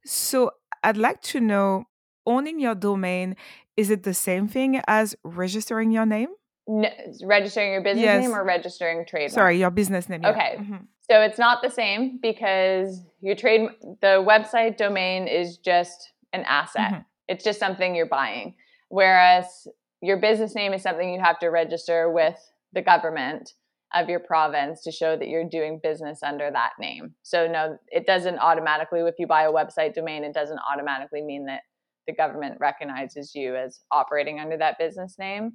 So 0.05 0.51
I'd 0.81 0.97
like 0.97 1.21
to 1.33 1.39
know, 1.39 1.85
owning 2.25 2.59
your 2.59 2.75
domain, 2.75 3.35
is 3.77 3.89
it 3.89 4.03
the 4.03 4.13
same 4.13 4.47
thing 4.47 4.81
as 4.87 5.15
registering 5.23 5.91
your 5.91 6.05
name? 6.05 6.29
N- 6.67 6.91
registering 7.23 7.71
your 7.73 7.81
business 7.83 8.03
Yes. 8.03 8.21
name 8.23 8.33
or 8.35 8.43
registering 8.43 9.05
trademark? 9.05 9.31
Sorry, 9.31 9.57
your 9.59 9.69
business 9.71 10.09
name. 10.09 10.21
yeah. 10.23 10.29
Okay. 10.31 10.55
Mhm. 10.59 10.87
So 11.09 11.21
it's 11.21 11.37
not 11.37 11.61
the 11.61 11.69
same 11.69 12.17
because 12.21 13.03
your 13.21 13.35
trade 13.35 13.69
the 14.01 14.23
website 14.25 14.77
domain 14.77 15.27
is 15.27 15.57
just 15.57 16.11
an 16.33 16.43
asset. 16.45 16.91
Mhm. 16.91 17.05
It's 17.27 17.43
just 17.43 17.59
something 17.59 17.93
you're 17.95 18.07
buying. 18.07 18.55
Whereas 18.89 19.67
your 20.01 20.17
business 20.17 20.55
name 20.55 20.73
is 20.73 20.81
something 20.81 21.13
you 21.13 21.19
have 21.19 21.37
to 21.39 21.49
register 21.49 22.09
with 22.11 22.39
the 22.73 22.81
government 22.81 23.53
of 23.93 24.09
your 24.09 24.19
province 24.19 24.81
to 24.83 24.91
show 24.91 25.15
that 25.15 25.27
you're 25.27 25.47
doing 25.47 25.79
business 25.79 26.23
under 26.23 26.49
that 26.51 26.71
name. 26.79 27.13
So 27.23 27.47
no, 27.47 27.77
it 27.91 28.05
doesn't 28.07 28.39
automatically 28.39 29.01
if 29.01 29.15
you 29.19 29.27
buy 29.27 29.43
a 29.43 29.51
website 29.51 29.93
domain 29.93 30.23
it 30.23 30.33
doesn't 30.33 30.59
automatically 30.71 31.21
mean 31.21 31.45
that 31.45 31.61
the 32.07 32.13
government 32.13 32.57
recognizes 32.59 33.33
you 33.35 33.55
as 33.55 33.79
operating 33.91 34.39
under 34.39 34.57
that 34.57 34.77
business 34.77 35.15
name. 35.17 35.53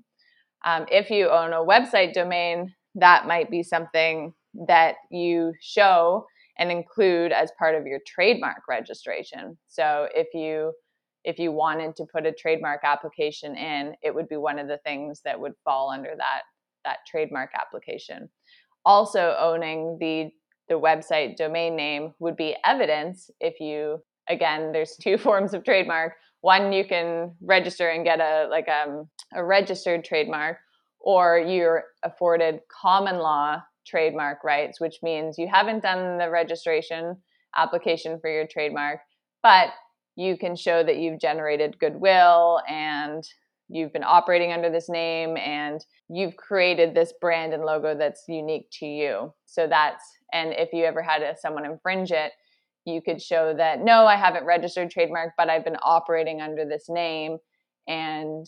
Um, 0.64 0.86
if 0.90 1.10
you 1.10 1.30
own 1.30 1.52
a 1.52 1.64
website 1.64 2.12
domain, 2.12 2.74
that 2.96 3.26
might 3.26 3.50
be 3.50 3.62
something 3.62 4.32
that 4.66 4.96
you 5.10 5.52
show 5.60 6.26
and 6.58 6.70
include 6.70 7.32
as 7.32 7.50
part 7.58 7.74
of 7.74 7.86
your 7.86 8.00
trademark 8.06 8.62
registration. 8.68 9.56
So 9.66 10.08
if 10.14 10.28
you 10.34 10.72
if 11.24 11.38
you 11.38 11.52
wanted 11.52 11.94
to 11.96 12.06
put 12.10 12.24
a 12.24 12.32
trademark 12.32 12.80
application 12.82 13.54
in, 13.54 13.94
it 14.02 14.14
would 14.14 14.28
be 14.28 14.38
one 14.38 14.58
of 14.58 14.68
the 14.68 14.78
things 14.78 15.20
that 15.24 15.38
would 15.38 15.52
fall 15.64 15.90
under 15.90 16.14
that 16.16 16.42
that 16.84 16.98
trademark 17.06 17.50
application. 17.54 18.28
Also 18.84 19.36
owning 19.38 19.98
the 20.00 20.30
the 20.68 20.78
website 20.78 21.36
domain 21.36 21.76
name 21.76 22.14
would 22.20 22.36
be 22.36 22.56
evidence 22.64 23.30
if 23.40 23.58
you 23.60 23.98
again 24.28 24.72
there's 24.72 24.96
two 24.96 25.18
forms 25.26 25.54
of 25.54 25.64
trademark. 25.64 26.14
One 26.40 26.72
you 26.72 26.84
can 26.84 27.34
register 27.42 27.88
and 27.88 28.04
get 28.04 28.20
a 28.20 28.48
like 28.50 28.68
um, 28.68 29.08
a 29.34 29.44
registered 29.44 30.04
trademark 30.04 30.58
or 31.00 31.38
you're 31.38 31.84
afforded 32.02 32.60
common 32.68 33.18
law 33.18 33.62
trademark 33.86 34.44
rights, 34.44 34.80
which 34.80 34.96
means 35.02 35.38
you 35.38 35.48
haven't 35.48 35.82
done 35.82 36.18
the 36.18 36.30
registration 36.30 37.16
application 37.56 38.18
for 38.20 38.30
your 38.30 38.46
trademark, 38.46 39.00
but 39.42 39.70
you 40.16 40.36
can 40.36 40.54
show 40.54 40.82
that 40.82 40.98
you've 40.98 41.20
generated 41.20 41.78
goodwill 41.78 42.60
and 42.68 43.24
you've 43.68 43.92
been 43.92 44.04
operating 44.04 44.52
under 44.52 44.70
this 44.70 44.88
name 44.88 45.36
and 45.36 45.84
you've 46.08 46.36
created 46.36 46.94
this 46.94 47.12
brand 47.20 47.54
and 47.54 47.64
logo 47.64 47.96
that's 47.96 48.24
unique 48.28 48.68
to 48.72 48.86
you. 48.86 49.32
So 49.46 49.66
that's, 49.66 50.04
and 50.32 50.52
if 50.52 50.72
you 50.72 50.84
ever 50.84 51.02
had 51.02 51.22
a, 51.22 51.36
someone 51.40 51.64
infringe 51.64 52.10
it, 52.10 52.32
you 52.84 53.02
could 53.02 53.20
show 53.20 53.54
that 53.54 53.80
no, 53.80 54.06
I 54.06 54.16
haven't 54.16 54.44
registered 54.44 54.90
trademark, 54.90 55.32
but 55.36 55.48
I've 55.50 55.64
been 55.64 55.76
operating 55.82 56.40
under 56.40 56.64
this 56.64 56.86
name 56.88 57.38
and 57.86 58.46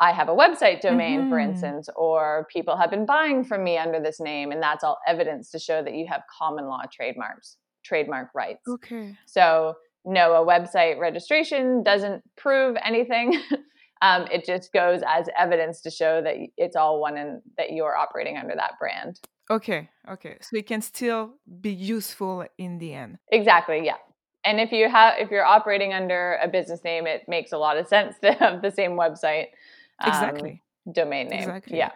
I 0.00 0.12
have 0.12 0.28
a 0.28 0.34
website 0.34 0.80
domain, 0.80 1.26
for 1.28 1.38
Mhm. 1.38 1.44
instance, 1.50 1.88
or 1.96 2.46
people 2.52 2.76
have 2.76 2.90
been 2.90 3.06
buying 3.06 3.44
from 3.44 3.62
me 3.62 3.78
under 3.78 4.00
this 4.00 4.18
name, 4.20 4.50
and 4.50 4.60
that's 4.62 4.82
all 4.82 4.98
evidence 5.06 5.50
to 5.52 5.58
show 5.58 5.82
that 5.82 5.94
you 5.94 6.06
have 6.08 6.22
common 6.36 6.66
law 6.66 6.82
trademarks, 6.92 7.58
trademark 7.84 8.30
rights. 8.34 8.68
Okay. 8.68 9.16
So, 9.26 9.76
no, 10.04 10.34
a 10.34 10.44
website 10.46 10.98
registration 10.98 11.82
doesn't 11.84 12.22
prove 12.36 12.76
anything. 12.84 13.40
um, 14.02 14.26
it 14.32 14.44
just 14.44 14.72
goes 14.72 15.00
as 15.06 15.28
evidence 15.38 15.80
to 15.82 15.90
show 15.90 16.20
that 16.22 16.36
it's 16.56 16.76
all 16.76 17.00
one 17.00 17.16
and 17.16 17.40
that 17.56 17.72
you're 17.72 17.96
operating 17.96 18.36
under 18.36 18.54
that 18.56 18.72
brand. 18.80 19.20
Okay. 19.50 19.90
Okay. 20.08 20.36
So 20.40 20.56
it 20.56 20.66
can 20.66 20.80
still 20.80 21.34
be 21.60 21.70
useful 21.70 22.46
in 22.58 22.78
the 22.78 22.94
end. 22.94 23.18
Exactly. 23.30 23.84
Yeah. 23.84 23.96
And 24.44 24.60
if 24.60 24.72
you 24.72 24.88
have, 24.88 25.14
if 25.18 25.30
you're 25.30 25.44
operating 25.44 25.92
under 25.92 26.38
a 26.42 26.48
business 26.48 26.84
name, 26.84 27.06
it 27.06 27.22
makes 27.28 27.52
a 27.52 27.58
lot 27.58 27.76
of 27.76 27.86
sense 27.86 28.16
to 28.22 28.32
have 28.32 28.62
the 28.62 28.70
same 28.70 28.92
website 28.92 29.48
um, 30.00 30.08
Exactly. 30.08 30.62
domain 30.92 31.28
name. 31.28 31.40
Exactly. 31.40 31.78
Yeah. 31.78 31.90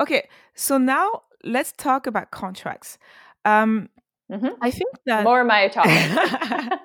Okay. 0.00 0.28
So 0.54 0.78
now 0.78 1.22
let's 1.44 1.72
talk 1.72 2.06
about 2.06 2.30
contracts. 2.30 2.98
Um, 3.44 3.88
Mhm. 4.30 4.56
I 4.60 4.72
think 4.72 4.90
that 5.06 5.22
More 5.22 5.44
my 5.44 5.68
topic. 5.68 5.92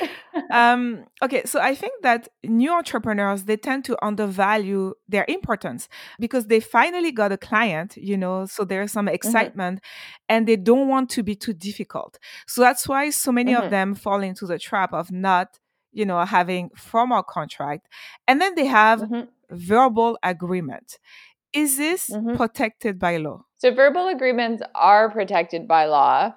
um, 0.50 1.04
okay, 1.22 1.42
so 1.44 1.60
I 1.60 1.74
think 1.74 2.02
that 2.02 2.28
new 2.44 2.72
entrepreneurs 2.72 3.44
they 3.44 3.56
tend 3.56 3.84
to 3.86 3.96
undervalue 4.04 4.94
their 5.08 5.24
importance 5.28 5.88
because 6.18 6.46
they 6.46 6.60
finally 6.60 7.12
got 7.12 7.32
a 7.32 7.36
client, 7.38 7.96
you 7.96 8.16
know, 8.16 8.46
so 8.46 8.64
there's 8.64 8.92
some 8.92 9.08
Mm-hmm. 9.08 9.14
excitement 9.14 9.80
and 10.28 10.46
they 10.46 10.56
don't 10.56 10.88
want 10.88 11.10
to 11.10 11.22
be 11.22 11.34
too 11.34 11.52
difficult. 11.54 12.18
So 12.46 12.60
that's 12.60 12.86
why 12.88 13.10
so 13.10 13.32
many 13.32 13.54
of 13.54 13.64
Mhm. 13.64 13.70
them 13.70 13.94
fall 13.94 14.22
into 14.22 14.46
the 14.46 14.58
trap 14.58 14.92
of 14.92 15.10
not, 15.10 15.58
you 15.92 16.04
know, 16.04 16.24
having 16.24 16.70
formal 16.76 17.22
contract. 17.22 17.88
And 18.28 18.40
then 18.40 18.54
they 18.54 18.66
have 18.66 19.00
Mhm. 19.00 19.28
verbal 19.50 20.18
agreement. 20.22 20.98
Is 21.52 21.76
this 21.76 22.10
Mhm. 22.10 22.36
protected 22.36 22.98
by 22.98 23.16
law? 23.18 23.44
So 23.58 23.72
verbal 23.72 24.08
agreements 24.08 24.62
are 24.74 25.10
protected 25.10 25.66
by 25.66 25.86
law, 25.86 26.34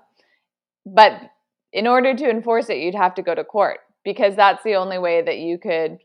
but 0.85 1.31
in 1.73 1.87
order 1.87 2.13
to 2.15 2.29
enforce 2.29 2.69
it, 2.69 2.77
you'd 2.77 2.95
have 2.95 3.15
to 3.15 3.21
go 3.21 3.35
to 3.35 3.43
court 3.43 3.79
because 4.07 4.37
that's 4.37 4.63
the 4.63 4.75
only 4.75 4.97
way 4.97 5.21
that 5.21 5.39
you 5.39 5.59
could 5.59 5.97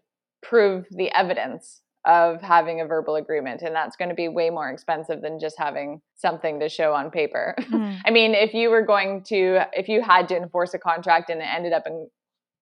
prove 0.43 0.87
the 0.91 1.09
evidence 1.13 1.83
of 2.05 2.43
having 2.43 2.81
a 2.81 2.85
verbal 2.85 3.15
agreement. 3.15 3.63
And 3.63 3.77
that's 3.77 3.95
going 3.95 4.09
to 4.09 4.15
be 4.17 4.27
way 4.27 4.51
more 4.51 4.69
expensive 4.71 5.23
than 5.23 5.39
just 5.39 5.55
having 5.57 6.01
something 6.17 6.59
to 6.59 6.69
show 6.69 6.95
on 6.95 7.13
paper. 7.13 7.55
Mm. 7.61 8.01
I 8.05 8.11
mean, 8.11 8.35
if 8.35 8.55
you 8.55 8.71
were 8.71 8.85
going 8.85 9.23
to, 9.29 9.69
if 9.73 9.89
you 9.89 10.03
had 10.03 10.27
to 10.31 10.37
enforce 10.37 10.75
a 10.75 10.81
contract 10.81 11.31
and 11.31 11.41
it 11.41 11.47
ended 11.49 11.73
up 11.73 11.85
in 11.87 12.09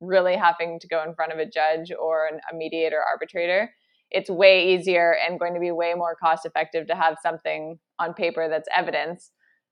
really 0.02 0.36
having 0.36 0.78
to 0.78 0.86
go 0.86 1.02
in 1.04 1.14
front 1.14 1.32
of 1.32 1.38
a 1.38 1.46
judge 1.46 1.90
or 1.98 2.26
an, 2.26 2.40
a 2.52 2.54
mediator 2.54 3.00
arbitrator, 3.00 3.70
it's 4.10 4.28
way 4.28 4.74
easier 4.74 5.16
and 5.26 5.40
going 5.40 5.54
to 5.54 5.60
be 5.60 5.70
way 5.70 5.94
more 5.94 6.14
cost 6.22 6.44
effective 6.44 6.86
to 6.88 6.94
have 6.94 7.16
something 7.22 7.78
on 7.98 8.12
paper 8.12 8.46
that's 8.50 8.68
evidence 8.76 9.30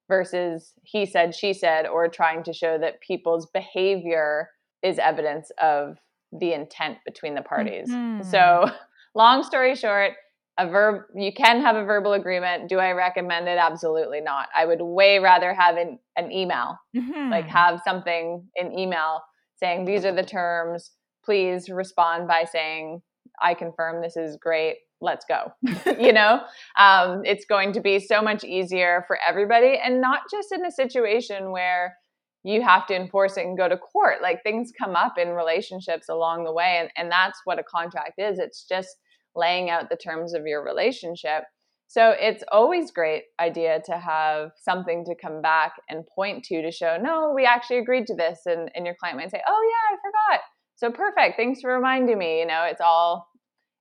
versus 0.09 0.72
he 0.83 1.04
said, 1.04 1.35
she 1.35 1.52
said, 1.52 1.87
or 1.87 2.09
trying 2.09 2.42
to 2.44 2.54
show 2.54 2.78
that 2.78 3.02
people's 3.02 3.50
behavior 3.52 4.48
is 4.82 4.98
evidence 4.98 5.50
of 5.60 5.98
the 6.32 6.52
intent 6.52 6.98
between 7.04 7.34
the 7.34 7.42
parties. 7.42 7.88
Mhm. 7.90 8.24
So, 8.24 8.70
long 9.14 9.42
story 9.42 9.74
short, 9.74 10.12
a 10.58 10.68
verb 10.68 11.02
you 11.14 11.32
can 11.32 11.60
have 11.60 11.76
a 11.76 11.84
verbal 11.84 12.12
agreement. 12.14 12.68
Do 12.68 12.78
I 12.78 12.90
recommend 12.92 13.48
it? 13.48 13.58
Absolutely 13.58 14.20
not. 14.20 14.48
I 14.54 14.66
would 14.66 14.80
way 14.82 15.18
rather 15.20 15.54
have 15.54 15.76
an, 15.76 15.98
an 16.16 16.32
email, 16.32 16.78
like 16.94 17.46
Mhm. 17.46 17.48
have 17.48 17.80
something 17.84 18.48
in 18.56 18.76
email 18.78 19.22
saying 19.56 19.84
these 19.84 20.04
are 20.04 20.12
the 20.14 20.24
terms. 20.24 20.92
Please 21.24 21.68
respond 21.68 22.26
by 22.28 22.44
saying 22.44 23.02
I 23.40 23.54
confirm 23.54 24.02
this 24.02 24.16
is 24.16 24.36
great. 24.36 24.78
Let's 25.00 25.24
go. 25.26 25.52
you 26.00 26.12
know, 26.12 26.40
um, 26.76 27.22
it's 27.24 27.44
going 27.44 27.72
to 27.74 27.80
be 27.80 28.00
so 28.00 28.20
much 28.20 28.42
easier 28.42 29.04
for 29.06 29.16
everybody, 29.26 29.78
and 29.78 30.00
not 30.00 30.22
just 30.30 30.50
in 30.50 30.64
a 30.66 30.72
situation 30.72 31.52
where 31.52 31.96
you 32.44 32.62
have 32.62 32.87
to 32.87 32.94
enforce 32.94 33.37
it 33.37 33.44
and 33.44 33.59
go 33.59 33.68
to 33.68 33.77
court. 33.77 34.22
Like 34.22 34.42
things 34.42 34.72
come 34.79 34.96
up 34.96 35.14
in 35.18 35.31
relationships 35.31 36.09
along 36.09 36.44
the 36.44 36.53
way, 36.53 36.79
and, 36.81 36.90
and 36.96 37.11
that's 37.11 37.40
what 37.44 37.59
a 37.59 37.64
contract 37.64 38.14
is. 38.18 38.38
It's 38.38 38.64
just 38.68 38.88
laying 39.35 39.70
out 39.70 39.88
the 39.90 39.96
terms 39.96 40.35
of 40.35 40.46
your 40.46 40.64
relationship. 40.64 41.44
So 41.90 42.11
it's 42.18 42.44
always 42.53 42.90
great 42.90 43.24
idea 43.40 43.81
to 43.87 43.98
have 43.98 44.51
something 44.62 45.05
to 45.07 45.14
come 45.20 45.40
back 45.40 45.72
and 45.88 46.05
point 46.14 46.44
to 46.44 46.61
to 46.61 46.70
show, 46.70 46.98
no, 47.01 47.33
we 47.35 47.46
actually 47.46 47.79
agreed 47.79 48.07
to 48.09 48.14
this. 48.14 48.40
And, 48.44 48.70
and 48.74 48.85
your 48.85 48.94
client 49.01 49.18
might 49.18 49.31
say, 49.31 49.40
oh, 49.48 49.70
yeah, 49.72 49.96
I 49.96 49.98
forgot. 50.07 50.40
So 50.77 50.90
perfect. 50.90 51.37
Thanks 51.38 51.61
for 51.62 51.72
reminding 51.72 52.18
me. 52.18 52.40
You 52.40 52.46
know, 52.46 52.64
it's 52.64 52.83
all, 52.83 53.27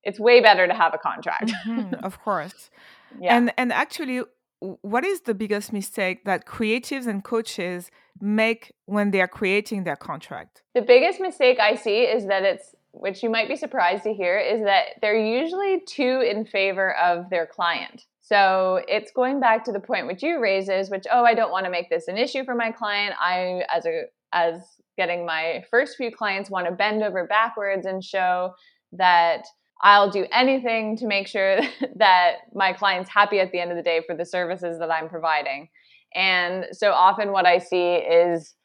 it's 0.03 0.19
way 0.21 0.39
better 0.39 0.67
to 0.67 0.73
have 0.73 0.93
a 0.93 0.97
contract. 0.97 1.51
Mhm, 1.65 1.93
of 2.03 2.21
course. 2.21 2.69
yeah. 3.19 3.35
And 3.35 3.51
and 3.57 3.73
actually, 3.73 4.21
what 4.59 5.05
is 5.05 5.21
the 5.21 5.33
biggest 5.33 5.71
mistake 5.71 6.25
that 6.25 6.45
creatives 6.45 7.07
and 7.07 7.23
coaches 7.23 7.91
make 8.19 8.73
when 8.85 9.11
they 9.11 9.21
are 9.21 9.27
creating 9.27 9.83
their 9.83 9.95
contract? 9.95 10.63
The 10.73 10.81
biggest 10.81 11.19
mistake 11.19 11.59
I 11.59 11.75
see 11.75 12.01
is 12.01 12.25
that 12.27 12.43
it's, 12.43 12.73
which 12.91 13.21
you 13.21 13.29
might 13.29 13.47
be 13.47 13.55
surprised 13.55 14.03
to 14.03 14.13
hear, 14.13 14.37
is 14.39 14.63
that 14.63 14.95
they're 15.01 15.19
usually 15.19 15.81
too 15.87 16.21
in 16.27 16.45
favor 16.45 16.95
of 16.95 17.29
their 17.29 17.45
client. 17.45 18.05
So 18.21 18.81
it's 18.87 19.11
going 19.11 19.39
back 19.39 19.63
to 19.65 19.71
the 19.71 19.79
point 19.79 20.07
which 20.07 20.23
you 20.23 20.41
raised 20.41 20.69
is, 20.69 20.89
which 20.89 21.05
oh, 21.11 21.23
I 21.23 21.33
don't 21.33 21.51
want 21.51 21.65
to 21.65 21.71
make 21.71 21.89
this 21.89 22.07
an 22.07 22.17
issue 22.17 22.43
for 22.43 22.55
my 22.55 22.71
client. 22.71 23.15
I, 23.21 23.61
as 23.73 23.85
a 23.85 24.03
as 24.33 24.61
getting 24.97 25.25
my 25.25 25.63
first 25.71 25.95
few 25.95 26.11
clients, 26.11 26.49
want 26.49 26.67
to 26.67 26.73
bend 26.73 27.03
over 27.03 27.25
backwards 27.25 27.85
and 27.85 28.03
show 28.03 28.53
that 28.93 29.45
I'll 29.81 30.09
do 30.09 30.25
anything 30.31 30.97
to 30.97 31.05
make 31.05 31.27
sure 31.27 31.59
that 31.95 32.33
my 32.53 32.73
client's 32.73 33.09
happy 33.09 33.39
at 33.39 33.51
the 33.51 33.59
end 33.59 33.71
of 33.71 33.77
the 33.77 33.83
day 33.83 34.01
for 34.05 34.15
the 34.15 34.25
services 34.25 34.79
that 34.79 34.91
I'm 34.91 35.09
providing. 35.09 35.69
And 36.15 36.65
so 36.71 36.91
often, 36.91 37.31
what 37.31 37.45
I 37.45 37.59
see 37.59 37.95
is 37.95 38.55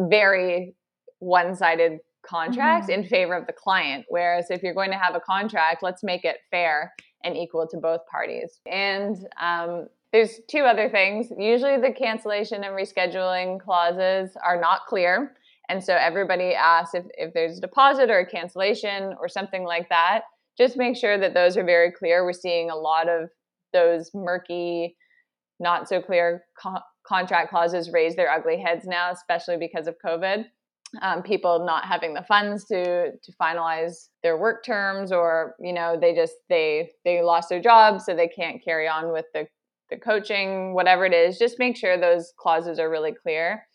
very 0.00 0.74
one 1.20 1.54
sided 1.54 1.98
contracts 2.22 2.88
Mhm. 2.88 2.94
in 2.94 3.04
favor 3.04 3.34
of 3.34 3.46
the 3.46 3.52
client. 3.52 4.04
Whereas 4.08 4.50
if 4.50 4.62
you're 4.62 4.74
going 4.74 4.90
to 4.90 4.98
have 4.98 5.14
a 5.14 5.20
contract, 5.20 5.82
let's 5.82 6.02
make 6.04 6.24
it 6.24 6.38
fair 6.50 6.92
and 7.24 7.36
equal 7.36 7.66
to 7.68 7.76
both 7.78 8.00
parties. 8.10 8.60
And 8.70 9.16
um, 9.40 9.88
there's 10.12 10.40
two 10.48 10.60
other 10.64 10.88
things. 10.90 11.32
Usually, 11.36 11.78
the 11.80 11.92
cancellation 11.92 12.64
and 12.64 12.74
rescheduling 12.74 13.60
clauses 13.60 14.36
are 14.44 14.60
not 14.60 14.86
clear. 14.86 15.34
And 15.68 15.82
so 15.82 15.94
everybody 15.94 16.54
asks 16.54 16.94
if, 16.94 17.04
if 17.16 17.34
there's 17.34 17.58
a 17.58 17.60
deposit 17.60 18.10
or 18.10 18.20
a 18.20 18.26
cancellation 18.26 19.14
or 19.20 19.28
something 19.28 19.64
like 19.64 19.88
that. 19.90 20.22
Just 20.58 20.76
make 20.76 20.96
sure 20.96 21.18
that 21.18 21.34
those 21.34 21.56
are 21.56 21.64
very 21.64 21.92
clear. 21.92 22.24
We're 22.24 22.32
seeing 22.32 22.70
a 22.70 22.76
lot 22.76 23.08
of 23.08 23.30
those 23.72 24.10
murky, 24.14 24.96
not 25.60 25.88
so 25.88 26.02
clear 26.02 26.44
co- 26.60 26.80
contract 27.06 27.50
clauses 27.50 27.92
raise 27.92 28.16
their 28.16 28.30
ugly 28.30 28.60
heads 28.60 28.84
now, 28.86 29.10
especially 29.10 29.56
because 29.56 29.86
of 29.86 29.96
COVID. 30.04 30.44
Um, 31.02 31.22
people 31.22 31.66
not 31.66 31.84
having 31.84 32.14
the 32.14 32.22
funds 32.22 32.64
to 32.66 33.10
to 33.12 33.32
finalize 33.40 34.08
their 34.22 34.38
work 34.38 34.64
terms, 34.64 35.12
or 35.12 35.54
you 35.60 35.72
know 35.72 35.98
they 36.00 36.14
just 36.14 36.34
they 36.48 36.90
they 37.04 37.22
lost 37.22 37.50
their 37.50 37.60
job, 37.60 38.00
so 38.00 38.14
they 38.14 38.28
can't 38.28 38.64
carry 38.64 38.88
on 38.88 39.12
with 39.12 39.26
the 39.34 39.46
the 39.90 39.96
coaching, 39.96 40.74
whatever 40.74 41.04
it 41.04 41.12
is. 41.12 41.38
Just 41.38 41.58
make 41.58 41.76
sure 41.76 41.98
those 41.98 42.32
clauses 42.38 42.78
are 42.78 42.90
really 42.90 43.12
clear. 43.12 43.66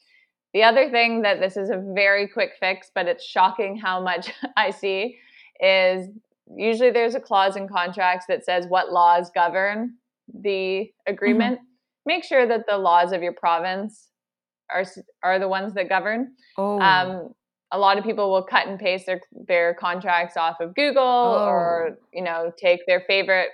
The 0.54 0.64
other 0.64 0.90
thing 0.90 1.24
that 1.24 1.40
this 1.40 1.58
is 1.58 1.70
a 1.70 1.84
very 1.96 2.28
quick 2.28 2.52
fix, 2.60 2.92
but 2.94 3.08
it's 3.08 3.26
shocking 3.26 3.78
how 3.78 4.02
much 4.02 4.32
I 4.58 4.72
see, 4.72 5.18
is 5.60 6.08
usually 6.56 6.92
there's 6.92 7.16
a 7.16 7.20
clause 7.20 7.56
in 7.56 7.68
contracts 7.68 8.26
that 8.28 8.46
says 8.46 8.66
what 8.68 8.92
laws 8.92 9.32
govern 9.34 9.96
the 10.34 10.90
agreement. 11.08 11.60
Make 12.06 12.24
sure 12.24 12.46
that 12.48 12.66
the 12.68 12.78
laws 12.78 13.12
of 13.12 13.22
your 13.22 13.34
province 13.34 14.10
are 14.72 14.86
are 15.24 15.40
the 15.40 15.48
ones 15.48 15.74
that 15.74 15.90
govern. 15.90 16.34
Oh, 16.58 16.80
Um, 16.80 17.34
a 17.72 17.78
lot 17.78 17.98
of 17.98 18.04
people 18.04 18.32
will 18.32 18.44
cut 18.44 18.68
and 18.68 18.80
paste 18.80 19.06
their 19.06 19.22
their 19.48 19.74
contracts 19.74 20.38
off 20.38 20.58
of 20.60 20.76
Google 20.76 21.04
or 21.04 21.98
you 22.14 22.24
know 22.24 22.52
take 22.58 22.82
their 22.88 23.02
favorite 23.08 23.50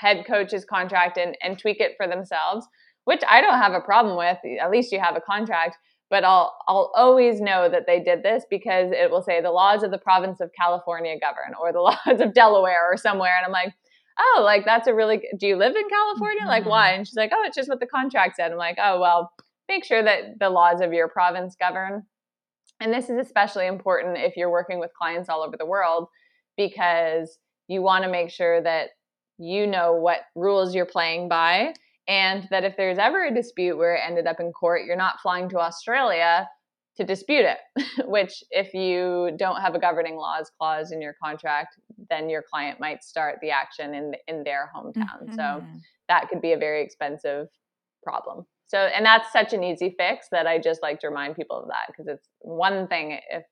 head 0.00 0.24
coach's 0.26 0.64
contract 0.64 1.16
and, 1.16 1.36
and 1.42 1.58
tweak 1.58 1.80
it 1.80 1.92
for 1.96 2.06
themselves, 2.06 2.66
which 3.04 3.22
I 3.28 3.40
don't 3.40 3.58
have 3.58 3.72
a 3.72 3.80
problem 3.80 4.16
with. 4.16 4.38
At 4.60 4.70
least 4.70 4.92
you 4.92 5.00
have 5.00 5.16
a 5.16 5.20
contract. 5.20 5.76
But 6.12 6.24
I'll 6.24 6.54
I'll 6.68 6.92
always 6.94 7.40
know 7.40 7.70
that 7.70 7.86
they 7.86 7.98
did 7.98 8.22
this 8.22 8.44
because 8.50 8.92
it 8.92 9.10
will 9.10 9.22
say 9.22 9.40
the 9.40 9.50
laws 9.50 9.82
of 9.82 9.90
the 9.90 9.96
province 9.96 10.40
of 10.40 10.50
California 10.52 11.18
govern 11.18 11.54
or 11.58 11.72
the 11.72 11.80
laws 11.80 12.20
of 12.20 12.34
Delaware 12.34 12.92
or 12.92 12.98
somewhere, 12.98 13.34
and 13.34 13.46
I'm 13.46 13.50
like, 13.50 13.72
oh, 14.20 14.42
like 14.44 14.66
that's 14.66 14.86
a 14.86 14.94
really. 14.94 15.22
Do 15.38 15.46
you 15.46 15.56
live 15.56 15.74
in 15.74 15.88
California? 15.88 16.44
Like 16.46 16.66
why? 16.66 16.90
Mm-hmm. 16.90 16.98
And 16.98 17.08
she's 17.08 17.16
like, 17.16 17.32
oh, 17.34 17.42
it's 17.46 17.56
just 17.56 17.70
what 17.70 17.80
the 17.80 17.86
contract 17.86 18.36
said. 18.36 18.52
I'm 18.52 18.58
like, 18.58 18.76
oh 18.78 19.00
well, 19.00 19.32
make 19.70 19.86
sure 19.86 20.02
that 20.02 20.38
the 20.38 20.50
laws 20.50 20.82
of 20.82 20.92
your 20.92 21.08
province 21.08 21.56
govern. 21.58 22.02
And 22.78 22.92
this 22.92 23.08
is 23.08 23.18
especially 23.18 23.66
important 23.66 24.18
if 24.18 24.36
you're 24.36 24.50
working 24.50 24.80
with 24.80 24.90
clients 24.92 25.30
all 25.30 25.42
over 25.42 25.56
the 25.56 25.64
world 25.64 26.08
because 26.58 27.38
you 27.68 27.80
want 27.80 28.04
to 28.04 28.10
make 28.10 28.28
sure 28.28 28.62
that 28.62 28.90
you 29.38 29.66
know 29.66 29.94
what 29.94 30.20
rules 30.34 30.74
you're 30.74 30.84
playing 30.84 31.30
by 31.30 31.72
and 32.12 32.46
that 32.50 32.62
if 32.62 32.76
there's 32.76 32.98
ever 32.98 33.24
a 33.24 33.34
dispute 33.34 33.78
where 33.78 33.94
it 33.94 34.02
ended 34.06 34.26
up 34.26 34.38
in 34.38 34.52
court, 34.52 34.82
you're 34.84 34.96
not 34.96 35.20
flying 35.22 35.48
to 35.48 35.58
Australia 35.58 36.46
to 36.96 37.04
dispute 37.04 37.46
it, 37.46 37.56
which 38.06 38.44
if 38.50 38.74
you 38.74 39.30
don't 39.38 39.62
have 39.62 39.74
a 39.74 39.78
governing 39.78 40.16
laws 40.16 40.50
clause 40.58 40.92
in 40.92 41.00
your 41.00 41.14
contract, 41.24 41.78
then 42.10 42.28
your 42.28 42.42
client 42.42 42.78
might 42.78 43.02
start 43.02 43.38
the 43.40 43.50
action 43.50 43.94
in 43.94 44.12
in 44.28 44.44
their 44.44 44.70
hometown. 44.76 45.30
So 45.30 45.42
mhm. 45.42 45.80
that 46.08 46.28
could 46.28 46.42
be 46.42 46.52
a 46.52 46.58
very 46.58 46.84
expensive 46.84 47.46
problem. 48.02 48.44
So, 48.66 48.78
and 48.78 49.06
that's 49.06 49.32
such 49.32 49.54
an 49.54 49.64
easy 49.64 49.94
fix 49.98 50.26
that 50.32 50.46
I 50.46 50.58
just 50.58 50.82
like 50.82 51.00
to 51.00 51.08
remind 51.08 51.34
people 51.34 51.58
of 51.62 51.68
that 51.68 51.86
because 51.86 52.08
it's 52.08 52.28
one 52.40 52.88
thing 52.88 53.18
if 53.30 53.44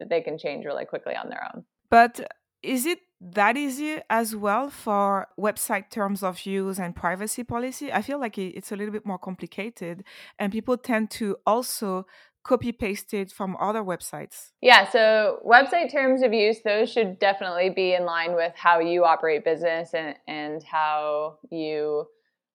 that 0.00 0.08
they 0.08 0.22
can 0.22 0.38
change 0.38 0.64
really 0.64 0.86
quickly 0.86 1.14
on 1.14 1.28
their 1.28 1.42
own. 1.50 1.64
But 1.90 2.20
is 2.62 2.86
it 2.86 3.00
that 3.20 3.56
easy 3.56 3.98
as 4.10 4.36
well 4.36 4.70
for 4.70 5.28
website 5.38 5.90
terms 5.90 6.22
of 6.22 6.44
use 6.44 6.78
and 6.78 6.94
privacy 6.94 7.44
policy? 7.44 7.92
I 7.92 8.02
feel 8.02 8.20
like 8.20 8.38
it's 8.38 8.72
a 8.72 8.76
little 8.76 8.92
bit 8.92 9.06
more 9.06 9.18
complicated, 9.18 10.04
and 10.38 10.52
people 10.52 10.76
tend 10.76 11.10
to 11.12 11.36
also 11.46 12.06
copy 12.46 12.70
paste 12.70 13.12
it 13.12 13.32
from 13.32 13.56
other 13.58 13.82
websites. 13.82 14.52
Yeah, 14.60 14.88
so 14.88 15.40
website 15.44 15.90
terms 15.90 16.22
of 16.22 16.32
use, 16.32 16.60
those 16.64 16.92
should 16.92 17.18
definitely 17.18 17.70
be 17.70 17.94
in 17.94 18.04
line 18.04 18.34
with 18.34 18.52
how 18.54 18.78
you 18.78 19.04
operate 19.04 19.44
business 19.44 19.94
and, 19.94 20.14
and 20.28 20.62
how 20.62 21.38
you 21.50 22.06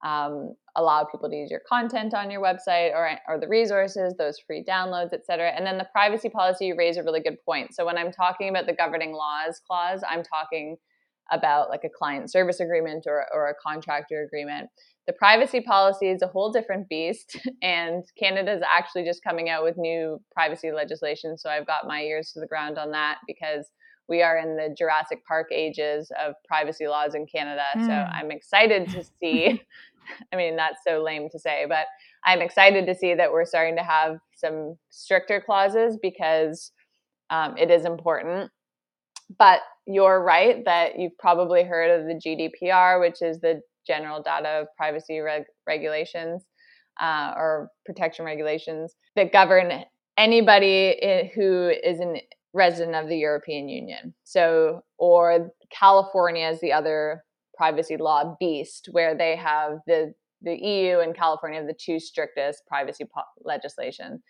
um, 0.04 0.56
allow 0.76 1.04
people 1.04 1.30
to 1.30 1.36
use 1.36 1.52
your 1.52 1.62
content 1.68 2.14
on 2.14 2.32
your 2.32 2.42
website 2.42 2.92
or, 2.94 3.12
or 3.28 3.40
the 3.40 3.48
resources, 3.48 4.16
those 4.18 4.40
free 4.40 4.64
downloads, 4.64 5.14
et 5.14 5.26
cetera. 5.26 5.50
And 5.50 5.66
then 5.66 5.78
the 5.78 5.88
privacy 5.92 6.30
policy, 6.30 6.68
you 6.68 6.76
raise 6.78 6.98
a 6.98 7.04
really 7.04 7.20
good 7.20 7.38
point. 7.46 7.76
So 7.76 7.86
when 7.86 7.98
I'm 7.98 8.12
talking 8.12 8.50
about 8.50 8.66
the 8.66 8.74
governing 8.74 9.14
laws 9.14 9.62
clause, 9.68 10.02
I'm 10.10 10.24
talking 10.24 10.78
about 11.32 11.70
like 11.70 11.84
a 11.84 11.90
client 11.90 12.32
service 12.32 12.60
agreement 12.60 13.06
or, 13.08 13.26
or 13.34 13.50
a 13.50 13.54
contractor 13.66 14.24
agreement. 14.24 14.70
The 15.08 15.14
privacy 15.14 15.62
policy 15.62 16.10
is 16.10 16.22
a 16.22 16.28
whole 16.28 16.52
different 16.52 16.90
beast, 16.90 17.38
and 17.62 18.04
Canada 18.20 18.54
is 18.54 18.62
actually 18.68 19.06
just 19.06 19.24
coming 19.24 19.50
out 19.50 19.64
with 19.64 19.78
new 19.78 20.20
privacy 20.34 20.72
legislation. 20.72 21.38
So 21.38 21.50
I've 21.50 21.68
got 21.68 21.88
my 21.88 22.02
ears 22.02 22.32
to 22.34 22.40
the 22.40 22.48
ground 22.48 22.78
on 22.78 22.92
that 22.92 23.18
because 23.28 23.72
we 24.12 24.22
are 24.22 24.38
in 24.38 24.58
the 24.58 24.76
Jurassic 24.78 25.26
Park 25.26 25.48
ages 25.54 26.12
of 26.22 26.36
privacy 26.46 26.88
laws 26.88 27.16
in 27.16 27.26
Canada. 27.26 27.64
Mm. 27.78 27.86
So 27.86 27.94
hmm. 27.94 28.12
I'm 28.14 28.32
excited 28.32 28.90
to 28.90 29.04
see. 29.22 29.62
I 30.34 30.36
mean, 30.36 30.56
that's 30.56 30.80
so 30.88 31.02
lame 31.04 31.30
to 31.32 31.40
say, 31.40 31.66
but 31.68 31.86
I'm 32.26 32.42
excited 32.42 32.86
to 32.86 32.96
see 32.96 33.14
that 33.14 33.32
we're 33.32 33.46
starting 33.46 33.76
to 33.78 33.84
have 33.84 34.18
some 34.36 34.76
stricter 34.90 35.42
clauses 35.42 35.98
because 36.02 36.72
um, 37.30 37.56
it 37.58 37.72
is 37.72 37.86
important. 37.86 38.52
But 39.40 39.62
you're 39.88 40.22
right 40.24 40.64
that 40.66 41.00
you've 41.00 41.18
probably 41.18 41.64
heard 41.64 41.90
of 41.90 42.08
the 42.08 42.16
GDPR, 42.16 43.00
which 43.00 43.22
is 43.22 43.40
the 43.40 43.62
General 43.88 44.22
Data 44.22 44.66
Privacy 44.78 45.20
Reg- 45.20 45.46
Regulations 45.66 46.44
uh, 47.00 47.34
or 47.36 47.70
Protection 47.86 48.26
Regulations 48.26 48.96
that 49.16 49.32
govern 49.32 49.84
anybody 50.18 51.32
who 51.34 51.72
is 51.84 52.00
an 52.00 52.18
resident 52.54 52.96
of 52.96 53.08
the 53.08 53.18
European 53.18 53.70
Union. 53.70 54.14
So, 54.24 54.82
or 54.98 55.52
California 55.72 56.50
is 56.50 56.60
the 56.60 56.74
other 56.74 57.24
privacy 57.62 57.96
law 57.96 58.36
beast, 58.40 58.90
where 58.92 59.16
they 59.16 59.36
have 59.36 59.74
the 59.86 60.14
the 60.42 60.56
EU 60.56 60.98
and 60.98 61.16
California 61.16 61.60
have 61.60 61.68
the 61.68 61.76
two 61.88 62.00
strictest 62.00 62.64
privacy 62.66 63.06
po- 63.06 63.22
legislation. 63.44 64.24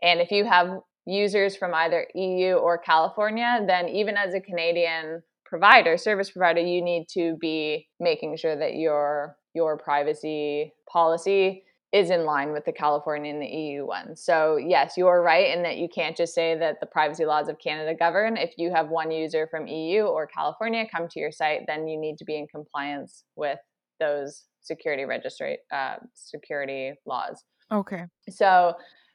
And 0.00 0.18
if 0.20 0.30
you 0.30 0.46
have 0.46 0.78
users 1.04 1.54
from 1.54 1.74
either 1.74 2.06
EU 2.14 2.54
or 2.54 2.78
California, 2.78 3.62
then 3.66 3.90
even 3.90 4.16
as 4.16 4.32
a 4.32 4.40
Canadian 4.40 5.22
provider, 5.44 5.98
service 5.98 6.30
provider, 6.30 6.60
you 6.60 6.80
need 6.80 7.04
to 7.10 7.36
be 7.38 7.86
making 8.00 8.38
sure 8.38 8.56
that 8.56 8.76
your 8.76 9.36
your 9.54 9.76
privacy 9.76 10.72
policy 10.90 11.64
is 11.92 12.10
in 12.10 12.24
line 12.24 12.52
with 12.52 12.64
the 12.66 12.72
California 12.72 13.32
and 13.32 13.40
the 13.40 13.46
EU 13.46 13.86
one. 13.86 14.14
So, 14.14 14.56
yes, 14.56 14.94
you're 14.96 15.22
right 15.22 15.56
in 15.56 15.62
that 15.62 15.78
you 15.78 15.88
can't 15.88 16.16
just 16.16 16.34
say 16.34 16.56
that 16.58 16.80
the 16.80 16.86
privacy 16.86 17.24
laws 17.24 17.48
of 17.48 17.58
Canada 17.58 17.94
govern. 17.98 18.36
If 18.36 18.52
you 18.58 18.70
have 18.74 18.90
one 18.90 19.10
user 19.10 19.48
from 19.50 19.66
EU 19.66 20.02
or 20.02 20.26
California 20.26 20.84
come 20.90 21.08
to 21.08 21.20
your 21.20 21.32
site, 21.32 21.62
then 21.66 21.88
you 21.88 21.98
need 21.98 22.18
to 22.18 22.26
be 22.26 22.36
in 22.36 22.46
compliance 22.46 23.24
with 23.36 23.58
those 23.98 24.44
security 24.60 25.04
registry 25.04 25.58
uh, 25.72 25.96
security 26.14 26.92
laws. 27.06 27.42
Okay. 27.72 28.04
So, 28.28 28.74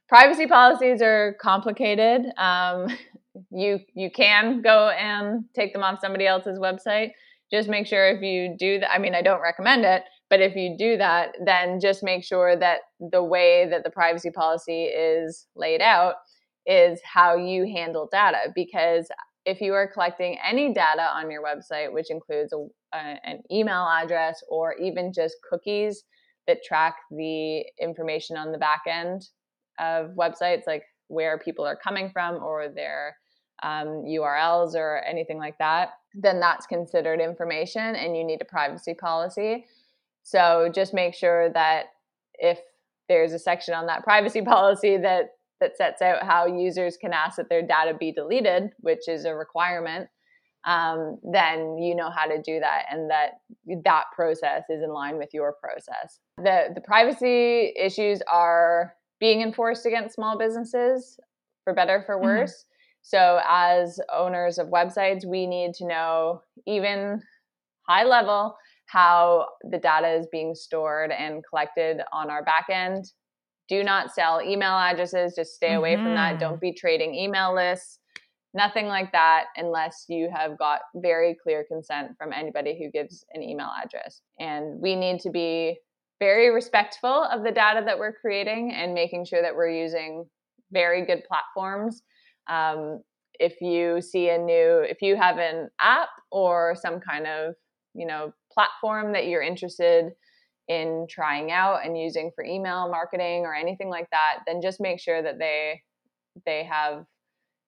privacy 0.09 0.47
policies 0.47 1.01
are 1.01 1.35
complicated. 1.39 2.25
Um, 2.37 2.87
you 3.51 3.79
you 3.93 4.09
can 4.09 4.61
go 4.61 4.89
and 4.89 5.45
take 5.55 5.73
them 5.73 5.83
off 5.83 5.99
somebody 6.01 6.25
else's 6.25 6.57
website. 6.57 7.11
Just 7.51 7.69
make 7.69 7.85
sure 7.85 8.07
if 8.07 8.23
you 8.23 8.55
do 8.57 8.79
that. 8.79 8.91
I 8.91 8.97
mean, 8.97 9.13
I 9.13 9.21
don't 9.21 9.41
recommend 9.41 9.85
it, 9.85 10.03
but 10.33 10.41
if 10.41 10.55
you 10.55 10.75
do 10.75 10.97
that, 10.97 11.35
then 11.45 11.79
just 11.79 12.01
make 12.01 12.23
sure 12.23 12.55
that 12.57 12.79
the 13.11 13.23
way 13.23 13.67
that 13.69 13.83
the 13.83 13.91
privacy 13.91 14.31
policy 14.31 14.85
is 14.85 15.45
laid 15.55 15.79
out 15.79 16.15
is 16.65 16.99
how 17.03 17.35
you 17.35 17.71
handle 17.71 18.09
data. 18.11 18.51
Because 18.55 19.09
if 19.45 19.61
you 19.61 19.75
are 19.75 19.87
collecting 19.87 20.39
any 20.43 20.73
data 20.73 21.03
on 21.03 21.29
your 21.29 21.43
website, 21.43 21.93
which 21.93 22.09
includes 22.09 22.51
a, 22.51 22.97
a, 22.97 23.19
an 23.23 23.43
email 23.51 23.87
address 23.87 24.41
or 24.49 24.73
even 24.81 25.13
just 25.13 25.35
cookies 25.47 26.03
that 26.47 26.63
track 26.63 26.95
the 27.11 27.63
information 27.79 28.35
on 28.35 28.51
the 28.51 28.57
back 28.57 28.81
end 28.89 29.27
of 29.79 30.15
websites, 30.17 30.63
like 30.65 30.85
where 31.09 31.37
people 31.37 31.63
are 31.63 31.77
coming 31.77 32.09
from 32.09 32.41
or 32.41 32.69
their 32.69 33.15
um, 33.61 34.03
URLs 34.07 34.73
or 34.73 35.03
anything 35.07 35.37
like 35.37 35.59
that, 35.59 35.89
then 36.15 36.39
that's 36.39 36.65
considered 36.65 37.21
information 37.21 37.95
and 37.95 38.17
you 38.17 38.23
need 38.23 38.41
a 38.41 38.45
privacy 38.45 38.95
policy. 38.95 39.67
So 40.23 40.69
just 40.73 40.93
make 40.93 41.13
sure 41.13 41.51
that 41.51 41.85
if 42.35 42.59
there's 43.09 43.33
a 43.33 43.39
section 43.39 43.73
on 43.73 43.85
that 43.87 44.03
privacy 44.03 44.41
policy 44.55 44.97
that 44.97 45.31
that 45.59 45.77
sets 45.77 46.01
out 46.01 46.23
how 46.23 46.45
users 46.45 46.97
can 46.97 47.13
ask 47.13 47.37
that 47.37 47.47
their 47.47 47.61
data 47.61 47.95
be 47.97 48.11
deleted, 48.11 48.71
which 48.79 49.07
is 49.07 49.23
a 49.23 49.33
requirement, 49.33 50.09
um, 50.65 51.19
then 51.31 51.77
you 51.77 51.95
know 51.95 52.09
how 52.09 52.25
to 52.25 52.41
do 52.41 52.59
that, 52.59 52.85
and 52.91 53.09
that 53.09 53.41
that 53.83 54.05
process 54.13 54.63
is 54.69 54.81
in 54.83 54.93
line 54.93 55.17
with 55.17 55.29
your 55.33 55.53
process. 55.53 56.19
the 56.37 56.69
The 56.73 56.81
privacy 56.81 57.73
issues 57.79 58.21
are 58.31 58.93
being 59.19 59.41
enforced 59.41 59.85
against 59.85 60.15
small 60.15 60.37
businesses, 60.37 61.17
for 61.63 61.73
better 61.73 62.03
for 62.05 62.15
mm-hmm. 62.15 62.25
worse. 62.25 62.51
Mm-hmm. 62.51 62.69
So, 63.03 63.41
as 63.47 63.99
owners 64.13 64.57
of 64.57 64.67
websites, 64.67 65.25
we 65.25 65.45
need 65.45 65.73
to 65.75 65.87
know 65.87 66.41
even 66.65 67.21
high 67.87 68.05
level 68.05 68.55
how 68.93 69.47
the 69.71 69.79
data 69.79 70.07
is 70.07 70.27
being 70.31 70.53
stored 70.53 71.11
and 71.11 71.43
collected 71.49 72.01
on 72.13 72.29
our 72.29 72.43
back 72.43 72.67
end. 72.69 73.05
Do 73.67 73.83
not 73.83 74.13
sell 74.13 74.39
email 74.39 74.77
addresses, 74.77 75.33
just 75.35 75.55
stay 75.55 75.73
away 75.73 75.95
mm-hmm. 75.95 76.03
from 76.03 76.15
that. 76.15 76.39
Don't 76.39 76.53
mm-hmm. 76.53 76.59
be 76.59 76.73
trading 76.73 77.15
email 77.15 77.55
lists, 77.55 77.97
nothing 78.53 78.85
like 78.85 79.11
that, 79.11 79.45
unless 79.57 80.05
you 80.09 80.29
have 80.31 80.59
got 80.59 80.81
very 80.95 81.35
clear 81.41 81.65
consent 81.67 82.11
from 82.19 82.31
anybody 82.31 82.77
who 82.77 82.91
gives 82.91 83.25
an 83.33 83.41
email 83.41 83.71
address. 83.83 84.21
And 84.39 84.79
we 84.79 84.95
need 84.95 85.21
to 85.21 85.31
be 85.31 85.79
very 86.19 86.51
respectful 86.51 87.23
of 87.23 87.43
the 87.43 87.51
data 87.51 87.81
that 87.85 87.97
we're 87.97 88.13
creating 88.13 88.73
and 88.73 88.93
making 88.93 89.25
sure 89.25 89.41
that 89.41 89.55
we're 89.55 89.71
using 89.71 90.25
very 90.71 91.03
good 91.03 91.23
platforms. 91.27 92.03
Um, 92.47 93.01
if 93.39 93.59
you 93.59 94.01
see 94.01 94.29
a 94.29 94.37
new, 94.37 94.85
if 94.87 95.01
you 95.01 95.15
have 95.15 95.39
an 95.39 95.69
app 95.81 96.09
or 96.31 96.75
some 96.79 96.99
kind 96.99 97.25
of, 97.25 97.55
you 97.95 98.05
know, 98.05 98.33
platform 98.53 99.13
that 99.13 99.27
you're 99.27 99.41
interested 99.41 100.11
in 100.67 101.05
trying 101.09 101.51
out 101.51 101.85
and 101.85 101.97
using 101.97 102.31
for 102.35 102.43
email 102.43 102.89
marketing 102.89 103.45
or 103.45 103.53
anything 103.53 103.89
like 103.89 104.09
that, 104.11 104.39
then 104.47 104.61
just 104.61 104.79
make 104.79 104.99
sure 104.99 105.21
that 105.21 105.39
they 105.39 105.81
they 106.45 106.63
have 106.63 107.05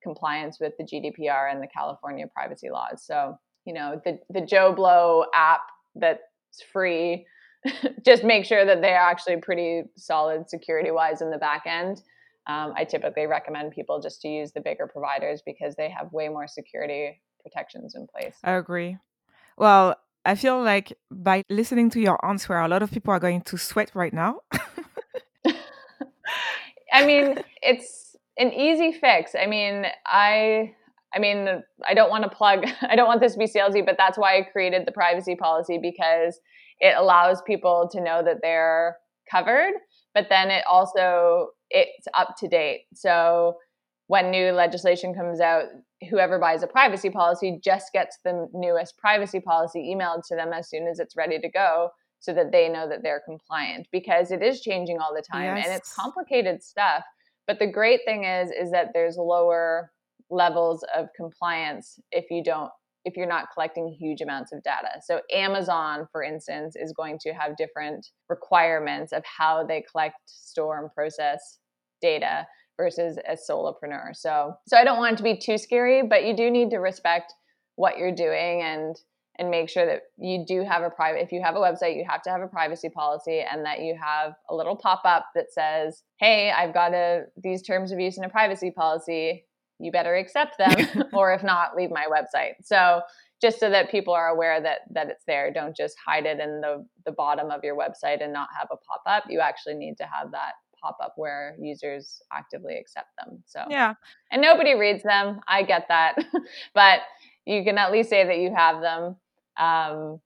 compliance 0.01 0.59
with 0.59 0.73
the 0.77 0.83
GDPR 0.83 1.51
and 1.51 1.61
the 1.61 1.67
California 1.67 2.25
privacy 2.33 2.69
laws. 2.69 3.03
So, 3.03 3.37
you 3.65 3.73
know, 3.73 4.01
the 4.05 4.19
the 4.29 4.41
Joe 4.41 4.73
Blow 4.73 5.25
app 5.33 5.61
that's 5.95 6.21
free, 6.71 7.25
just 8.05 8.23
make 8.23 8.45
sure 8.45 8.65
that 8.65 8.81
they're 8.81 8.97
actually 8.97 9.37
pretty 9.37 9.83
solid 9.97 10.49
security 10.49 10.91
wise 10.91 11.21
in 11.21 11.31
the 11.31 11.37
back 11.37 11.63
end. 11.65 12.01
Um, 12.47 12.73
I 12.77 12.83
typically 12.83 13.25
recommend 13.25 13.71
people 13.71 13.99
just 13.99 14.21
to 14.21 14.27
use 14.27 14.51
the 14.51 14.61
bigger 14.61 14.87
providers 14.87 15.41
because 15.43 15.75
they 15.75 15.89
have 15.89 16.13
way 16.13 16.29
more 16.29 16.47
security 16.47 17.19
protections 17.41 17.95
in 17.95 18.05
place. 18.07 18.35
I 18.43 18.53
agree. 18.53 18.97
Well, 19.57 19.95
I 20.25 20.35
feel 20.35 20.61
like 20.61 20.93
by 21.11 21.43
listening 21.49 21.89
to 21.91 21.99
your 21.99 22.23
answer, 22.25 22.57
a 22.57 22.67
lot 22.67 22.81
of 22.81 22.91
people 22.91 23.13
are 23.13 23.19
going 23.19 23.41
to 23.41 23.57
sweat 23.57 23.91
right 23.93 24.13
now. 24.13 24.41
I 26.91 27.05
mean, 27.05 27.35
it's 27.61 28.15
an 28.37 28.51
easy 28.51 28.91
fix. 28.91 29.35
I 29.35 29.45
mean, 29.45 29.85
I 30.05 30.73
I 31.15 31.19
mean, 31.19 31.63
I 31.87 31.93
don't 31.93 32.09
want 32.09 32.23
to 32.23 32.29
plug, 32.29 32.65
I 32.81 32.95
don't 32.95 33.07
want 33.07 33.21
this 33.21 33.33
to 33.33 33.39
be 33.39 33.45
salesy, 33.45 33.85
but 33.85 33.95
that's 33.97 34.17
why 34.17 34.37
I 34.37 34.41
created 34.41 34.85
the 34.85 34.91
privacy 34.91 35.35
policy 35.35 35.79
because 35.81 36.39
it 36.79 36.95
allows 36.97 37.41
people 37.43 37.89
to 37.93 38.01
know 38.01 38.21
that 38.23 38.39
they're 38.41 38.97
covered, 39.31 39.73
but 40.13 40.27
then 40.29 40.51
it 40.51 40.63
also 40.69 41.49
it's 41.69 42.07
up 42.13 42.35
to 42.39 42.47
date. 42.47 42.81
So 42.93 43.57
when 44.07 44.29
new 44.29 44.51
legislation 44.51 45.13
comes 45.13 45.39
out, 45.39 45.65
whoever 46.09 46.39
buys 46.39 46.63
a 46.63 46.67
privacy 46.67 47.09
policy 47.09 47.59
just 47.63 47.91
gets 47.93 48.17
the 48.23 48.47
newest 48.53 48.97
privacy 48.97 49.39
policy 49.39 49.93
emailed 49.93 50.25
to 50.27 50.35
them 50.35 50.53
as 50.53 50.69
soon 50.69 50.87
as 50.87 50.99
it's 50.99 51.15
ready 51.15 51.39
to 51.39 51.49
go 51.49 51.89
so 52.19 52.33
that 52.33 52.51
they 52.51 52.69
know 52.69 52.87
that 52.89 53.03
they're 53.03 53.21
compliant 53.25 53.87
because 53.91 54.31
it 54.31 54.41
is 54.41 54.61
changing 54.61 54.99
all 54.99 55.13
the 55.13 55.21
time 55.21 55.57
yes. 55.57 55.65
and 55.65 55.75
it's 55.75 55.93
complicated 55.93 56.63
stuff 56.63 57.03
but 57.47 57.59
the 57.59 57.67
great 57.67 58.01
thing 58.05 58.23
is 58.23 58.49
is 58.51 58.71
that 58.71 58.89
there's 58.93 59.17
lower 59.17 59.91
levels 60.29 60.83
of 60.95 61.07
compliance 61.15 61.99
if 62.11 62.25
you 62.31 62.43
don't 62.43 62.71
if 63.03 63.15
you're 63.15 63.27
not 63.27 63.45
collecting 63.53 63.87
huge 63.87 64.21
amounts 64.21 64.51
of 64.51 64.63
data 64.63 64.89
so 65.03 65.21
amazon 65.31 66.07
for 66.11 66.23
instance 66.23 66.75
is 66.75 66.93
going 66.93 67.19
to 67.19 67.31
have 67.31 67.55
different 67.57 68.07
requirements 68.29 69.13
of 69.13 69.23
how 69.25 69.63
they 69.63 69.83
collect 69.91 70.15
store 70.25 70.79
and 70.79 70.91
process 70.93 71.59
data 72.01 72.45
versus 72.77 73.17
a 73.27 73.33
solopreneur. 73.33 74.15
So 74.15 74.55
so 74.67 74.77
I 74.77 74.83
don't 74.83 74.97
want 74.97 75.13
it 75.13 75.17
to 75.17 75.23
be 75.23 75.37
too 75.37 75.57
scary, 75.57 76.03
but 76.03 76.25
you 76.25 76.35
do 76.35 76.49
need 76.51 76.69
to 76.71 76.77
respect 76.77 77.33
what 77.75 77.97
you're 77.97 78.15
doing 78.15 78.61
and 78.61 78.95
and 79.37 79.49
make 79.49 79.69
sure 79.69 79.85
that 79.85 80.03
you 80.17 80.45
do 80.47 80.63
have 80.63 80.81
a 80.81 80.89
private 80.89 81.21
if 81.21 81.31
you 81.33 81.41
have 81.43 81.55
a 81.55 81.59
website 81.59 81.97
you 81.97 82.05
have 82.07 82.21
to 82.21 82.29
have 82.29 82.41
a 82.41 82.47
privacy 82.47 82.87
policy 82.87 83.41
and 83.41 83.65
that 83.65 83.81
you 83.81 83.93
have 84.01 84.33
a 84.49 84.55
little 84.55 84.77
pop-up 84.77 85.25
that 85.35 85.51
says 85.51 86.03
hey 86.21 86.51
i've 86.51 86.73
got 86.73 86.93
a 86.93 87.23
these 87.43 87.61
terms 87.61 87.91
of 87.91 87.99
use 87.99 88.15
and 88.15 88.25
a 88.25 88.29
privacy 88.29 88.71
policy 88.71 89.43
you 89.77 89.91
better 89.91 90.15
accept 90.15 90.57
them 90.57 91.03
or 91.13 91.33
if 91.33 91.43
not 91.43 91.75
leave 91.75 91.89
my 91.89 92.05
website 92.09 92.53
so 92.63 93.01
just 93.41 93.59
so 93.59 93.69
that 93.69 93.91
people 93.91 94.13
are 94.13 94.29
aware 94.29 94.61
that 94.61 94.79
that 94.91 95.09
it's 95.09 95.23
there. 95.25 95.51
Don't 95.51 95.75
just 95.75 95.95
hide 96.03 96.25
it 96.25 96.39
in 96.39 96.61
the 96.61 96.85
the 97.05 97.11
bottom 97.11 97.51
of 97.51 97.63
your 97.63 97.77
website 97.77 98.23
and 98.23 98.33
not 98.33 98.47
have 98.57 98.69
a 98.71 98.77
pop 98.77 99.03
up. 99.05 99.25
You 99.29 99.39
actually 99.39 99.75
need 99.75 99.97
to 99.97 100.03
have 100.03 100.31
that 100.31 100.53
pop 100.85 100.97
up 101.01 101.13
where 101.15 101.55
users 101.59 102.21
actively 102.31 102.77
accept 102.77 103.09
them. 103.17 103.41
So 103.45 103.63
yeah, 103.69 103.93
and 104.31 104.41
nobody 104.41 104.75
reads 104.75 105.03
them. 105.03 105.39
I 105.47 105.63
get 105.63 105.87
that, 105.89 106.15
but 106.73 106.99
you 107.45 107.63
can 107.63 107.77
at 107.77 107.91
least 107.91 108.09
say 108.09 108.25
that 108.25 108.37
you 108.37 108.53
have 108.55 108.81
them. 108.81 109.15
Um, 109.57 110.19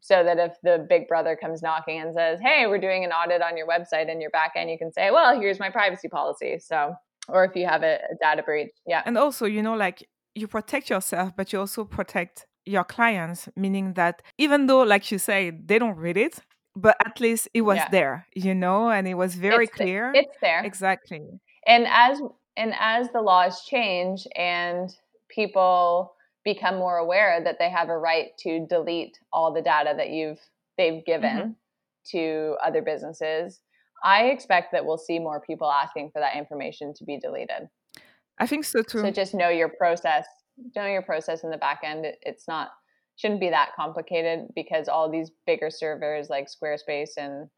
so 0.00 0.22
that 0.22 0.38
if 0.38 0.52
the 0.62 0.86
big 0.88 1.08
brother 1.08 1.36
comes 1.40 1.62
knocking 1.62 2.00
and 2.00 2.14
says, 2.14 2.40
"Hey, 2.40 2.66
we're 2.66 2.78
doing 2.78 3.04
an 3.04 3.10
audit 3.10 3.42
on 3.42 3.56
your 3.56 3.66
website 3.66 4.10
and 4.10 4.20
your 4.20 4.30
backend," 4.30 4.70
you 4.70 4.78
can 4.78 4.92
say, 4.92 5.10
"Well, 5.10 5.38
here's 5.40 5.58
my 5.58 5.70
privacy 5.70 6.08
policy." 6.08 6.58
So, 6.58 6.94
or 7.28 7.44
if 7.44 7.56
you 7.56 7.66
have 7.66 7.82
a, 7.82 7.94
a 8.12 8.14
data 8.20 8.42
breach, 8.42 8.72
yeah. 8.86 9.02
And 9.06 9.16
also, 9.16 9.46
you 9.46 9.62
know, 9.62 9.74
like 9.74 10.08
you 10.34 10.46
protect 10.48 10.90
yourself, 10.90 11.32
but 11.36 11.52
you 11.52 11.60
also 11.60 11.84
protect 11.84 12.46
your 12.66 12.84
clients, 12.84 13.48
meaning 13.56 13.94
that 13.94 14.22
even 14.38 14.66
though, 14.66 14.82
like 14.82 15.10
you 15.10 15.18
say, 15.18 15.50
they 15.50 15.78
don't 15.78 15.96
read 15.96 16.16
it, 16.16 16.40
but 16.76 16.96
at 17.04 17.20
least 17.20 17.48
it 17.54 17.62
was 17.62 17.76
yeah. 17.76 17.88
there, 17.88 18.26
you 18.34 18.54
know, 18.54 18.90
and 18.90 19.06
it 19.06 19.14
was 19.14 19.34
very 19.34 19.64
it's 19.64 19.74
clear. 19.74 20.12
Th- 20.12 20.26
it's 20.26 20.36
there. 20.40 20.64
Exactly. 20.64 21.40
And 21.66 21.86
as 21.88 22.20
and 22.56 22.74
as 22.78 23.08
the 23.12 23.20
laws 23.20 23.64
change 23.64 24.26
and 24.36 24.90
people 25.28 26.14
become 26.44 26.76
more 26.76 26.98
aware 26.98 27.42
that 27.42 27.56
they 27.58 27.70
have 27.70 27.88
a 27.88 27.96
right 27.96 28.36
to 28.38 28.66
delete 28.66 29.18
all 29.32 29.52
the 29.52 29.62
data 29.62 29.94
that 29.96 30.10
you've 30.10 30.40
they've 30.76 31.04
given 31.04 31.36
mm-hmm. 31.36 31.50
to 32.10 32.56
other 32.64 32.82
businesses, 32.82 33.60
I 34.02 34.24
expect 34.24 34.72
that 34.72 34.84
we'll 34.84 34.98
see 34.98 35.18
more 35.18 35.40
people 35.40 35.70
asking 35.70 36.10
for 36.12 36.20
that 36.20 36.36
information 36.36 36.92
to 36.94 37.04
be 37.04 37.18
deleted. 37.18 37.68
I 38.38 38.46
think 38.46 38.64
so 38.64 38.82
too. 38.82 39.00
So 39.00 39.10
just 39.10 39.32
know 39.32 39.48
your 39.48 39.70
process, 39.70 40.26
know 40.74 40.86
your 40.86 41.02
process 41.02 41.44
in 41.44 41.50
the 41.50 41.56
back 41.56 41.80
end. 41.84 42.04
It, 42.04 42.18
it's 42.22 42.48
not 42.48 42.70
shouldn't 43.16 43.40
be 43.40 43.50
that 43.50 43.70
complicated 43.76 44.48
because 44.54 44.88
all 44.88 45.10
these 45.10 45.30
bigger 45.46 45.70
servers 45.70 46.28
like 46.30 46.48
Squarespace 46.48 47.10
and 47.16 47.48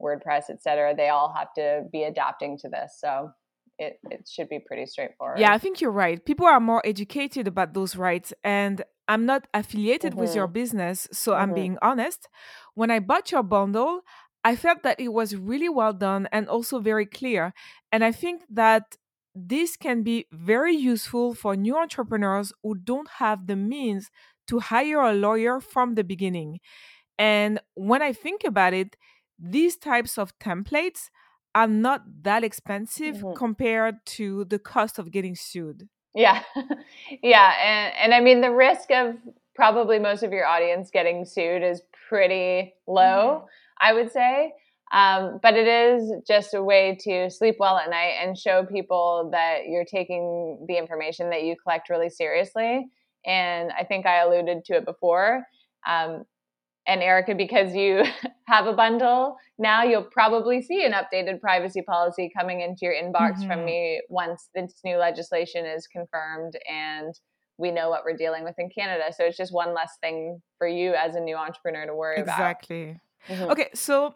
WordPress, 0.00 0.44
et 0.50 0.62
cetera, 0.62 0.94
they 0.94 1.08
all 1.08 1.32
have 1.36 1.52
to 1.54 1.84
be 1.92 2.04
adapting 2.04 2.58
to 2.58 2.68
this. 2.68 2.96
So 2.98 3.30
it, 3.78 3.98
it 4.10 4.28
should 4.28 4.48
be 4.48 4.58
pretty 4.58 4.86
straightforward. 4.86 5.38
Yeah, 5.38 5.52
I 5.52 5.58
think 5.58 5.80
you're 5.80 5.90
right. 5.90 6.24
People 6.24 6.46
are 6.46 6.60
more 6.60 6.82
educated 6.84 7.46
about 7.46 7.72
those 7.72 7.96
rights. 7.96 8.32
And 8.44 8.82
I'm 9.08 9.26
not 9.26 9.46
affiliated 9.54 10.12
mm-hmm. 10.12 10.20
with 10.20 10.34
your 10.34 10.46
mm-hmm. 10.46 10.52
business. 10.52 11.08
So 11.12 11.32
mm-hmm. 11.32 11.42
I'm 11.42 11.54
being 11.54 11.78
honest. 11.80 12.28
When 12.74 12.90
I 12.90 12.98
bought 12.98 13.32
your 13.32 13.42
bundle, 13.42 14.02
I 14.44 14.56
felt 14.56 14.82
that 14.82 15.00
it 15.00 15.08
was 15.08 15.36
really 15.36 15.68
well 15.68 15.92
done 15.92 16.28
and 16.32 16.48
also 16.48 16.78
very 16.78 17.06
clear. 17.06 17.52
And 17.92 18.04
I 18.04 18.12
think 18.12 18.42
that 18.50 18.96
this 19.34 19.76
can 19.76 20.02
be 20.02 20.26
very 20.32 20.74
useful 20.74 21.34
for 21.34 21.56
new 21.56 21.76
entrepreneurs 21.76 22.52
who 22.62 22.74
don't 22.74 23.08
have 23.18 23.46
the 23.46 23.56
means 23.56 24.10
to 24.50 24.58
hire 24.58 25.00
a 25.00 25.12
lawyer 25.12 25.60
from 25.60 25.94
the 25.94 26.04
beginning. 26.04 26.60
And 27.18 27.60
when 27.74 28.02
I 28.02 28.12
think 28.12 28.44
about 28.44 28.74
it, 28.74 28.96
these 29.38 29.76
types 29.76 30.18
of 30.18 30.38
templates 30.38 31.08
are 31.54 31.66
not 31.66 32.02
that 32.22 32.44
expensive 32.44 33.16
mm-hmm. 33.16 33.34
compared 33.34 33.96
to 34.06 34.44
the 34.44 34.58
cost 34.58 34.98
of 34.98 35.10
getting 35.10 35.34
sued. 35.34 35.88
Yeah. 36.14 36.42
yeah. 37.22 37.52
And, 37.62 37.94
and 38.02 38.14
I 38.14 38.20
mean, 38.20 38.40
the 38.40 38.50
risk 38.50 38.90
of 38.90 39.14
probably 39.54 39.98
most 39.98 40.22
of 40.22 40.32
your 40.32 40.46
audience 40.46 40.90
getting 40.90 41.24
sued 41.24 41.62
is 41.62 41.82
pretty 42.08 42.74
low, 42.86 43.44
mm-hmm. 43.44 43.46
I 43.80 43.92
would 43.92 44.10
say. 44.12 44.52
Um, 44.92 45.38
but 45.40 45.54
it 45.54 45.68
is 45.68 46.12
just 46.26 46.52
a 46.54 46.62
way 46.62 46.98
to 47.02 47.30
sleep 47.30 47.56
well 47.60 47.76
at 47.78 47.90
night 47.90 48.16
and 48.20 48.36
show 48.36 48.64
people 48.64 49.28
that 49.30 49.68
you're 49.68 49.84
taking 49.84 50.64
the 50.66 50.76
information 50.76 51.30
that 51.30 51.44
you 51.44 51.54
collect 51.62 51.88
really 51.88 52.10
seriously. 52.10 52.88
And 53.26 53.70
I 53.78 53.84
think 53.84 54.06
I 54.06 54.22
alluded 54.22 54.64
to 54.66 54.76
it 54.76 54.84
before. 54.84 55.44
Um, 55.86 56.24
and 56.86 57.02
Erica, 57.02 57.34
because 57.34 57.74
you 57.74 58.04
have 58.48 58.66
a 58.66 58.72
bundle 58.72 59.36
now, 59.58 59.84
you'll 59.84 60.02
probably 60.02 60.62
see 60.62 60.84
an 60.84 60.92
updated 60.92 61.40
privacy 61.40 61.82
policy 61.82 62.30
coming 62.36 62.60
into 62.62 62.80
your 62.82 62.94
inbox 62.94 63.38
mm-hmm. 63.38 63.46
from 63.46 63.64
me 63.64 64.02
once 64.08 64.48
this 64.54 64.80
new 64.84 64.96
legislation 64.96 65.66
is 65.66 65.86
confirmed 65.86 66.54
and 66.68 67.14
we 67.58 67.70
know 67.70 67.90
what 67.90 68.04
we're 68.04 68.16
dealing 68.16 68.42
with 68.42 68.54
in 68.58 68.70
Canada. 68.70 69.12
So 69.14 69.24
it's 69.24 69.36
just 69.36 69.52
one 69.52 69.74
less 69.74 69.92
thing 70.00 70.40
for 70.58 70.66
you 70.66 70.94
as 70.94 71.14
a 71.14 71.20
new 71.20 71.36
entrepreneur 71.36 71.86
to 71.86 71.94
worry 71.94 72.18
exactly. 72.18 72.82
about. 72.82 72.90
Exactly. 72.90 73.00
Mm-hmm. 73.28 73.52
Okay, 73.52 73.68
so 73.74 74.14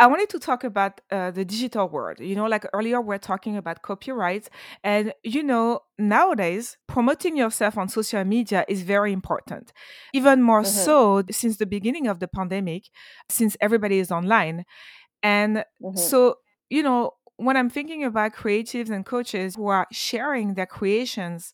I 0.00 0.06
wanted 0.06 0.30
to 0.30 0.38
talk 0.38 0.64
about 0.64 1.02
uh, 1.10 1.30
the 1.30 1.44
digital 1.44 1.86
world. 1.86 2.20
You 2.20 2.34
know, 2.34 2.46
like 2.46 2.64
earlier, 2.72 3.02
we 3.02 3.14
are 3.14 3.18
talking 3.18 3.58
about 3.58 3.82
copyright. 3.82 4.48
And, 4.82 5.12
you 5.22 5.42
know, 5.42 5.80
nowadays, 5.98 6.78
promoting 6.86 7.36
yourself 7.36 7.76
on 7.76 7.90
social 7.90 8.24
media 8.24 8.64
is 8.66 8.80
very 8.80 9.12
important. 9.12 9.74
Even 10.14 10.42
more 10.42 10.62
mm-hmm. 10.62 10.70
so 10.70 11.22
since 11.30 11.58
the 11.58 11.66
beginning 11.66 12.06
of 12.06 12.18
the 12.18 12.28
pandemic, 12.28 12.84
since 13.28 13.58
everybody 13.60 13.98
is 13.98 14.10
online. 14.10 14.64
And 15.22 15.58
mm-hmm. 15.82 15.98
so, 15.98 16.36
you 16.70 16.82
know, 16.82 17.12
when 17.36 17.58
I'm 17.58 17.68
thinking 17.68 18.02
about 18.02 18.34
creatives 18.34 18.88
and 18.88 19.04
coaches 19.04 19.56
who 19.56 19.66
are 19.66 19.86
sharing 19.92 20.54
their 20.54 20.66
creations 20.66 21.52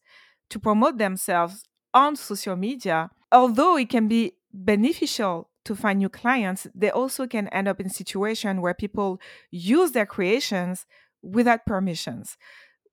to 0.51 0.61
promote 0.61 0.99
themselves 0.99 1.64
on 1.92 2.14
social 2.14 2.55
media, 2.55 3.11
although 3.32 3.76
it 3.76 3.88
can 3.88 4.07
be 4.07 4.34
beneficial 4.53 5.51
to 5.66 5.76
find 5.76 5.98
new 5.98 6.08
clients, 6.08 6.66
they 6.74 6.90
also 6.90 7.26
can 7.26 7.48
end 7.48 7.68
up 7.68 7.80
in 7.80 7.90
situation 7.90 8.62
where 8.62 8.74
people 8.74 9.20
use 9.50 9.92
their 9.92 10.06
creations 10.06 10.86
without 11.22 11.66
permissions. 11.66 12.36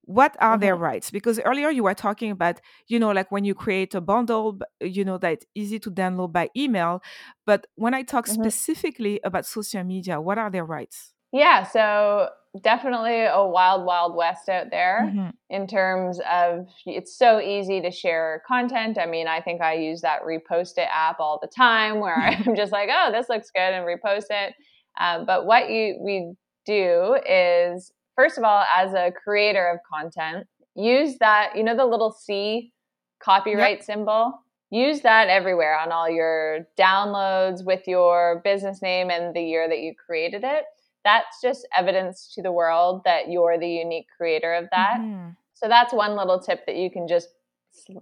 What 0.06 0.36
are 0.40 0.54
mm-hmm. 0.54 0.62
their 0.62 0.76
rights? 0.76 1.12
Because 1.12 1.40
earlier 1.40 1.70
you 1.70 1.84
were 1.84 1.94
talking 1.94 2.32
about, 2.32 2.60
you 2.88 3.00
know, 3.00 3.12
like 3.12 3.32
when 3.32 3.46
you 3.46 3.56
create 3.56 3.96
a 3.96 4.02
bundle, 4.02 4.60
you 4.82 5.06
know, 5.06 5.18
that 5.20 5.46
easy 5.56 5.80
to 5.80 5.92
download 5.92 6.34
by 6.34 6.50
email. 6.58 7.02
But 7.46 7.68
when 7.76 7.94
I 7.94 8.04
talk 8.04 8.26
mm-hmm. 8.26 8.42
specifically 8.42 9.22
about 9.24 9.46
social 9.46 9.84
media, 9.84 10.20
what 10.20 10.38
are 10.38 10.50
their 10.50 10.66
rights? 10.66 11.14
Yeah, 11.32 11.64
so 11.64 12.30
definitely 12.62 13.24
a 13.24 13.44
wild, 13.44 13.86
wild 13.86 14.16
west 14.16 14.48
out 14.48 14.68
there 14.70 15.10
mm-hmm. 15.10 15.30
in 15.50 15.66
terms 15.66 16.20
of 16.32 16.68
it's 16.86 17.18
so 17.18 17.40
easy 17.40 17.82
to 17.82 17.90
share 17.90 18.44
content. 18.48 18.98
I 19.00 19.08
mean, 19.08 19.28
I 19.28 19.42
think 19.42 19.62
I 19.62 19.74
use 19.74 20.02
that 20.02 20.22
repost 20.22 20.78
it 20.78 20.88
app 20.92 21.20
all 21.20 21.40
the 21.42 21.48
time 21.48 22.00
where 22.00 22.16
I'm 22.48 22.56
just 22.56 22.72
like, 22.72 22.90
oh, 22.92 23.12
this 23.12 23.28
looks 23.30 23.50
good 23.50 23.62
and 23.62 23.86
repost 23.86 24.26
it. 24.30 24.54
Um, 25.00 25.26
but 25.26 25.46
what 25.46 25.70
you 25.70 25.98
we 26.00 26.34
do 26.66 27.18
is, 27.28 27.92
first 28.16 28.38
of 28.38 28.44
all, 28.44 28.64
as 28.76 28.94
a 28.94 29.12
creator 29.12 29.68
of 29.68 29.80
content, 29.92 30.46
use 30.76 31.18
that, 31.20 31.54
you 31.56 31.64
know, 31.64 31.76
the 31.76 31.86
little 31.86 32.12
C 32.12 32.72
copyright 33.24 33.78
yep. 33.78 33.86
symbol. 33.86 34.34
Use 34.70 35.02
that 35.02 35.28
everywhere 35.30 35.78
on 35.78 35.92
all 35.92 36.10
your 36.10 36.68
downloads 36.80 37.64
with 37.64 37.88
your 37.88 38.42
business 38.44 38.82
name 38.82 39.12
and 39.12 39.36
the 39.36 39.42
year 39.42 39.68
that 39.70 39.80
you 39.80 39.94
created 40.08 40.44
it 40.44 40.66
that's 41.04 41.42
just 41.42 41.68
evidence 41.78 42.32
to 42.36 42.42
the 42.42 42.52
world 42.52 43.02
that 43.06 43.30
you're 43.30 43.60
the 43.60 43.68
unique 43.68 44.08
creator 44.16 44.54
of 44.54 44.66
that. 44.72 44.98
Mm-hmm. 45.00 45.30
So 45.54 45.68
that's 45.68 45.94
one 45.94 46.16
little 46.16 46.40
tip 46.40 46.66
that 46.66 46.76
you 46.76 46.90
can 46.90 47.08
just 47.08 47.30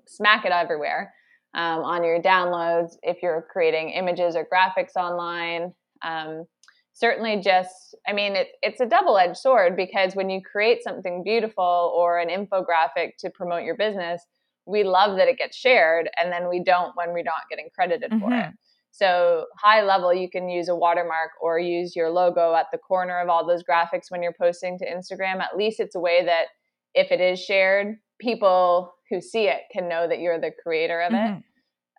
smack 0.06 0.46
it 0.46 0.52
everywhere 0.52 1.14
um, 1.54 1.84
on 1.84 2.04
your 2.04 2.22
downloads 2.22 2.94
if 3.04 3.22
you're 3.22 3.46
creating 3.52 3.90
images 3.90 4.36
or 4.36 4.48
graphics 4.52 4.96
online. 4.96 5.74
Um, 6.02 6.46
certainly, 6.94 7.42
just 7.42 7.96
I 8.08 8.14
mean, 8.14 8.36
it, 8.36 8.50
it's 8.62 8.82
a 8.82 8.86
double 8.86 9.18
edged 9.18 9.38
sword 9.38 9.76
because 9.76 10.16
when 10.16 10.30
you 10.30 10.42
create 10.42 10.84
something 10.84 11.24
beautiful 11.24 11.94
or 11.96 12.20
an 12.20 12.30
infographic 12.30 13.18
to 13.20 13.30
promote 13.30 13.64
your 13.64 13.76
business, 13.78 14.24
we 14.66 14.84
love 14.84 15.18
that 15.18 15.28
it 15.28 15.38
gets 15.38 15.58
shared, 15.58 16.10
and 16.18 16.32
then 16.32 16.48
we 16.50 16.64
don't 16.64 16.96
when 16.96 17.14
we're 17.14 17.24
not 17.24 17.50
getting 17.50 17.70
credited 17.74 18.12
mm-hmm. 18.12 18.28
for 18.28 18.34
it. 18.34 18.54
Mm-hmm. 18.94 19.06
So 19.06 19.46
high 19.58 19.84
level, 19.84 20.14
you 20.14 20.30
can 20.30 20.50
use 20.50 20.70
a 20.70 20.76
watermark 20.76 21.32
or 21.42 21.60
use 21.60 21.96
your 21.96 22.10
logo 22.10 22.54
at 22.56 22.68
the 22.72 22.78
corner 22.78 23.20
of 23.20 23.30
all 23.30 23.46
those 23.46 23.64
graphics 23.64 24.10
when 24.10 24.22
you're 24.22 24.36
posting 24.40 24.78
to 24.80 24.86
Instagram. 24.86 25.42
At 25.42 25.58
least 25.58 25.80
it's 25.80 25.96
a 25.96 26.00
way 26.00 26.24
that 26.26 26.48
if 26.94 27.12
it 27.12 27.22
is 27.22 27.40
shared, 27.40 27.98
people 28.20 28.94
who 29.10 29.22
see 29.22 29.48
it 29.48 29.62
can 29.72 29.88
know 29.88 30.08
that 30.08 30.20
you're 30.20 30.40
the 30.40 30.52
creator 30.64 31.02
of 31.02 31.14
mm-hmm. 31.14 31.38
it. 31.38 31.44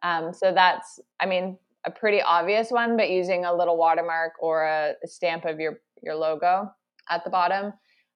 Um, 0.03 0.33
so 0.33 0.53
that's, 0.53 1.01
I 1.21 1.27
mean, 1.27 1.59
a 1.85 1.91
pretty 1.91 2.23
obvious 2.23 2.71
one, 2.71 2.97
but 2.97 3.11
using 3.11 3.45
a 3.45 3.55
little 3.55 3.77
watermark 3.77 4.33
or 4.41 4.65
a, 4.65 4.93
a 5.03 5.09
stamp 5.09 5.45
of 5.45 5.59
your 5.59 5.81
your 6.03 6.15
logo 6.15 6.71
at 7.09 7.25
the 7.25 7.31
bottom. 7.31 7.73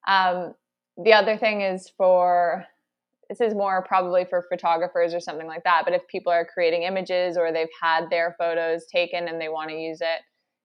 Um, 0.07 0.55
the 1.03 1.13
other 1.13 1.37
thing 1.37 1.63
is 1.63 1.91
for 1.97 2.65
this 3.29 3.41
is 3.41 3.55
more 3.55 3.83
probably 3.83 4.25
for 4.25 4.45
photographers 4.49 5.15
or 5.15 5.21
something 5.21 5.47
like 5.47 5.65
that. 5.65 5.83
But 5.85 5.95
if 5.95 6.07
people 6.09 6.33
are 6.33 6.45
creating 6.45 6.83
images 6.83 7.37
or 7.37 7.53
they've 7.53 7.69
had 7.81 8.09
their 8.11 8.35
photos 8.39 8.87
taken 8.87 9.29
and 9.29 9.41
they 9.41 9.49
want 9.49 9.71
to 9.71 9.77
use 9.77 10.01
it 10.01 10.21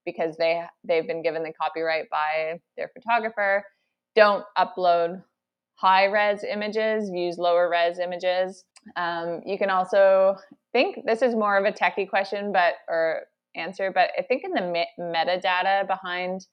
because 0.06 0.38
they 0.38 0.62
they've 0.84 1.08
been 1.08 1.24
given 1.24 1.44
the 1.44 1.54
copyright 1.54 2.10
by 2.10 2.60
their 2.78 2.92
photographer, 2.94 3.64
don't 4.16 4.44
upload 4.58 5.24
high 5.76 6.06
res 6.06 6.44
images. 6.44 7.10
Use 7.10 7.38
lower 7.38 7.70
res 7.70 8.00
images. 8.00 8.64
Um, 8.96 9.42
you 9.46 9.58
can 9.58 9.70
also 9.70 10.36
think 10.72 11.06
this 11.06 11.22
is 11.22 11.36
more 11.36 11.58
of 11.58 11.66
a 11.66 11.72
techie 11.72 12.10
question, 12.10 12.52
but 12.52 12.76
or 12.88 13.22
answer. 13.56 13.92
But 13.94 14.12
I 14.18 14.22
think 14.24 14.44
in 14.44 14.52
the 14.52 14.86
metadata 15.00 15.88
behind 15.88 16.46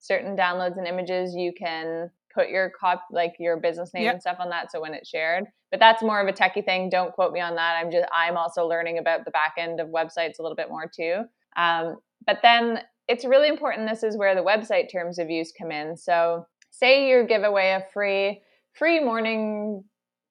certain 0.00 0.36
downloads 0.36 0.76
and 0.76 0.86
images, 0.86 1.34
you 1.34 1.52
can 1.52 2.10
put 2.34 2.48
your 2.48 2.70
cop 2.78 3.04
like 3.10 3.34
your 3.38 3.58
business 3.58 3.92
name 3.94 4.04
yep. 4.04 4.14
and 4.14 4.20
stuff 4.20 4.36
on 4.40 4.48
that 4.50 4.70
so 4.70 4.80
when 4.80 4.94
it's 4.94 5.08
shared 5.08 5.44
but 5.70 5.80
that's 5.80 6.02
more 6.02 6.20
of 6.20 6.28
a 6.28 6.32
techie 6.32 6.64
thing 6.64 6.88
don't 6.88 7.12
quote 7.12 7.32
me 7.32 7.40
on 7.40 7.54
that 7.54 7.76
i'm 7.80 7.90
just 7.90 8.06
i'm 8.12 8.36
also 8.36 8.66
learning 8.66 8.98
about 8.98 9.24
the 9.24 9.30
back 9.30 9.54
end 9.58 9.80
of 9.80 9.88
websites 9.88 10.38
a 10.38 10.42
little 10.42 10.56
bit 10.56 10.68
more 10.68 10.90
too 10.94 11.22
um, 11.56 11.96
but 12.26 12.38
then 12.42 12.80
it's 13.06 13.24
really 13.24 13.48
important 13.48 13.88
this 13.88 14.02
is 14.02 14.16
where 14.16 14.34
the 14.34 14.40
website 14.40 14.90
terms 14.90 15.18
of 15.18 15.30
use 15.30 15.52
come 15.58 15.70
in 15.70 15.96
so 15.96 16.44
say 16.70 17.08
you 17.08 17.24
give 17.26 17.44
away 17.44 17.72
a 17.72 17.84
free 17.92 18.40
free 18.72 19.00
morning 19.02 19.84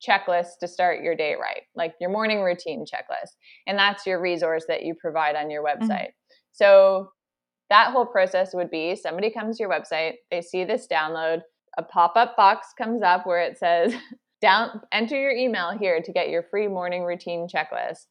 checklist 0.06 0.58
to 0.60 0.68
start 0.68 1.02
your 1.02 1.16
day 1.16 1.36
right 1.40 1.64
like 1.76 1.94
your 2.02 2.10
morning 2.10 2.42
routine 2.42 2.84
checklist 2.86 3.32
and 3.68 3.78
that's 3.78 4.06
your 4.06 4.20
resource 4.20 4.66
that 4.68 4.84
you 4.84 4.94
provide 5.00 5.36
on 5.36 5.50
your 5.50 5.64
mm-hmm. 5.64 5.84
website 5.84 6.08
mm-hmm. 6.08 6.42
so 6.52 7.10
that 7.70 7.92
whole 7.92 8.06
process 8.06 8.54
would 8.54 8.70
be 8.70 8.96
somebody 8.96 9.32
comes 9.32 9.58
to 9.58 9.64
your 9.64 9.70
website 9.70 10.14
they 10.30 10.42
see 10.42 10.66
this 10.66 10.88
download 10.92 11.42
a 11.78 11.84
pop-up 11.84 12.36
box 12.36 12.68
comes 12.78 13.02
up 13.02 13.26
where 13.26 13.42
it 13.42 13.58
says 13.58 13.94
down 14.42 14.82
enter 14.92 15.20
your 15.20 15.32
email 15.32 15.78
here 15.78 16.02
to 16.02 16.12
get 16.12 16.30
your 16.30 16.44
free 16.44 16.68
morning 16.68 17.04
routine 17.04 17.48
checklist. 17.48 18.06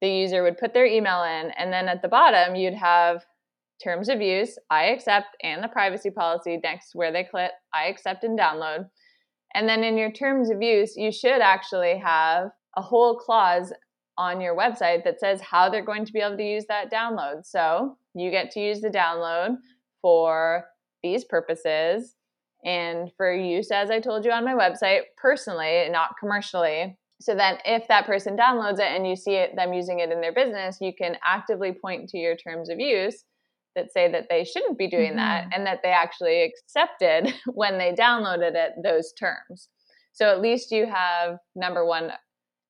The 0.00 0.08
user 0.08 0.42
would 0.42 0.58
put 0.58 0.74
their 0.74 0.86
email 0.86 1.22
in 1.22 1.50
and 1.52 1.72
then 1.72 1.88
at 1.88 2.02
the 2.02 2.08
bottom 2.08 2.54
you'd 2.54 2.74
have 2.74 3.24
terms 3.82 4.08
of 4.08 4.20
use 4.20 4.58
i 4.70 4.84
accept 4.84 5.36
and 5.42 5.62
the 5.62 5.68
privacy 5.68 6.10
policy 6.10 6.60
next 6.62 6.94
where 6.94 7.10
they 7.10 7.24
click 7.24 7.50
i 7.74 7.86
accept 7.86 8.22
and 8.24 8.38
download. 8.38 8.88
And 9.54 9.68
then 9.68 9.84
in 9.84 9.98
your 9.98 10.12
terms 10.12 10.50
of 10.50 10.62
use 10.62 10.96
you 10.96 11.10
should 11.12 11.40
actually 11.40 11.98
have 11.98 12.50
a 12.76 12.82
whole 12.82 13.16
clause 13.16 13.72
on 14.18 14.40
your 14.40 14.56
website 14.56 15.04
that 15.04 15.18
says 15.18 15.40
how 15.40 15.70
they're 15.70 15.84
going 15.84 16.04
to 16.04 16.12
be 16.12 16.20
able 16.20 16.36
to 16.36 16.42
use 16.42 16.66
that 16.68 16.92
download. 16.92 17.44
So 17.44 17.96
you 18.14 18.30
get 18.30 18.50
to 18.52 18.60
use 18.60 18.80
the 18.80 18.90
download 18.90 19.56
for 20.02 20.66
these 21.02 21.24
purposes 21.24 22.14
and 22.64 23.10
for 23.16 23.34
use, 23.34 23.70
as 23.70 23.90
I 23.90 24.00
told 24.00 24.24
you 24.24 24.30
on 24.30 24.44
my 24.44 24.54
website, 24.54 25.02
personally, 25.16 25.88
not 25.90 26.14
commercially. 26.18 26.96
So 27.20 27.34
then, 27.34 27.58
if 27.64 27.86
that 27.88 28.06
person 28.06 28.36
downloads 28.36 28.80
it 28.80 28.92
and 28.92 29.06
you 29.06 29.16
see 29.16 29.34
it, 29.34 29.54
them 29.54 29.72
using 29.72 30.00
it 30.00 30.10
in 30.10 30.20
their 30.20 30.32
business, 30.32 30.78
you 30.80 30.92
can 30.96 31.16
actively 31.24 31.72
point 31.72 32.08
to 32.10 32.18
your 32.18 32.36
terms 32.36 32.68
of 32.68 32.80
use 32.80 33.24
that 33.74 33.92
say 33.92 34.10
that 34.10 34.26
they 34.28 34.44
shouldn't 34.44 34.78
be 34.78 34.88
doing 34.88 35.10
mm-hmm. 35.10 35.18
that 35.18 35.48
and 35.54 35.66
that 35.66 35.80
they 35.82 35.90
actually 35.90 36.42
accepted 36.42 37.34
when 37.46 37.78
they 37.78 37.92
downloaded 37.92 38.54
it 38.54 38.72
those 38.82 39.12
terms. 39.18 39.68
So 40.12 40.28
at 40.28 40.40
least 40.40 40.72
you 40.72 40.86
have 40.86 41.38
number 41.56 41.86
one 41.86 42.12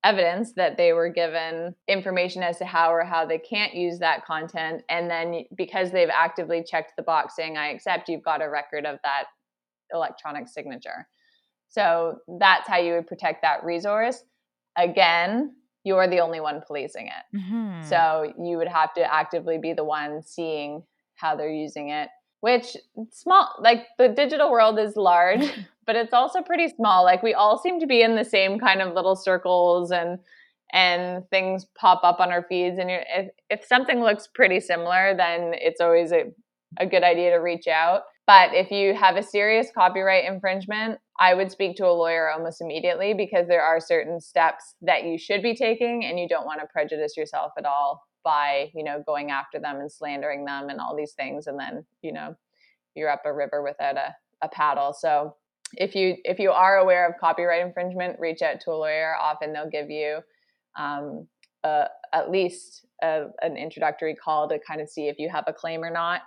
evidence 0.05 0.53
that 0.57 0.77
they 0.77 0.93
were 0.93 1.09
given 1.09 1.75
information 1.89 2.43
as 2.43 2.59
to 2.59 2.65
how 2.65 2.93
or 2.93 3.05
how 3.05 3.25
they 3.25 3.39
can't 3.39 3.75
use 3.75 3.99
that 4.01 4.25
content 4.25 4.83
and 4.89 5.09
then 5.09 5.45
because 5.57 5.93
they've 5.93 6.11
actively 6.13 6.65
checked 6.69 6.93
the 6.97 7.03
box 7.05 7.37
saying 7.37 7.57
i 7.57 7.69
accept 7.69 8.09
you've 8.09 8.25
got 8.25 8.43
a 8.43 8.51
record 8.51 8.85
of 8.85 8.99
that 9.05 9.27
electronic 9.93 10.49
signature. 10.49 11.09
So 11.69 12.19
that's 12.39 12.69
how 12.69 12.79
you 12.79 12.95
would 12.95 13.07
protect 13.07 13.43
that 13.43 13.65
resource. 13.65 14.23
Again, 14.77 15.55
you're 15.85 16.09
the 16.09 16.21
only 16.21 16.41
one 16.41 16.61
policing 16.67 17.09
it. 17.09 17.37
Mm-hmm. 17.37 17.83
So 17.89 18.33
you 18.39 18.57
would 18.59 18.69
have 18.69 18.93
to 18.95 19.13
actively 19.13 19.59
be 19.59 19.73
the 19.73 19.85
one 19.85 20.23
seeing 20.23 20.83
how 21.15 21.35
they're 21.35 21.51
using 21.51 21.89
it, 21.89 22.09
which 22.41 22.77
small, 23.11 23.55
like 23.59 23.87
the 23.99 24.09
digital 24.09 24.51
world 24.51 24.79
is 24.79 24.97
large, 24.97 25.45
but 25.87 25.97
it's 25.97 26.13
also 26.13 26.43
pretty 26.43 26.69
small. 26.69 27.05
Like 27.05 27.23
we 27.23 27.35
all 27.35 27.59
seem 27.59 27.81
to 27.81 27.87
be 27.87 28.03
in 28.03 28.17
the 28.17 28.25
same 28.25 28.59
kind 28.59 28.83
of 28.83 28.95
little 28.95 29.17
circles 29.17 29.91
and 29.91 30.19
and 30.73 31.29
things 31.29 31.67
pop 31.75 32.03
up 32.03 32.19
on 32.19 32.33
our 32.33 32.43
feeds 32.49 32.79
and 32.79 32.91
if, 32.91 33.29
if 33.51 33.65
something 33.65 34.01
looks 34.01 34.27
pretty 34.27 34.59
similar 34.59 35.15
then 35.15 35.53
it's 35.55 35.81
always 35.83 36.13
a, 36.13 36.33
a 36.79 36.87
good 36.87 37.03
idea 37.03 37.31
to 37.31 37.37
reach 37.37 37.67
out 37.69 38.05
but 38.27 38.55
if 38.55 38.71
you 38.71 38.95
have 38.95 39.17
a 39.17 39.23
serious 39.23 39.69
copyright 39.75 40.25
infringement, 40.25 40.99
I 41.19 41.35
would 41.35 41.51
speak 41.51 41.77
to 41.77 41.87
a 41.87 41.93
lawyer 41.93 42.31
almost 42.31 42.61
immediately 42.61 43.15
because 43.15 43.49
there 43.49 43.63
are 43.63 43.81
certain 43.81 44.21
steps 44.21 44.75
that 44.83 45.05
you 45.05 45.19
should 45.19 45.43
be 45.43 45.55
taking 45.55 46.05
and 46.05 46.19
you 46.19 46.29
don't 46.29 46.47
want 46.47 46.61
to 46.61 46.67
prejudice 46.67 47.17
yourself 47.17 47.53
at 47.59 47.65
all 47.65 48.03
by, 48.25 48.71
you 48.75 48.85
know, 48.85 49.03
going 49.05 49.31
after 49.31 49.59
them 49.59 49.81
and 49.81 49.91
slandering 49.91 50.45
them 50.45 50.69
and 50.69 50.81
all 50.81 50.97
these 50.97 51.13
things 51.13 51.47
and 51.47 51.59
then, 51.59 51.85
you 52.03 52.13
know, 52.13 52.37
you're 52.95 53.11
up 53.11 53.23
a 53.25 53.33
river 53.33 53.63
without 53.63 53.97
a, 53.97 54.15
a 54.43 54.49
paddle. 54.49 54.93
So 54.93 55.35
if 55.75 55.95
you 55.95 56.17
if 56.25 56.39
you 56.39 56.51
are 56.51 56.77
aware 56.77 57.09
of 57.09 57.15
copyright 57.19 57.65
infringement, 57.67 58.21
reach 58.21 58.43
out 58.43 58.61
to 58.61 58.71
a 58.71 58.77
lawyer. 58.77 59.15
Often 59.21 59.53
they'll 59.53 59.71
give 59.71 59.91
you 59.91 60.19
um, 60.79 61.27
at 61.65 62.31
least 62.31 62.87
a, 63.03 63.27
an 63.41 63.57
introductory 63.57 64.15
call 64.15 64.49
to 64.49 64.59
kind 64.67 64.81
of 64.81 64.89
see 64.89 65.09
if 65.09 65.19
you 65.19 65.29
have 65.31 65.45
a 65.47 65.53
claim 65.53 65.83
or 65.83 65.91
not. 65.91 66.23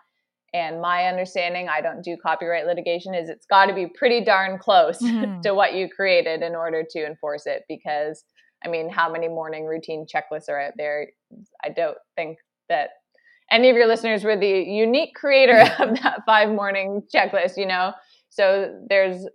And 0.56 0.80
my 0.80 1.08
understanding, 1.08 1.68
I 1.68 1.82
don't 1.82 2.02
do 2.02 2.16
copyright 2.16 2.66
litigation, 2.66 3.14
is 3.14 3.28
it's 3.28 3.46
got 3.46 3.66
to 3.66 3.74
be 3.74 3.88
pretty 3.88 4.24
darn 4.24 4.58
close 4.58 5.00
mm-hmm. 5.04 5.42
to 5.42 5.54
what 5.54 5.74
you 5.74 5.90
created 5.90 6.42
in 6.42 6.56
order 6.56 6.82
to 6.92 7.06
enforce 7.06 7.46
it. 7.46 7.64
Because, 7.68 8.24
I 8.64 8.70
mean, 8.70 8.90
how 8.90 9.12
many 9.12 9.28
morning 9.28 9.66
routine 9.66 10.06
checklists 10.06 10.48
are 10.48 10.62
out 10.62 10.72
there? 10.78 11.10
I 11.62 11.70
don't 11.76 11.98
think 12.16 12.38
that 12.70 12.92
any 13.52 13.70
of 13.70 13.76
your 13.76 13.86
listeners 13.86 14.24
were 14.24 14.38
the 14.38 14.48
unique 14.48 15.14
creator 15.14 15.60
of 15.80 16.02
that 16.02 16.22
five 16.26 16.48
morning 16.48 17.04
checklist, 17.14 17.58
you 17.58 17.66
know? 17.66 17.92
So 18.30 18.80
there's, 18.88 19.28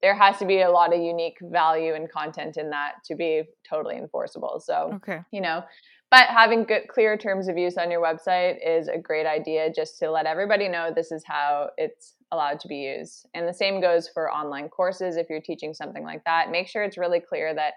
there 0.00 0.14
has 0.14 0.38
to 0.38 0.46
be 0.46 0.60
a 0.60 0.70
lot 0.70 0.94
of 0.94 1.00
unique 1.00 1.38
value 1.42 1.94
and 1.94 2.08
content 2.08 2.56
in 2.56 2.70
that 2.70 2.92
to 3.06 3.16
be 3.16 3.42
totally 3.68 3.96
enforceable. 3.96 4.62
So, 4.64 4.92
okay. 4.94 5.22
you 5.32 5.40
know, 5.40 5.64
but 6.10 6.28
having 6.28 6.64
good, 6.64 6.88
clear 6.88 7.16
terms 7.16 7.48
of 7.48 7.58
use 7.58 7.76
on 7.76 7.90
your 7.90 8.02
website 8.02 8.56
is 8.64 8.88
a 8.88 8.98
great 8.98 9.26
idea 9.26 9.72
just 9.74 9.98
to 9.98 10.10
let 10.10 10.26
everybody 10.26 10.68
know 10.68 10.90
this 10.94 11.10
is 11.10 11.24
how 11.26 11.70
it's 11.76 12.14
allowed 12.32 12.60
to 12.60 12.68
be 12.68 12.76
used. 12.76 13.26
And 13.34 13.48
the 13.48 13.54
same 13.54 13.80
goes 13.80 14.08
for 14.08 14.32
online 14.32 14.68
courses. 14.68 15.16
If 15.16 15.28
you're 15.28 15.40
teaching 15.40 15.74
something 15.74 16.04
like 16.04 16.22
that, 16.24 16.50
make 16.50 16.68
sure 16.68 16.84
it's 16.84 16.98
really 16.98 17.20
clear 17.20 17.54
that 17.54 17.74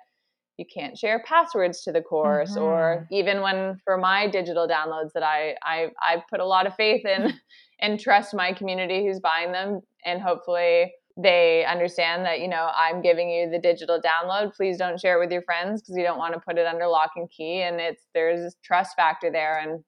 you 0.57 0.65
can't 0.71 0.97
share 0.97 1.23
passwords 1.25 1.81
to 1.83 1.91
the 1.91 2.01
course 2.01 2.51
mm-hmm. 2.51 2.63
or 2.63 3.07
even 3.11 3.41
when 3.41 3.79
for 3.85 3.97
my 3.97 4.27
digital 4.27 4.67
downloads 4.67 5.13
that 5.13 5.23
I, 5.23 5.55
I 5.63 5.87
I 6.01 6.21
put 6.29 6.41
a 6.41 6.45
lot 6.45 6.67
of 6.67 6.75
faith 6.75 7.05
in 7.05 7.33
and 7.81 7.97
trust 7.97 8.35
my 8.35 8.51
community 8.51 9.05
who's 9.05 9.21
buying 9.21 9.53
them 9.53 9.79
and 10.05 10.21
hopefully 10.21 10.91
they 11.21 11.65
understand 11.65 12.25
that 12.25 12.39
you 12.39 12.47
know 12.47 12.69
i'm 12.75 13.01
giving 13.01 13.29
you 13.29 13.49
the 13.49 13.59
digital 13.59 13.99
download 14.01 14.53
please 14.55 14.77
don't 14.77 14.99
share 14.99 15.17
it 15.17 15.19
with 15.19 15.31
your 15.31 15.41
friends 15.41 15.81
because 15.81 15.97
you 15.97 16.03
don't 16.03 16.17
want 16.17 16.33
to 16.33 16.39
put 16.39 16.57
it 16.57 16.65
under 16.65 16.87
lock 16.87 17.11
and 17.15 17.29
key 17.29 17.61
and 17.61 17.79
it's 17.79 18.03
there's 18.13 18.39
this 18.39 18.55
trust 18.63 18.95
factor 18.95 19.31
there 19.31 19.59
and 19.59 19.83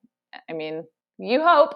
i 0.49 0.53
mean 0.53 0.83
you 1.17 1.41
hope 1.43 1.73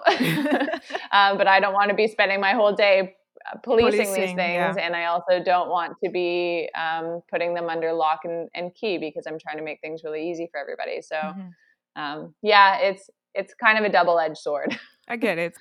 um, 1.12 1.38
but 1.38 1.46
i 1.46 1.58
don't 1.60 1.72
want 1.72 1.88
to 1.88 1.96
be 1.96 2.06
spending 2.06 2.40
my 2.40 2.52
whole 2.52 2.74
day 2.74 3.14
uh, 3.50 3.58
policing, 3.62 3.92
policing 3.92 4.14
these 4.14 4.34
things 4.34 4.38
yeah. 4.38 4.74
and 4.78 4.94
i 4.94 5.06
also 5.06 5.42
don't 5.42 5.70
want 5.70 5.94
to 6.04 6.10
be 6.10 6.68
um, 6.76 7.20
putting 7.30 7.54
them 7.54 7.68
under 7.68 7.92
lock 7.92 8.20
and, 8.24 8.48
and, 8.54 8.74
key 8.74 8.98
because 8.98 9.24
i'm 9.26 9.38
trying 9.38 9.56
to 9.56 9.62
make 9.64 9.80
things 9.80 10.02
really 10.04 10.28
easy 10.28 10.48
for 10.50 10.58
everybody 10.60 11.00
so 11.00 11.16
mm-hmm. 11.16 12.02
um, 12.02 12.34
yeah 12.42 12.78
it's 12.78 13.08
it's 13.34 13.54
kind 13.54 13.78
of 13.78 13.84
a 13.84 13.88
double-edged 13.88 14.36
sword 14.36 14.78
i 15.08 15.16
get 15.16 15.38
it 15.38 15.54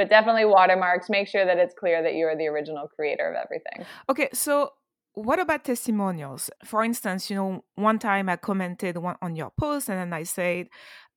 but 0.00 0.08
definitely 0.08 0.46
watermarks. 0.46 1.10
Make 1.10 1.28
sure 1.28 1.44
that 1.44 1.58
it's 1.58 1.74
clear 1.74 2.02
that 2.02 2.14
you 2.14 2.24
are 2.24 2.34
the 2.34 2.46
original 2.46 2.88
creator 2.88 3.28
of 3.30 3.36
everything. 3.36 3.84
Okay, 4.08 4.30
so 4.32 4.70
what 5.12 5.38
about 5.38 5.62
testimonials? 5.62 6.48
For 6.64 6.82
instance, 6.82 7.28
you 7.28 7.36
know, 7.36 7.64
one 7.74 7.98
time 7.98 8.30
I 8.30 8.36
commented 8.36 8.96
one 8.96 9.16
on 9.20 9.36
your 9.36 9.52
post 9.60 9.90
and 9.90 9.98
then 9.98 10.14
I 10.14 10.22
said, 10.22 10.68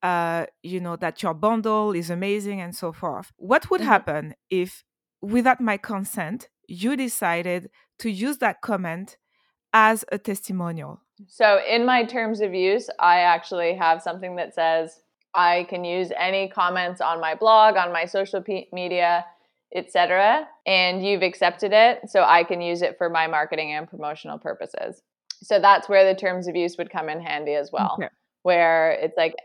uh, 0.02 0.48
you 0.64 0.82
know, 0.82 0.98
that 0.98 1.24
your 1.24 1.34
bundle 1.34 1.94
is 1.94 2.10
amazing 2.10 2.60
and 2.60 2.76
so 2.76 2.92
forth. 2.92 3.32
What 3.38 3.70
would 3.70 3.80
mm-hmm. 3.80 3.90
happen 3.90 4.36
if, 4.50 4.84
without 5.22 5.62
my 5.62 5.78
consent, 5.78 6.50
you 6.68 6.98
decided 6.98 7.70
to 8.00 8.10
use 8.10 8.40
that 8.40 8.60
comment 8.60 9.16
as 9.72 10.04
a 10.12 10.18
testimonial? 10.18 11.00
So, 11.28 11.62
in 11.66 11.86
my 11.86 12.04
terms 12.04 12.42
of 12.42 12.54
use, 12.54 12.90
I 13.00 13.20
actually 13.20 13.76
have 13.76 14.02
something 14.02 14.36
that 14.36 14.54
says 14.54 15.00
I 15.36 15.66
can 15.70 15.84
use 15.84 16.12
any 16.18 16.48
comments 16.48 17.02
on 17.02 17.20
my 17.20 17.36
blog, 17.36 17.76
on 17.76 17.92
my 17.92 18.06
social 18.06 18.42
p- 18.42 18.68
media, 18.72 19.26
etc. 19.76 20.48
And 20.66 21.06
you've 21.06 21.24
accepted 21.24 21.72
it, 21.74 22.02
so 22.08 22.24
I 22.24 22.44
can 22.44 22.62
use 22.62 22.82
it 22.82 22.98
for 22.98 23.10
my 23.10 23.28
marketing 23.28 23.74
and 23.74 23.90
promotional 23.90 24.38
purposes. 24.38 25.02
So 25.42 25.60
that's 25.60 25.90
where 25.90 26.06
the 26.12 26.20
terms 26.20 26.48
of 26.48 26.56
use 26.56 26.78
would 26.78 26.90
come 26.90 27.10
in 27.10 27.20
handy 27.20 27.54
as 27.56 27.72
well, 27.72 27.96
okay. 28.00 28.10
where 28.44 28.92
it's 28.92 29.18
like 29.18 29.36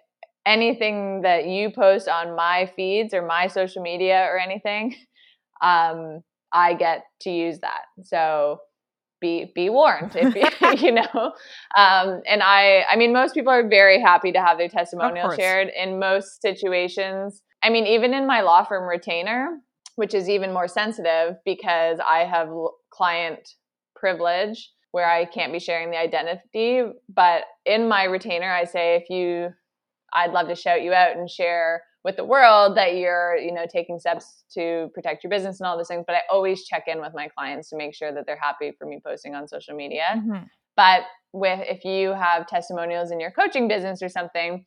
anything 0.46 1.22
that 1.22 1.46
you 1.46 1.70
post 1.70 2.08
on 2.08 2.36
my 2.36 2.70
feeds 2.76 3.12
or 3.12 3.26
my 3.26 3.46
social 3.48 3.82
media 3.82 4.26
or 4.30 4.38
anything, 4.38 4.94
um, 5.62 6.22
I 6.52 6.74
get 6.74 7.04
to 7.22 7.30
use 7.30 7.58
that. 7.60 7.82
So 8.04 8.60
be 9.20 9.52
be 9.54 9.68
warned 9.68 10.12
if 10.14 10.82
you, 10.82 10.92
know? 10.92 11.32
Um, 11.76 12.22
and 12.26 12.42
i 12.42 12.84
i 12.90 12.96
mean 12.96 13.12
most 13.12 13.34
people 13.34 13.52
are 13.52 13.68
very 13.68 14.00
happy 14.00 14.32
to 14.32 14.40
have 14.40 14.58
their 14.58 14.68
testimonial 14.68 15.34
shared 15.34 15.68
in 15.76 15.98
most 15.98 16.40
situations. 16.42 17.42
I 17.62 17.70
mean 17.70 17.86
even 17.86 18.14
in 18.14 18.26
my 18.26 18.42
law 18.42 18.64
firm 18.64 18.88
retainer 18.88 19.58
which 19.96 20.14
is 20.14 20.28
even 20.28 20.52
more 20.52 20.68
sensitive 20.68 21.34
because 21.44 21.98
i 22.06 22.18
have 22.18 22.48
client 22.90 23.40
privilege 23.96 24.70
where 24.92 25.10
i 25.10 25.24
can't 25.24 25.52
be 25.52 25.58
sharing 25.58 25.90
the 25.90 25.98
identity 25.98 26.82
but 27.12 27.42
in 27.66 27.88
my 27.88 28.04
retainer 28.04 28.50
i 28.50 28.62
say 28.62 28.94
if 28.94 29.10
you 29.10 29.48
i'd 30.14 30.32
love 30.32 30.46
to 30.46 30.54
shout 30.54 30.82
you 30.82 30.92
out 30.92 31.16
and 31.16 31.28
share 31.28 31.82
with 32.08 32.16
the 32.16 32.24
world 32.24 32.74
that 32.74 32.96
you're 32.96 33.36
you 33.36 33.52
know 33.52 33.66
taking 33.70 33.98
steps 33.98 34.42
to 34.50 34.88
protect 34.94 35.22
your 35.22 35.28
business 35.28 35.60
and 35.60 35.66
all 35.66 35.76
those 35.76 35.88
things 35.88 36.04
but 36.06 36.16
i 36.16 36.20
always 36.32 36.64
check 36.64 36.84
in 36.86 37.02
with 37.02 37.12
my 37.14 37.28
clients 37.28 37.68
to 37.68 37.76
make 37.76 37.94
sure 37.94 38.14
that 38.14 38.24
they're 38.24 38.40
happy 38.40 38.72
for 38.78 38.86
me 38.86 38.98
posting 39.04 39.34
on 39.34 39.46
social 39.46 39.74
media 39.74 40.14
mm-hmm. 40.16 40.44
but 40.74 41.02
with 41.34 41.60
if 41.64 41.84
you 41.84 42.14
have 42.14 42.46
testimonials 42.46 43.10
in 43.10 43.20
your 43.20 43.30
coaching 43.30 43.68
business 43.68 44.02
or 44.02 44.08
something 44.08 44.64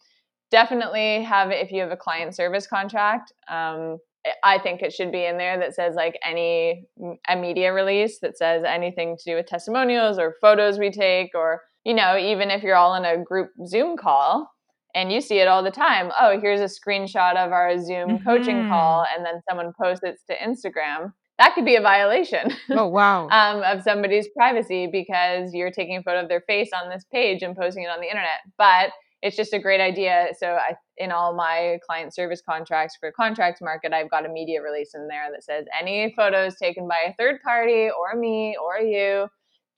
definitely 0.51 1.23
have 1.23 1.49
if 1.49 1.71
you 1.71 1.81
have 1.81 1.89
a 1.89 1.97
client 1.97 2.35
service 2.35 2.67
contract 2.67 3.33
um, 3.49 3.97
i 4.43 4.59
think 4.59 4.83
it 4.83 4.93
should 4.93 5.11
be 5.11 5.25
in 5.25 5.39
there 5.39 5.57
that 5.57 5.73
says 5.73 5.95
like 5.95 6.19
any 6.23 6.85
a 7.27 7.35
media 7.35 7.73
release 7.73 8.19
that 8.19 8.37
says 8.37 8.63
anything 8.63 9.17
to 9.17 9.31
do 9.31 9.35
with 9.35 9.47
testimonials 9.47 10.19
or 10.19 10.35
photos 10.41 10.77
we 10.77 10.91
take 10.91 11.31
or 11.33 11.59
you 11.85 11.95
know 11.95 12.15
even 12.15 12.51
if 12.51 12.61
you're 12.61 12.75
all 12.75 12.93
in 12.93 13.03
a 13.03 13.17
group 13.23 13.49
zoom 13.65 13.97
call 13.97 14.47
and 14.95 15.11
you 15.11 15.21
see 15.21 15.39
it 15.39 15.47
all 15.47 15.63
the 15.63 15.71
time. 15.71 16.11
Oh 16.19 16.39
here's 16.39 16.61
a 16.61 16.65
screenshot 16.65 17.35
of 17.35 17.51
our 17.51 17.77
zoom 17.77 18.09
mm-hmm. 18.09 18.23
coaching 18.23 18.67
call 18.67 19.05
and 19.15 19.25
then 19.25 19.41
someone 19.49 19.73
posts 19.79 20.03
it 20.03 20.19
to 20.29 20.35
instagram. 20.37 21.13
That 21.37 21.55
could 21.55 21.65
be 21.65 21.75
a 21.75 21.81
violation 21.81 22.51
oh 22.71 22.87
wow. 22.87 23.27
um, 23.29 23.63
of 23.63 23.83
somebody's 23.83 24.27
privacy 24.35 24.87
because 24.91 25.53
you're 25.53 25.71
taking 25.71 25.97
a 25.97 26.03
photo 26.03 26.21
of 26.21 26.29
their 26.29 26.41
face 26.41 26.69
on 26.73 26.89
this 26.89 27.05
page 27.11 27.41
and 27.41 27.55
posting 27.55 27.83
it 27.83 27.87
on 27.87 27.99
the 27.99 28.07
internet. 28.07 28.41
But 28.57 28.91
it's 29.21 29.35
just 29.35 29.53
a 29.53 29.59
great 29.59 29.81
idea. 29.81 30.29
So 30.39 30.47
I, 30.47 30.75
in 31.01 31.11
all 31.11 31.33
my 31.33 31.79
client 31.83 32.13
service 32.13 32.43
contracts 32.47 32.95
for 32.99 33.11
contracts 33.11 33.59
market 33.59 33.91
i've 33.91 34.09
got 34.11 34.25
a 34.25 34.29
media 34.29 34.61
release 34.61 34.91
in 34.93 35.07
there 35.07 35.29
that 35.31 35.43
says 35.43 35.65
any 35.77 36.13
photos 36.15 36.55
taken 36.55 36.87
by 36.87 36.97
a 37.07 37.13
third 37.15 37.41
party 37.41 37.89
or 37.89 38.17
me 38.17 38.55
or 38.63 38.79
you 38.79 39.27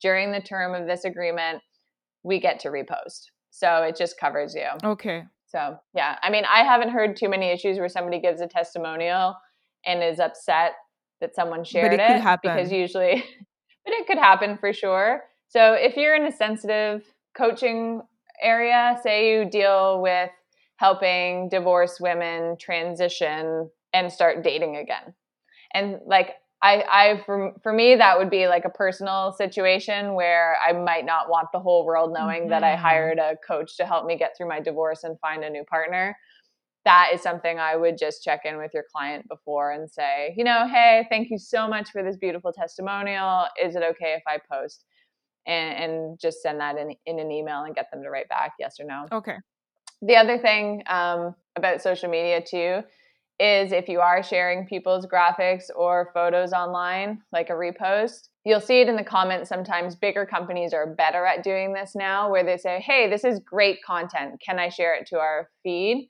during 0.02 0.30
the 0.30 0.40
term 0.40 0.74
of 0.74 0.86
this 0.86 1.04
agreement 1.04 1.62
we 2.22 2.38
get 2.38 2.60
to 2.60 2.68
repost 2.68 3.30
so 3.54 3.84
it 3.84 3.94
just 3.94 4.18
covers 4.18 4.52
you. 4.52 4.66
Okay. 4.82 5.24
So 5.46 5.76
yeah, 5.94 6.18
I 6.24 6.30
mean, 6.30 6.42
I 6.52 6.64
haven't 6.64 6.88
heard 6.88 7.16
too 7.16 7.28
many 7.28 7.52
issues 7.52 7.78
where 7.78 7.88
somebody 7.88 8.20
gives 8.20 8.40
a 8.40 8.48
testimonial 8.48 9.36
and 9.86 10.02
is 10.02 10.18
upset 10.18 10.72
that 11.20 11.36
someone 11.36 11.62
shared 11.62 11.92
but 11.92 12.00
it, 12.00 12.16
it 12.16 12.20
happen. 12.20 12.50
because 12.52 12.72
usually, 12.72 13.24
but 13.84 13.94
it 13.94 14.08
could 14.08 14.18
happen 14.18 14.58
for 14.58 14.72
sure. 14.72 15.22
So 15.46 15.74
if 15.74 15.96
you're 15.96 16.16
in 16.16 16.26
a 16.26 16.32
sensitive 16.32 17.04
coaching 17.36 18.02
area, 18.42 18.98
say 19.04 19.30
you 19.32 19.48
deal 19.48 20.02
with 20.02 20.30
helping 20.76 21.48
divorced 21.48 22.00
women 22.00 22.56
transition 22.58 23.70
and 23.92 24.12
start 24.12 24.42
dating 24.42 24.78
again. 24.78 25.14
And 25.72 26.00
like 26.04 26.30
I, 26.64 26.82
I 26.90 27.22
for, 27.26 27.52
for 27.62 27.74
me 27.74 27.94
that 27.96 28.18
would 28.18 28.30
be 28.30 28.48
like 28.48 28.64
a 28.64 28.70
personal 28.70 29.32
situation 29.32 30.14
where 30.14 30.56
I 30.66 30.72
might 30.72 31.04
not 31.04 31.28
want 31.28 31.48
the 31.52 31.60
whole 31.60 31.84
world 31.84 32.14
knowing 32.14 32.42
mm-hmm. 32.42 32.50
that 32.50 32.64
I 32.64 32.72
mm-hmm. 32.72 32.82
hired 32.82 33.18
a 33.18 33.36
coach 33.46 33.76
to 33.76 33.84
help 33.84 34.06
me 34.06 34.16
get 34.16 34.34
through 34.34 34.48
my 34.48 34.60
divorce 34.60 35.04
and 35.04 35.20
find 35.20 35.44
a 35.44 35.50
new 35.50 35.62
partner. 35.64 36.16
That 36.86 37.10
is 37.12 37.20
something 37.20 37.58
I 37.58 37.76
would 37.76 37.98
just 37.98 38.24
check 38.24 38.40
in 38.46 38.56
with 38.56 38.70
your 38.72 38.84
client 38.90 39.28
before 39.28 39.72
and 39.72 39.90
say, 39.90 40.32
you 40.38 40.44
know, 40.44 40.66
hey, 40.66 41.06
thank 41.10 41.30
you 41.30 41.38
so 41.38 41.68
much 41.68 41.90
for 41.90 42.02
this 42.02 42.16
beautiful 42.16 42.50
testimonial. 42.50 43.44
Is 43.62 43.76
it 43.76 43.82
okay 43.82 44.14
if 44.14 44.22
I 44.26 44.38
post? 44.50 44.86
And, 45.46 45.92
and 45.92 46.18
just 46.18 46.40
send 46.40 46.60
that 46.60 46.78
in, 46.78 46.94
in 47.04 47.18
an 47.18 47.30
email 47.30 47.64
and 47.64 47.74
get 47.74 47.90
them 47.92 48.02
to 48.02 48.08
write 48.08 48.30
back 48.30 48.52
yes 48.58 48.76
or 48.80 48.86
no. 48.86 49.06
Okay. 49.12 49.36
The 50.00 50.16
other 50.16 50.38
thing 50.38 50.82
um, 50.86 51.34
about 51.56 51.82
social 51.82 52.08
media 52.08 52.40
too 52.42 52.82
is 53.40 53.72
if 53.72 53.88
you 53.88 54.00
are 54.00 54.22
sharing 54.22 54.66
people's 54.66 55.06
graphics 55.06 55.64
or 55.74 56.10
photos 56.14 56.52
online, 56.52 57.20
like 57.32 57.50
a 57.50 57.54
repost, 57.54 58.28
you'll 58.44 58.60
see 58.60 58.80
it 58.80 58.88
in 58.88 58.96
the 58.96 59.04
comments 59.04 59.48
sometimes. 59.48 59.96
Bigger 59.96 60.24
companies 60.24 60.72
are 60.72 60.94
better 60.94 61.26
at 61.26 61.42
doing 61.42 61.72
this 61.72 61.92
now, 61.94 62.30
where 62.30 62.44
they 62.44 62.56
say, 62.56 62.80
Hey, 62.80 63.10
this 63.10 63.24
is 63.24 63.40
great 63.40 63.78
content. 63.84 64.40
Can 64.44 64.58
I 64.58 64.68
share 64.68 64.94
it 64.94 65.06
to 65.08 65.18
our 65.18 65.48
feed? 65.62 66.08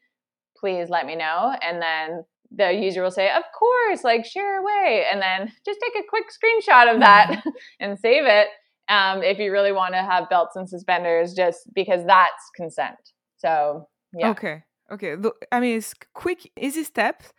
Please 0.59 0.89
let 0.91 1.07
me 1.07 1.17
know. 1.17 1.55
And 1.63 1.81
then 1.81 2.25
the 2.51 2.73
user 2.73 3.03
will 3.03 3.11
say, 3.11 3.31
Of 3.31 3.45
course, 3.59 4.05
like 4.05 4.27
share 4.27 4.61
away. 4.61 5.07
And 5.11 5.23
then 5.23 5.51
just 5.65 5.81
take 5.81 6.03
a 6.03 6.07
quick 6.09 6.27
screenshot 6.29 6.93
of 6.93 7.01
that 7.01 7.43
and 7.81 7.99
save 7.99 8.25
it 8.27 8.49
um, 8.89 9.23
if 9.23 9.39
you 9.39 9.51
really 9.51 9.73
want 9.73 9.95
to 9.95 10.03
have 10.03 10.29
belts 10.29 10.57
and 10.57 10.69
suspenders, 10.69 11.33
just 11.33 11.61
because 11.75 12.05
that's 12.07 12.51
consent. 12.55 12.97
So, 13.39 13.89
yeah. 14.15 14.31
Okay. 14.31 14.63
Okay. 14.91 15.17
I 15.51 15.61
mean, 15.61 15.79
it's 15.79 15.95
quick, 16.13 16.51
easy 16.59 16.85
steps, 16.85 17.33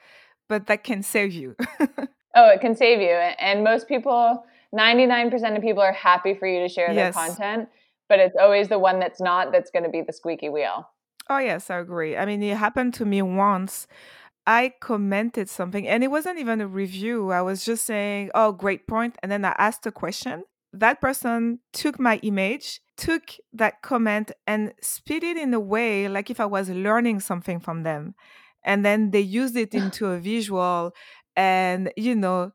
but 0.50 0.68
that 0.68 0.84
can 0.84 1.04
save 1.04 1.34
you. 1.34 1.56
oh, 2.36 2.50
it 2.50 2.62
can 2.62 2.76
save 2.76 3.02
you. 3.02 3.08
And 3.08 3.64
most 3.64 3.88
people, 3.88 4.44
99% 4.74 5.56
of 5.56 5.62
people 5.62 5.82
are 5.82 5.94
happy 5.94 6.34
for 6.34 6.48
you 6.48 6.60
to 6.62 6.70
share 6.70 6.92
yes. 6.92 7.16
their 7.16 7.28
content, 7.28 7.70
but 8.10 8.20
it's 8.20 8.36
always 8.40 8.68
the 8.68 8.80
one 8.80 9.00
that's 9.00 9.22
not 9.22 9.52
that's 9.52 9.72
going 9.72 9.84
to 9.84 9.90
be 9.90 10.02
the 10.02 10.14
squeaky 10.14 10.50
wheel. 10.50 10.90
Oh, 11.30 11.40
yes, 11.40 11.70
I 11.70 11.78
agree. 11.80 12.16
I 12.16 12.26
mean, 12.26 12.44
it 12.44 12.58
happened 12.58 12.94
to 12.96 13.06
me 13.06 13.22
once. 13.22 13.88
I 14.48 14.74
commented 14.80 15.50
something 15.50 15.88
and 15.88 16.04
it 16.04 16.12
wasn't 16.12 16.38
even 16.38 16.62
a 16.62 16.68
review. 16.68 17.32
I 17.32 17.42
was 17.42 17.66
just 17.66 17.84
saying, 17.86 18.30
oh, 18.36 18.52
great 18.52 18.88
point. 18.88 19.18
And 19.24 19.32
then 19.32 19.44
I 19.44 19.56
asked 19.58 19.88
a 19.88 19.92
question. 19.92 20.44
That 20.80 21.02
person 21.02 21.60
took 21.74 22.00
my 22.00 22.18
image 22.18 22.82
took 22.98 23.24
that 23.54 23.82
comment 23.82 24.32
and 24.48 24.74
spit 24.82 25.24
it 25.24 25.38
in 25.38 25.54
a 25.54 25.60
way 25.60 26.08
like 26.08 26.30
if 26.30 26.40
I 26.40 26.46
was 26.46 26.70
learning 26.70 27.20
something 27.20 27.60
from 27.60 27.84
them. 27.84 28.16
And 28.64 28.86
then 28.86 29.12
they 29.12 29.22
used 29.22 29.56
it 29.56 29.74
into 29.74 30.08
a 30.08 30.20
visual 30.20 30.94
and, 31.36 31.92
you 31.98 32.16
know, 32.16 32.52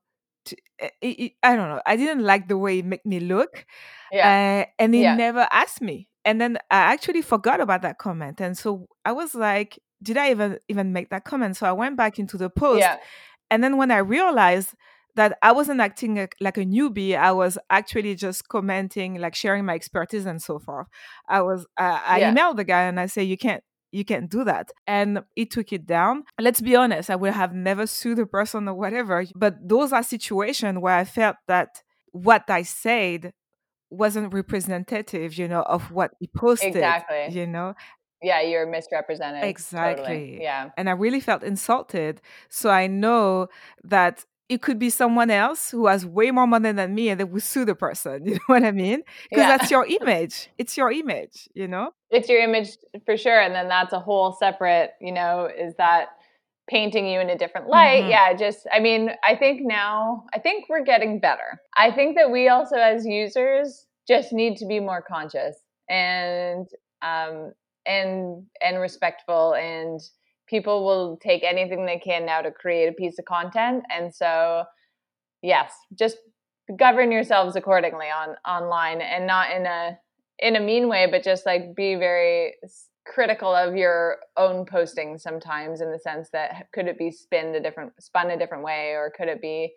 to, 0.47 0.57
it, 0.79 0.93
eh, 1.03 1.15
it, 1.19 1.33
I 1.43 1.57
don't 1.57 1.69
know. 1.69 1.83
I 1.85 1.97
didn't 1.97 2.25
like 2.25 2.49
the 2.49 2.57
way 2.59 2.79
it 2.79 2.85
made 2.85 3.05
me 3.05 3.21
look. 3.21 3.67
Yeah. 4.11 4.65
Uh, 4.67 4.71
and 4.79 4.95
he 4.95 5.03
yeah. 5.03 5.15
never 5.15 5.47
asked 5.53 5.83
me. 5.83 6.09
And 6.25 6.41
then 6.41 6.59
I 6.71 6.93
actually 6.93 7.23
forgot 7.23 7.61
about 7.61 7.83
that 7.83 7.99
comment. 7.99 8.41
And 8.41 8.57
so 8.57 8.87
I 9.05 9.13
was 9.13 9.35
like, 9.35 9.79
did 10.03 10.17
I 10.17 10.31
even 10.31 10.59
even 10.69 10.93
make 10.93 11.11
that 11.11 11.25
comment? 11.25 11.57
So 11.57 11.67
I 11.67 11.73
went 11.73 11.97
back 11.97 12.19
into 12.19 12.37
the 12.39 12.51
post. 12.51 12.81
Yeah. 12.81 12.97
And 13.51 13.63
then 13.65 13.77
when 13.77 13.91
I 13.91 13.99
realized 13.99 14.75
that 15.17 15.39
I 15.43 15.53
wasn't 15.53 15.81
acting 15.81 16.29
like 16.41 16.57
a 16.59 16.65
newbie. 16.65 17.17
I 17.17 17.33
was 17.33 17.59
actually 17.69 18.15
just 18.15 18.49
commenting, 18.49 19.21
like 19.21 19.35
sharing 19.35 19.65
my 19.65 19.75
expertise 19.75 20.27
and 20.27 20.41
so 20.41 20.59
forth. 20.59 20.87
I 21.29 21.43
was, 21.43 21.67
uh, 21.79 22.01
I 22.07 22.21
yeah. 22.21 22.33
emailed 22.33 22.57
the 22.57 22.65
guy 22.65 22.83
and 22.83 22.99
I 23.01 23.07
say, 23.07 23.23
you 23.25 23.37
can't, 23.37 23.63
you 23.93 24.05
can't 24.05 24.31
do 24.31 24.45
that. 24.45 24.71
And 24.87 25.23
he 25.35 25.47
took 25.47 25.73
it 25.73 25.87
down. 25.87 26.25
Let's 26.41 26.61
be 26.61 26.77
honest, 26.77 27.11
I 27.11 27.17
would 27.17 27.33
have 27.33 27.55
never 27.55 27.87
sued 27.87 28.19
a 28.19 28.27
person 28.27 28.69
or 28.69 28.75
whatever. 28.75 29.25
But 29.35 29.57
those 29.63 29.93
are 29.93 30.03
situations 30.03 30.79
where 30.79 30.95
I 30.95 31.05
felt 31.05 31.37
that 31.49 31.83
what 32.13 32.49
I 32.49 32.63
said 32.63 33.33
wasn't 33.91 34.33
representative, 34.33 35.35
you 35.35 35.49
know, 35.49 35.63
of 35.63 35.91
what 35.91 36.13
he 36.21 36.29
posted. 36.29 36.77
Exactly. 36.77 37.37
You 37.37 37.47
know, 37.47 37.75
yeah, 38.23 38.43
you're 38.43 38.67
misrepresented. 38.67 39.45
Exactly. 39.45 40.05
Totally. 40.05 40.43
Yeah. 40.43 40.71
And 40.77 40.89
I 40.89 40.93
really 40.93 41.21
felt 41.21 41.43
insulted. 41.43 42.21
So 42.49 42.71
I 42.71 42.87
know 42.87 43.49
that 43.85 44.25
it 44.51 44.63
could 44.63 44.81
be 44.81 44.91
someone 44.91 45.31
else 45.31 45.71
who 45.71 45.87
has 45.87 46.05
way 46.05 46.33
more 46.33 46.47
money 46.47 46.73
than 46.73 46.93
me 46.93 47.09
and 47.09 47.21
they 47.21 47.25
will 47.25 47.41
sue 47.41 47.65
the 47.65 47.77
person. 47.77 48.27
You 48.31 48.35
know 48.35 48.41
what 48.49 48.65
I 48.65 48.73
mean? 48.73 49.03
Because 49.31 49.45
yeah. 49.45 49.57
that's 49.57 49.71
your 49.71 49.87
image. 49.87 50.51
It's 50.59 50.77
your 50.77 50.91
image, 50.91 51.49
you 51.55 51.69
know? 51.69 51.93
It's 52.11 52.29
your 52.29 52.43
image 52.43 52.71
for 53.07 53.17
sure. 53.17 53.41
And 53.41 53.55
then 53.55 53.69
that's 53.69 53.93
a 53.93 54.01
whole 54.01 54.33
separate, 54.33 54.91
you 55.01 55.13
know, 55.13 55.47
is 55.47 55.75
that 55.79 56.09
painting 56.69 57.07
you 57.07 57.21
in 57.21 57.31
a 57.31 57.39
different 57.39 57.69
light? 57.69 58.03
Mm-hmm. 58.03 58.11
Yeah, 58.11 58.35
just, 58.35 58.67
I 58.73 58.81
mean, 58.81 59.11
I 59.25 59.37
think 59.37 59.61
now, 59.63 60.25
I 60.35 60.41
think 60.41 60.65
we're 60.69 60.85
getting 60.85 61.21
better. 61.21 61.61
I 61.77 61.93
think 61.93 62.17
that 62.17 62.33
we 62.33 62.49
also, 62.49 62.77
as 62.77 63.07
users, 63.07 63.87
just 64.09 64.33
need 64.33 64.57
to 64.57 64.67
be 64.67 64.81
more 64.81 65.01
conscious 65.01 65.57
and, 65.89 66.67
um, 67.03 67.53
and, 67.87 68.45
and 68.61 68.81
respectful 68.81 69.55
and, 69.55 70.01
people 70.51 70.85
will 70.85 71.17
take 71.23 71.45
anything 71.45 71.87
they 71.87 71.99
can 71.99 72.27
now 72.27 72.43
to 72.43 72.51
create 72.51 72.89
a 72.89 72.93
piece 72.93 73.19
of 73.19 73.25
content. 73.25 73.85
And 73.97 74.13
so 74.15 74.65
yes 75.43 75.73
just 75.99 76.17
govern 76.79 77.11
yourselves 77.11 77.57
accordingly 77.57 78.07
on 78.07 78.37
online 78.47 79.01
and 79.01 79.27
not 79.27 79.51
in 79.51 79.67
a 79.67 79.99
in 80.39 80.57
a 80.57 80.61
mean 80.61 80.89
way 80.89 81.07
but 81.11 81.23
just 81.23 81.47
like 81.47 81.75
be 81.75 81.95
very 81.95 82.55
critical 83.07 83.55
of 83.55 83.75
your 83.75 84.19
own 84.37 84.65
posting 84.65 85.19
sometimes 85.19 85.81
in 85.81 85.91
the 85.91 85.99
sense 85.99 86.29
that 86.33 86.69
could 86.73 86.87
it 86.87 86.99
be 86.99 87.11
spinned 87.11 87.57
a 87.57 87.61
different 87.61 87.93
spun 88.01 88.31
a 88.31 88.39
different 88.39 88.63
way 88.63 88.93
or 88.93 89.13
could 89.17 89.29
it 89.29 89.41
be 89.41 89.73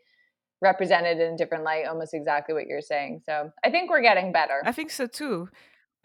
represented 0.61 1.19
in 1.19 1.34
a 1.34 1.38
different 1.38 1.63
light 1.63 1.86
almost 1.88 2.13
exactly 2.13 2.53
what 2.53 2.67
you're 2.67 2.82
saying. 2.82 3.21
So 3.26 3.51
i 3.65 3.71
think 3.71 3.89
we're 3.89 4.01
getting 4.01 4.32
better. 4.32 4.61
I 4.63 4.71
think 4.71 4.91
so 4.91 5.07
too. 5.07 5.49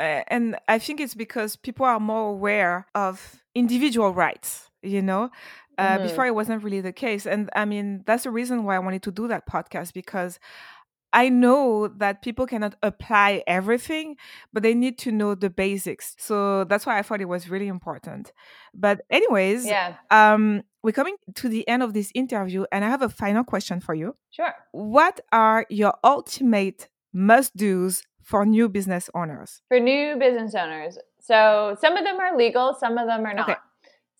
Uh, 0.01 0.23
and 0.29 0.57
I 0.69 0.79
think 0.79 1.01
it's 1.01 1.14
because 1.14 1.57
people 1.57 1.85
are 1.85 1.99
more 1.99 2.31
aware 2.31 2.87
of 2.95 3.43
individual 3.59 4.13
rights, 4.13 4.71
you 4.83 5.03
know. 5.03 5.31
Uh, 5.77 5.97
mm-hmm. 5.97 6.09
Before 6.09 6.27
it 6.27 6.35
wasn't 6.35 6.65
really 6.65 6.81
the 6.81 6.93
case. 6.93 7.25
And 7.25 7.51
I 7.55 7.65
mean, 7.65 8.03
that's 8.05 8.25
the 8.25 8.33
reason 8.33 8.65
why 8.65 8.75
I 8.75 8.81
wanted 8.81 9.05
to 9.05 9.13
do 9.13 9.29
that 9.29 9.47
podcast 9.47 9.93
because 9.93 10.41
I 11.13 11.29
know 11.29 11.89
that 11.89 12.23
people 12.23 12.47
cannot 12.47 12.75
apply 12.83 13.43
everything, 13.47 14.17
but 14.53 14.63
they 14.63 14.75
need 14.75 14.99
to 14.99 15.13
know 15.13 15.35
the 15.35 15.51
basics. 15.51 16.15
So 16.19 16.65
that's 16.65 16.85
why 16.85 16.99
I 16.99 17.03
thought 17.03 17.21
it 17.21 17.29
was 17.29 17.49
really 17.49 17.69
important. 17.69 18.33
But 18.75 19.01
anyways, 19.11 19.67
yeah. 19.67 19.95
um, 20.11 20.63
we're 20.83 20.93
coming 20.93 21.17
to 21.37 21.49
the 21.49 21.67
end 21.69 21.83
of 21.83 21.95
this 21.95 22.13
interview, 22.15 22.65
and 22.71 22.85
I 22.85 22.89
have 22.89 23.03
a 23.03 23.09
final 23.09 23.45
question 23.45 23.81
for 23.81 23.95
you. 23.95 24.17
Sure. 24.31 24.53
What 24.73 25.21
are 25.33 25.65
your 25.71 25.95
ultimate 26.05 26.89
must 27.13 27.57
do's 27.57 28.03
for 28.23 28.45
new 28.45 28.69
business 28.69 29.09
owners? 29.15 29.63
For 29.69 29.81
new 29.81 30.17
business 30.17 30.55
owners. 30.55 30.99
So 31.29 31.76
some 31.79 31.99
of 31.99 32.05
them 32.05 32.18
are 32.18 32.39
legal, 32.39 32.74
some 32.81 32.97
of 32.97 33.07
them 33.07 33.26
are 33.26 33.35
not. 33.35 33.51
Okay. 33.51 33.59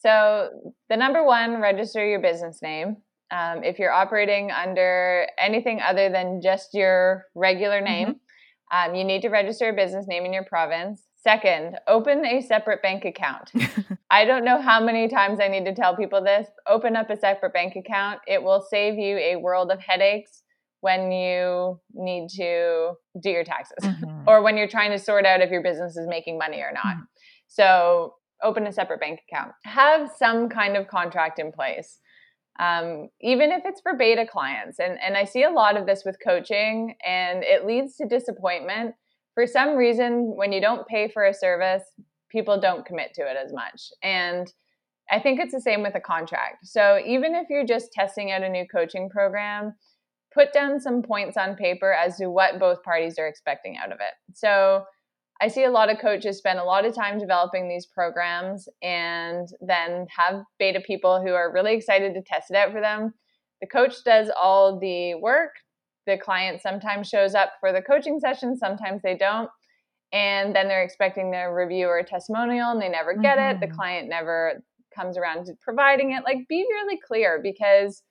So, 0.01 0.51
the 0.91 0.97
number 0.97 1.25
one, 1.25 1.59
register 1.61 2.07
your 2.07 2.21
business 2.21 2.61
name. 2.61 2.99
Um, 3.31 3.65
if 3.65 3.79
you're 3.79 3.93
operating 3.93 4.51
under 4.51 5.27
anything 5.39 5.81
other 5.81 6.11
than 6.11 6.43
just 6.43 6.75
your 6.75 7.25
regular 7.35 7.81
name, 7.81 8.09
mm-hmm. 8.09 8.91
um, 8.91 8.95
you 8.95 9.05
need 9.05 9.23
to 9.23 9.31
register 9.31 9.71
a 9.71 9.73
business 9.73 10.07
name 10.07 10.27
in 10.27 10.35
your 10.35 10.45
province. 10.45 11.03
Second, 11.17 11.79
open 11.89 12.27
a 12.27 12.43
separate 12.43 12.83
bank 12.83 13.07
account. 13.07 13.53
I 14.11 14.27
don't 14.27 14.45
know 14.45 14.61
how 14.61 14.79
many 14.79 15.09
times 15.09 15.41
I 15.41 15.49
need 15.49 15.65
to 15.65 15.75
tell 15.75 15.97
people 15.97 16.23
this. 16.23 16.47
Open 16.69 16.95
up 16.95 17.09
a 17.09 17.17
separate 17.17 17.55
bank 17.55 17.75
account. 17.75 18.21
It 18.27 18.43
will 18.43 18.65
save 18.71 18.99
you 18.99 19.17
a 19.17 19.37
world 19.37 19.71
of 19.71 19.81
headaches 19.81 20.43
when 20.81 21.11
you 21.11 21.81
need 21.93 22.29
to 22.31 22.93
do 23.21 23.31
your 23.31 23.45
taxes 23.45 23.79
mm-hmm. 23.83 24.29
or 24.29 24.43
when 24.43 24.57
you're 24.57 24.69
trying 24.69 24.91
to 24.91 24.99
sort 24.99 25.27
out 25.27 25.41
if 25.41 25.51
your 25.51 25.63
business 25.63 25.97
is 25.97 26.07
making 26.09 26.39
money 26.39 26.61
or 26.61 26.73
not. 26.73 26.95
Mm-hmm. 26.95 27.03
So, 27.49 28.15
open 28.43 28.67
a 28.67 28.73
separate 28.73 29.01
bank 29.01 29.21
account. 29.29 29.53
Have 29.65 30.11
some 30.17 30.49
kind 30.49 30.77
of 30.77 30.87
contract 30.87 31.39
in 31.39 31.51
place. 31.51 31.99
Um, 32.61 33.09
even 33.21 33.53
if 33.53 33.63
it's 33.65 33.81
for 33.81 33.97
beta 33.97 34.27
clients. 34.31 34.81
And, 34.81 34.99
and 35.01 35.17
I 35.17 35.25
see 35.25 35.45
a 35.45 35.51
lot 35.51 35.77
of 35.77 35.87
this 35.87 36.03
with 36.05 36.17
coaching, 36.25 36.95
and 37.07 37.45
it 37.45 37.67
leads 37.67 37.97
to 37.97 38.07
disappointment. 38.07 38.95
For 39.35 39.47
some 39.47 39.77
reason, 39.77 40.35
when 40.37 40.53
you 40.53 40.61
don't 40.61 40.87
pay 40.89 41.09
for 41.09 41.25
a 41.25 41.35
service, 41.35 41.85
people 42.31 42.61
don't 42.61 42.85
commit 42.85 43.15
to 43.15 43.23
it 43.23 43.37
as 43.37 43.53
much. 43.53 43.91
And 44.03 44.53
I 45.11 45.21
think 45.21 45.41
it's 45.41 45.55
the 45.55 45.61
same 45.61 45.83
with 45.83 45.95
a 45.95 46.01
contract. 46.01 46.67
So 46.67 47.01
even 47.07 47.35
if 47.35 47.47
you're 47.49 47.67
just 47.67 47.93
testing 47.93 48.31
out 48.31 48.43
a 48.43 48.49
new 48.49 48.67
coaching 48.67 49.09
program, 49.09 49.75
put 50.39 50.53
down 50.53 50.79
some 50.79 51.03
points 51.03 51.37
on 51.37 51.57
paper 51.57 51.93
as 51.93 52.17
to 52.17 52.29
what 52.29 52.61
both 52.61 52.83
parties 52.83 53.19
are 53.19 53.27
expecting 53.27 53.77
out 53.77 53.91
of 53.91 53.99
it. 53.99 54.15
So 54.35 54.85
I 55.41 55.49
see 55.49 55.65
a 55.65 55.71
lot 55.71 55.91
of 55.91 55.99
coaches 55.99 56.39
spend 56.39 56.59
a 56.59 56.65
lot 56.65 56.85
of 56.85 56.95
time 56.95 57.19
developing 57.19 57.69
these 57.69 57.87
programs 57.87 58.69
and 58.83 59.49
then 59.61 60.07
have 60.17 60.43
beta 60.59 60.81
people 60.81 61.21
who 61.21 61.33
are 61.33 61.53
really 61.53 61.75
excited 61.75 62.15
to 62.15 62.23
test 62.23 62.51
it 62.51 62.57
out 62.57 62.73
for 62.73 62.81
them. 62.81 63.15
The 63.61 63.67
coach 63.67 63.95
does 64.05 64.31
all 64.41 64.79
the 64.79 65.15
work. 65.17 65.51
The 66.07 66.19
client 66.19 66.63
sometimes 66.63 67.09
shows 67.09 67.35
up 67.35 67.53
for 67.61 67.73
the 67.73 67.83
coaching 67.83 68.19
session, 68.21 68.57
sometimes 68.57 69.03
they 69.03 69.17
don't. 69.17 69.51
And 70.13 70.57
then 70.57 70.69
they're 70.69 70.85
expecting 70.85 71.31
their 71.31 71.55
review 71.55 71.87
or 71.87 72.03
testimonial 72.03 72.71
and 72.71 72.81
they 72.81 72.89
never 72.89 73.15
get 73.15 73.39
mm-hmm. 73.39 73.57
it. 73.57 73.61
The 73.61 73.67
mm-hmm. 73.67 73.77
client 73.77 74.09
never 74.09 74.63
comes 74.95 75.19
around 75.19 75.47
to 75.47 75.53
providing 75.61 76.13
it. 76.13 76.25
Like, 76.25 76.49
be 76.49 76.65
really 76.69 76.99
clear 77.07 77.41
because 77.43 78.03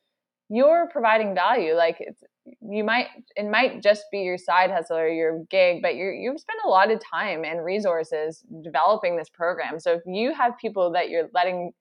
you're 0.49 0.87
providing 0.91 1.35
value. 1.35 1.73
Like 1.73 1.97
it's 1.99 2.23
you 2.61 2.83
might 2.83 3.07
it 3.35 3.49
might 3.49 3.83
just 3.83 4.05
be 4.11 4.19
your 4.19 4.37
side 4.37 4.71
hustle 4.71 4.97
or 4.97 5.07
your 5.07 5.43
gig, 5.49 5.81
but 5.81 5.95
you 5.95 6.05
you've 6.09 6.39
spent 6.39 6.59
a 6.65 6.69
lot 6.69 6.91
of 6.91 7.01
time 7.03 7.43
and 7.43 7.63
resources 7.63 8.43
developing 8.63 9.17
this 9.17 9.29
program. 9.29 9.79
So 9.79 9.93
if 9.93 10.01
you 10.05 10.33
have 10.33 10.57
people 10.59 10.91
that 10.93 11.09
you're 11.09 11.29
letting 11.33 11.71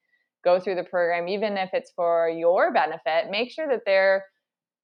go 0.45 0.61
through 0.61 0.77
the 0.77 0.85
program, 0.85 1.29
even 1.29 1.57
if 1.57 1.71
it's 1.73 1.93
for 1.95 2.29
your 2.29 2.73
benefit, 2.73 3.31
make 3.31 3.51
sure 3.51 3.69
that 3.69 3.83
they're 3.85 4.25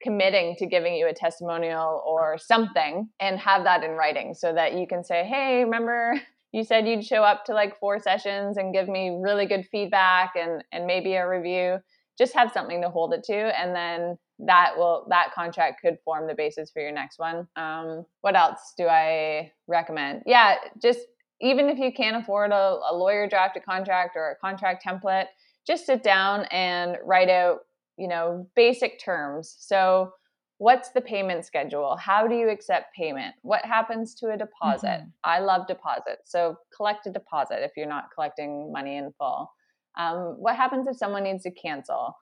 committing 0.03 0.57
to 0.57 0.66
giving 0.66 0.95
you 0.95 1.07
a 1.07 1.14
testimonial 1.14 2.03
or 2.05 2.37
something 2.37 3.09
and 3.20 3.39
have 3.39 3.64
that 3.64 3.85
in 3.85 3.93
writing 3.93 4.35
so 4.35 4.53
that 4.53 4.74
you 4.74 4.87
can 4.87 5.05
say, 5.05 5.24
hey, 5.24 5.62
remember 5.64 6.20
you 6.53 6.64
said 6.64 6.87
you'd 6.87 7.05
show 7.05 7.22
up 7.22 7.45
to 7.45 7.55
like 7.55 7.78
four 7.78 7.99
sessions 7.99 8.57
and 8.57 8.74
give 8.74 8.89
me 8.89 9.16
really 9.20 9.47
good 9.47 9.66
feedback 9.70 10.33
and 10.37 10.62
and 10.72 10.87
maybe 10.87 11.14
a 11.14 11.28
review 11.28 11.78
just 12.19 12.35
have 12.35 12.53
something 12.53 12.83
to 12.83 12.89
hold 12.89 13.13
it 13.15 13.25
to 13.25 13.35
and 13.35 13.75
then 13.75 14.19
that 14.39 14.77
will 14.77 15.07
that 15.09 15.33
contract 15.35 15.81
could 15.81 15.97
form 16.05 16.27
the 16.27 16.35
basis 16.35 16.71
for 16.71 16.83
your 16.83 16.93
next 16.93 17.19
one. 17.19 17.47
Um, 17.57 18.05
what 18.21 18.37
else 18.37 18.75
do 18.77 18.87
i 18.87 19.53
recommend? 19.67 20.23
Yeah 20.27 20.57
just 20.81 21.01
even 21.41 21.69
if 21.69 21.79
you 21.79 21.93
can't 21.93 22.17
afford 22.17 22.53
a, 22.53 22.79
a 22.91 22.95
lawyer 22.95 23.29
a 23.33 23.61
contract 23.61 24.17
or 24.17 24.31
a 24.31 24.37
contract 24.37 24.85
template 24.85 25.27
just 25.67 25.87
sit 25.87 26.03
down 26.03 26.45
and 26.51 26.97
write 27.05 27.29
out 27.29 27.61
you 27.97 28.09
know 28.09 28.47
basic 28.57 29.01
terms. 29.01 29.55
So 29.59 30.13
what's 30.59 30.91
the 30.91 31.01
payment 31.01 31.45
schedule? 31.45 31.97
How 31.97 32.29
do 32.29 32.35
you 32.35 32.49
accept 32.49 32.95
payment? 32.95 33.35
What 33.43 33.65
happens 33.65 34.15
to 34.17 34.31
a 34.31 34.37
deposit? 34.37 34.87
Mm-hmm. 34.87 35.09
i 35.25 35.39
love 35.39 35.67
deposits 35.67 36.31
so 36.31 36.57
collect 36.77 37.07
a 37.07 37.11
deposit 37.11 37.59
if 37.63 37.73
you're 37.77 37.87
not 37.87 38.09
collecting 38.15 38.73
money 38.73 38.97
in 38.97 39.13
full 39.19 39.51
um, 39.99 40.36
what 40.38 40.57
happens 40.57 40.86
if 40.88 40.97
someone 40.97 41.24
needs 41.24 41.43
to 41.45 41.51
cancel? 41.51 42.16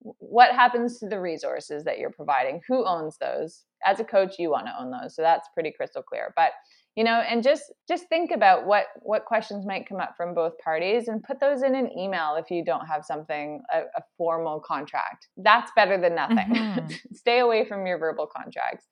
What 0.00 0.52
happens 0.52 0.98
to 1.00 1.08
the 1.08 1.20
resources 1.20 1.84
that 1.84 1.98
you're 1.98 2.10
providing? 2.10 2.62
Who 2.68 2.86
owns 2.86 3.18
those? 3.18 3.64
As 3.84 4.00
a 4.00 4.04
coach, 4.04 4.38
you 4.38 4.50
want 4.50 4.66
to 4.66 4.74
own 4.80 4.90
those, 4.90 5.14
so 5.14 5.22
that's 5.22 5.48
pretty 5.54 5.72
crystal 5.76 6.02
clear. 6.02 6.32
But 6.36 6.52
you 6.96 7.04
know, 7.04 7.20
and 7.20 7.42
just 7.42 7.72
just 7.86 8.08
think 8.08 8.30
about 8.30 8.66
what 8.66 8.86
what 9.02 9.24
questions 9.24 9.64
might 9.64 9.88
come 9.88 10.00
up 10.00 10.14
from 10.16 10.34
both 10.34 10.58
parties, 10.58 11.08
and 11.08 11.22
put 11.22 11.38
those 11.38 11.62
in 11.62 11.74
an 11.74 11.90
email 11.96 12.36
if 12.36 12.50
you 12.50 12.64
don't 12.64 12.86
have 12.86 13.04
something 13.04 13.62
a, 13.72 13.80
a 13.80 14.02
formal 14.16 14.60
contract. 14.60 15.28
That's 15.36 15.70
better 15.76 16.00
than 16.00 16.14
nothing. 16.14 16.54
Mm-hmm. 16.54 16.88
Stay 17.14 17.40
away 17.40 17.64
from 17.64 17.86
your 17.86 17.98
verbal 17.98 18.26
contracts. 18.26 18.86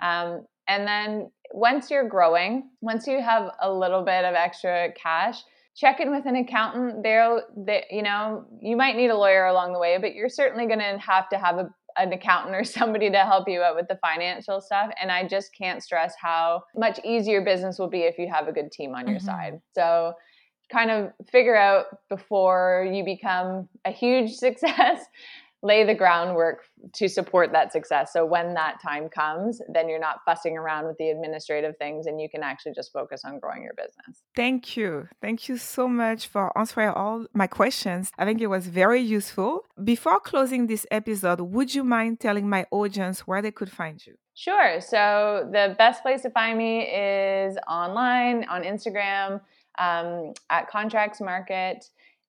Um, 0.00 0.44
and 0.68 0.86
then 0.86 1.30
once 1.52 1.90
you're 1.90 2.08
growing, 2.08 2.70
once 2.80 3.06
you 3.06 3.22
have 3.22 3.50
a 3.62 3.72
little 3.72 4.04
bit 4.04 4.24
of 4.24 4.34
extra 4.34 4.92
cash, 4.92 5.42
check 5.78 6.00
in 6.00 6.10
with 6.10 6.26
an 6.26 6.36
accountant. 6.36 7.02
There, 7.02 7.42
they, 7.56 7.84
you 7.90 8.02
know, 8.02 8.44
you 8.60 8.76
might 8.76 8.96
need 8.96 9.10
a 9.10 9.16
lawyer 9.16 9.46
along 9.46 9.72
the 9.72 9.78
way, 9.78 9.96
but 9.98 10.14
you're 10.14 10.28
certainly 10.28 10.66
going 10.66 10.80
to 10.80 10.98
have 10.98 11.28
to 11.28 11.38
have 11.38 11.56
a, 11.58 11.70
an 11.96 12.12
accountant 12.12 12.54
or 12.54 12.64
somebody 12.78 13.10
to 13.10 13.18
help 13.18 13.48
you 13.48 13.62
out 13.62 13.76
with 13.76 13.86
the 13.88 13.98
financial 14.02 14.60
stuff. 14.60 14.90
And 15.00 15.12
I 15.12 15.26
just 15.26 15.50
can't 15.56 15.82
stress 15.82 16.14
how 16.20 16.64
much 16.76 16.98
easier 17.04 17.42
business 17.42 17.78
will 17.78 17.88
be 17.88 18.00
if 18.00 18.18
you 18.18 18.28
have 18.32 18.48
a 18.48 18.52
good 18.52 18.72
team 18.72 18.94
on 18.94 19.06
your 19.06 19.18
mm-hmm. 19.18 19.26
side. 19.26 19.60
So, 19.74 20.14
kind 20.70 20.90
of 20.90 21.12
figure 21.32 21.56
out 21.56 21.86
before 22.10 22.86
you 22.92 23.02
become 23.02 23.70
a 23.86 23.90
huge 23.90 24.32
success 24.34 25.02
lay 25.62 25.84
the 25.84 25.94
groundwork 25.94 26.64
to 26.94 27.08
support 27.08 27.52
that 27.52 27.72
success. 27.72 28.12
So 28.12 28.24
when 28.24 28.54
that 28.54 28.80
time 28.80 29.08
comes, 29.08 29.60
then 29.72 29.88
you're 29.88 29.98
not 29.98 30.18
fussing 30.24 30.56
around 30.56 30.86
with 30.86 30.96
the 30.98 31.10
administrative 31.10 31.76
things 31.78 32.06
and 32.06 32.20
you 32.20 32.28
can 32.28 32.42
actually 32.44 32.74
just 32.74 32.92
focus 32.92 33.22
on 33.24 33.40
growing 33.40 33.62
your 33.62 33.74
business. 33.74 34.22
Thank 34.36 34.76
you. 34.76 35.08
Thank 35.20 35.48
you 35.48 35.56
so 35.56 35.88
much 35.88 36.28
for 36.28 36.56
answering 36.56 36.90
all 36.90 37.26
my 37.34 37.48
questions. 37.48 38.12
I 38.16 38.24
think 38.24 38.40
it 38.40 38.46
was 38.46 38.68
very 38.68 39.00
useful. 39.00 39.64
Before 39.82 40.20
closing 40.20 40.68
this 40.68 40.86
episode, 40.92 41.40
would 41.40 41.74
you 41.74 41.82
mind 41.82 42.20
telling 42.20 42.48
my 42.48 42.64
audience 42.70 43.26
where 43.26 43.42
they 43.42 43.50
could 43.50 43.70
find 43.70 44.04
you? 44.06 44.14
Sure. 44.34 44.80
So 44.80 45.48
the 45.50 45.74
best 45.76 46.02
place 46.02 46.22
to 46.22 46.30
find 46.30 46.56
me 46.56 46.82
is 46.82 47.58
online 47.68 48.44
on 48.44 48.62
Instagram 48.62 49.40
um, 49.80 50.34
at 50.50 50.68
Contracts 50.68 51.20
Market 51.20 51.84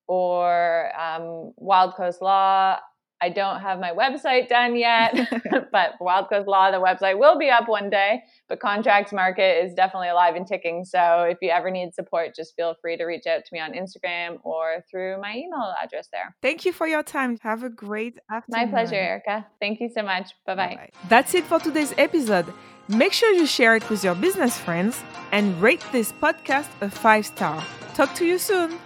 or 0.08 0.92
um, 1.00 1.54
Wild 1.58 1.94
Coast 1.94 2.24
Law. 2.24 2.80
I 3.22 3.30
don't 3.30 3.60
have 3.62 3.80
my 3.80 3.92
website 3.92 4.48
done 4.48 4.76
yet, 4.76 5.14
but 5.72 5.92
Wild 6.00 6.30
Coast 6.30 6.48
Law, 6.48 6.72
the 6.72 6.78
website 6.78 7.20
will 7.20 7.38
be 7.38 7.50
up 7.50 7.68
one 7.68 7.90
day. 7.90 8.24
But 8.48 8.60
Contracts 8.60 9.12
Market 9.12 9.64
is 9.64 9.74
definitely 9.74 10.10
alive 10.10 10.36
and 10.36 10.48
ticking. 10.48 10.86
So 10.86 11.24
if 11.24 11.38
you 11.42 11.50
ever 11.50 11.70
need 11.70 11.94
support, 11.94 12.36
just 12.36 12.56
feel 12.56 12.76
free 12.82 12.98
to 12.98 13.06
reach 13.06 13.28
out 13.28 13.46
to 13.46 13.50
me 13.52 13.60
on 13.60 13.74
Instagram 13.74 14.38
or 14.44 14.84
through 14.90 15.20
my 15.22 15.36
email 15.36 15.74
address 15.82 16.08
there. 16.12 16.36
Thank 16.42 16.66
you 16.66 16.72
for 16.72 16.88
your 16.88 17.04
time. 17.04 17.38
Have 17.42 17.64
a 17.64 17.70
great 17.70 18.18
afternoon. 18.32 18.66
My 18.66 18.72
pleasure, 18.72 18.96
Erica. 18.96 19.46
Thank 19.60 19.80
you 19.82 19.90
so 19.94 20.02
much. 20.02 20.32
Bye 20.46 20.56
bye. 20.56 20.90
That's 21.08 21.34
it 21.36 21.46
for 21.46 21.60
today's 21.60 21.94
episode. 21.98 22.46
Make 22.88 23.14
sure 23.14 23.32
you 23.32 23.46
share 23.46 23.76
it 23.76 23.88
with 23.90 24.04
your 24.04 24.16
business 24.16 24.58
friends 24.58 25.00
and 25.32 25.62
rate 25.62 25.86
this 25.92 26.12
podcast 26.12 26.70
a 26.82 26.90
five 26.90 27.26
star. 27.26 27.64
Talk 27.94 28.16
to 28.16 28.26
you 28.26 28.40
soon. 28.40 28.80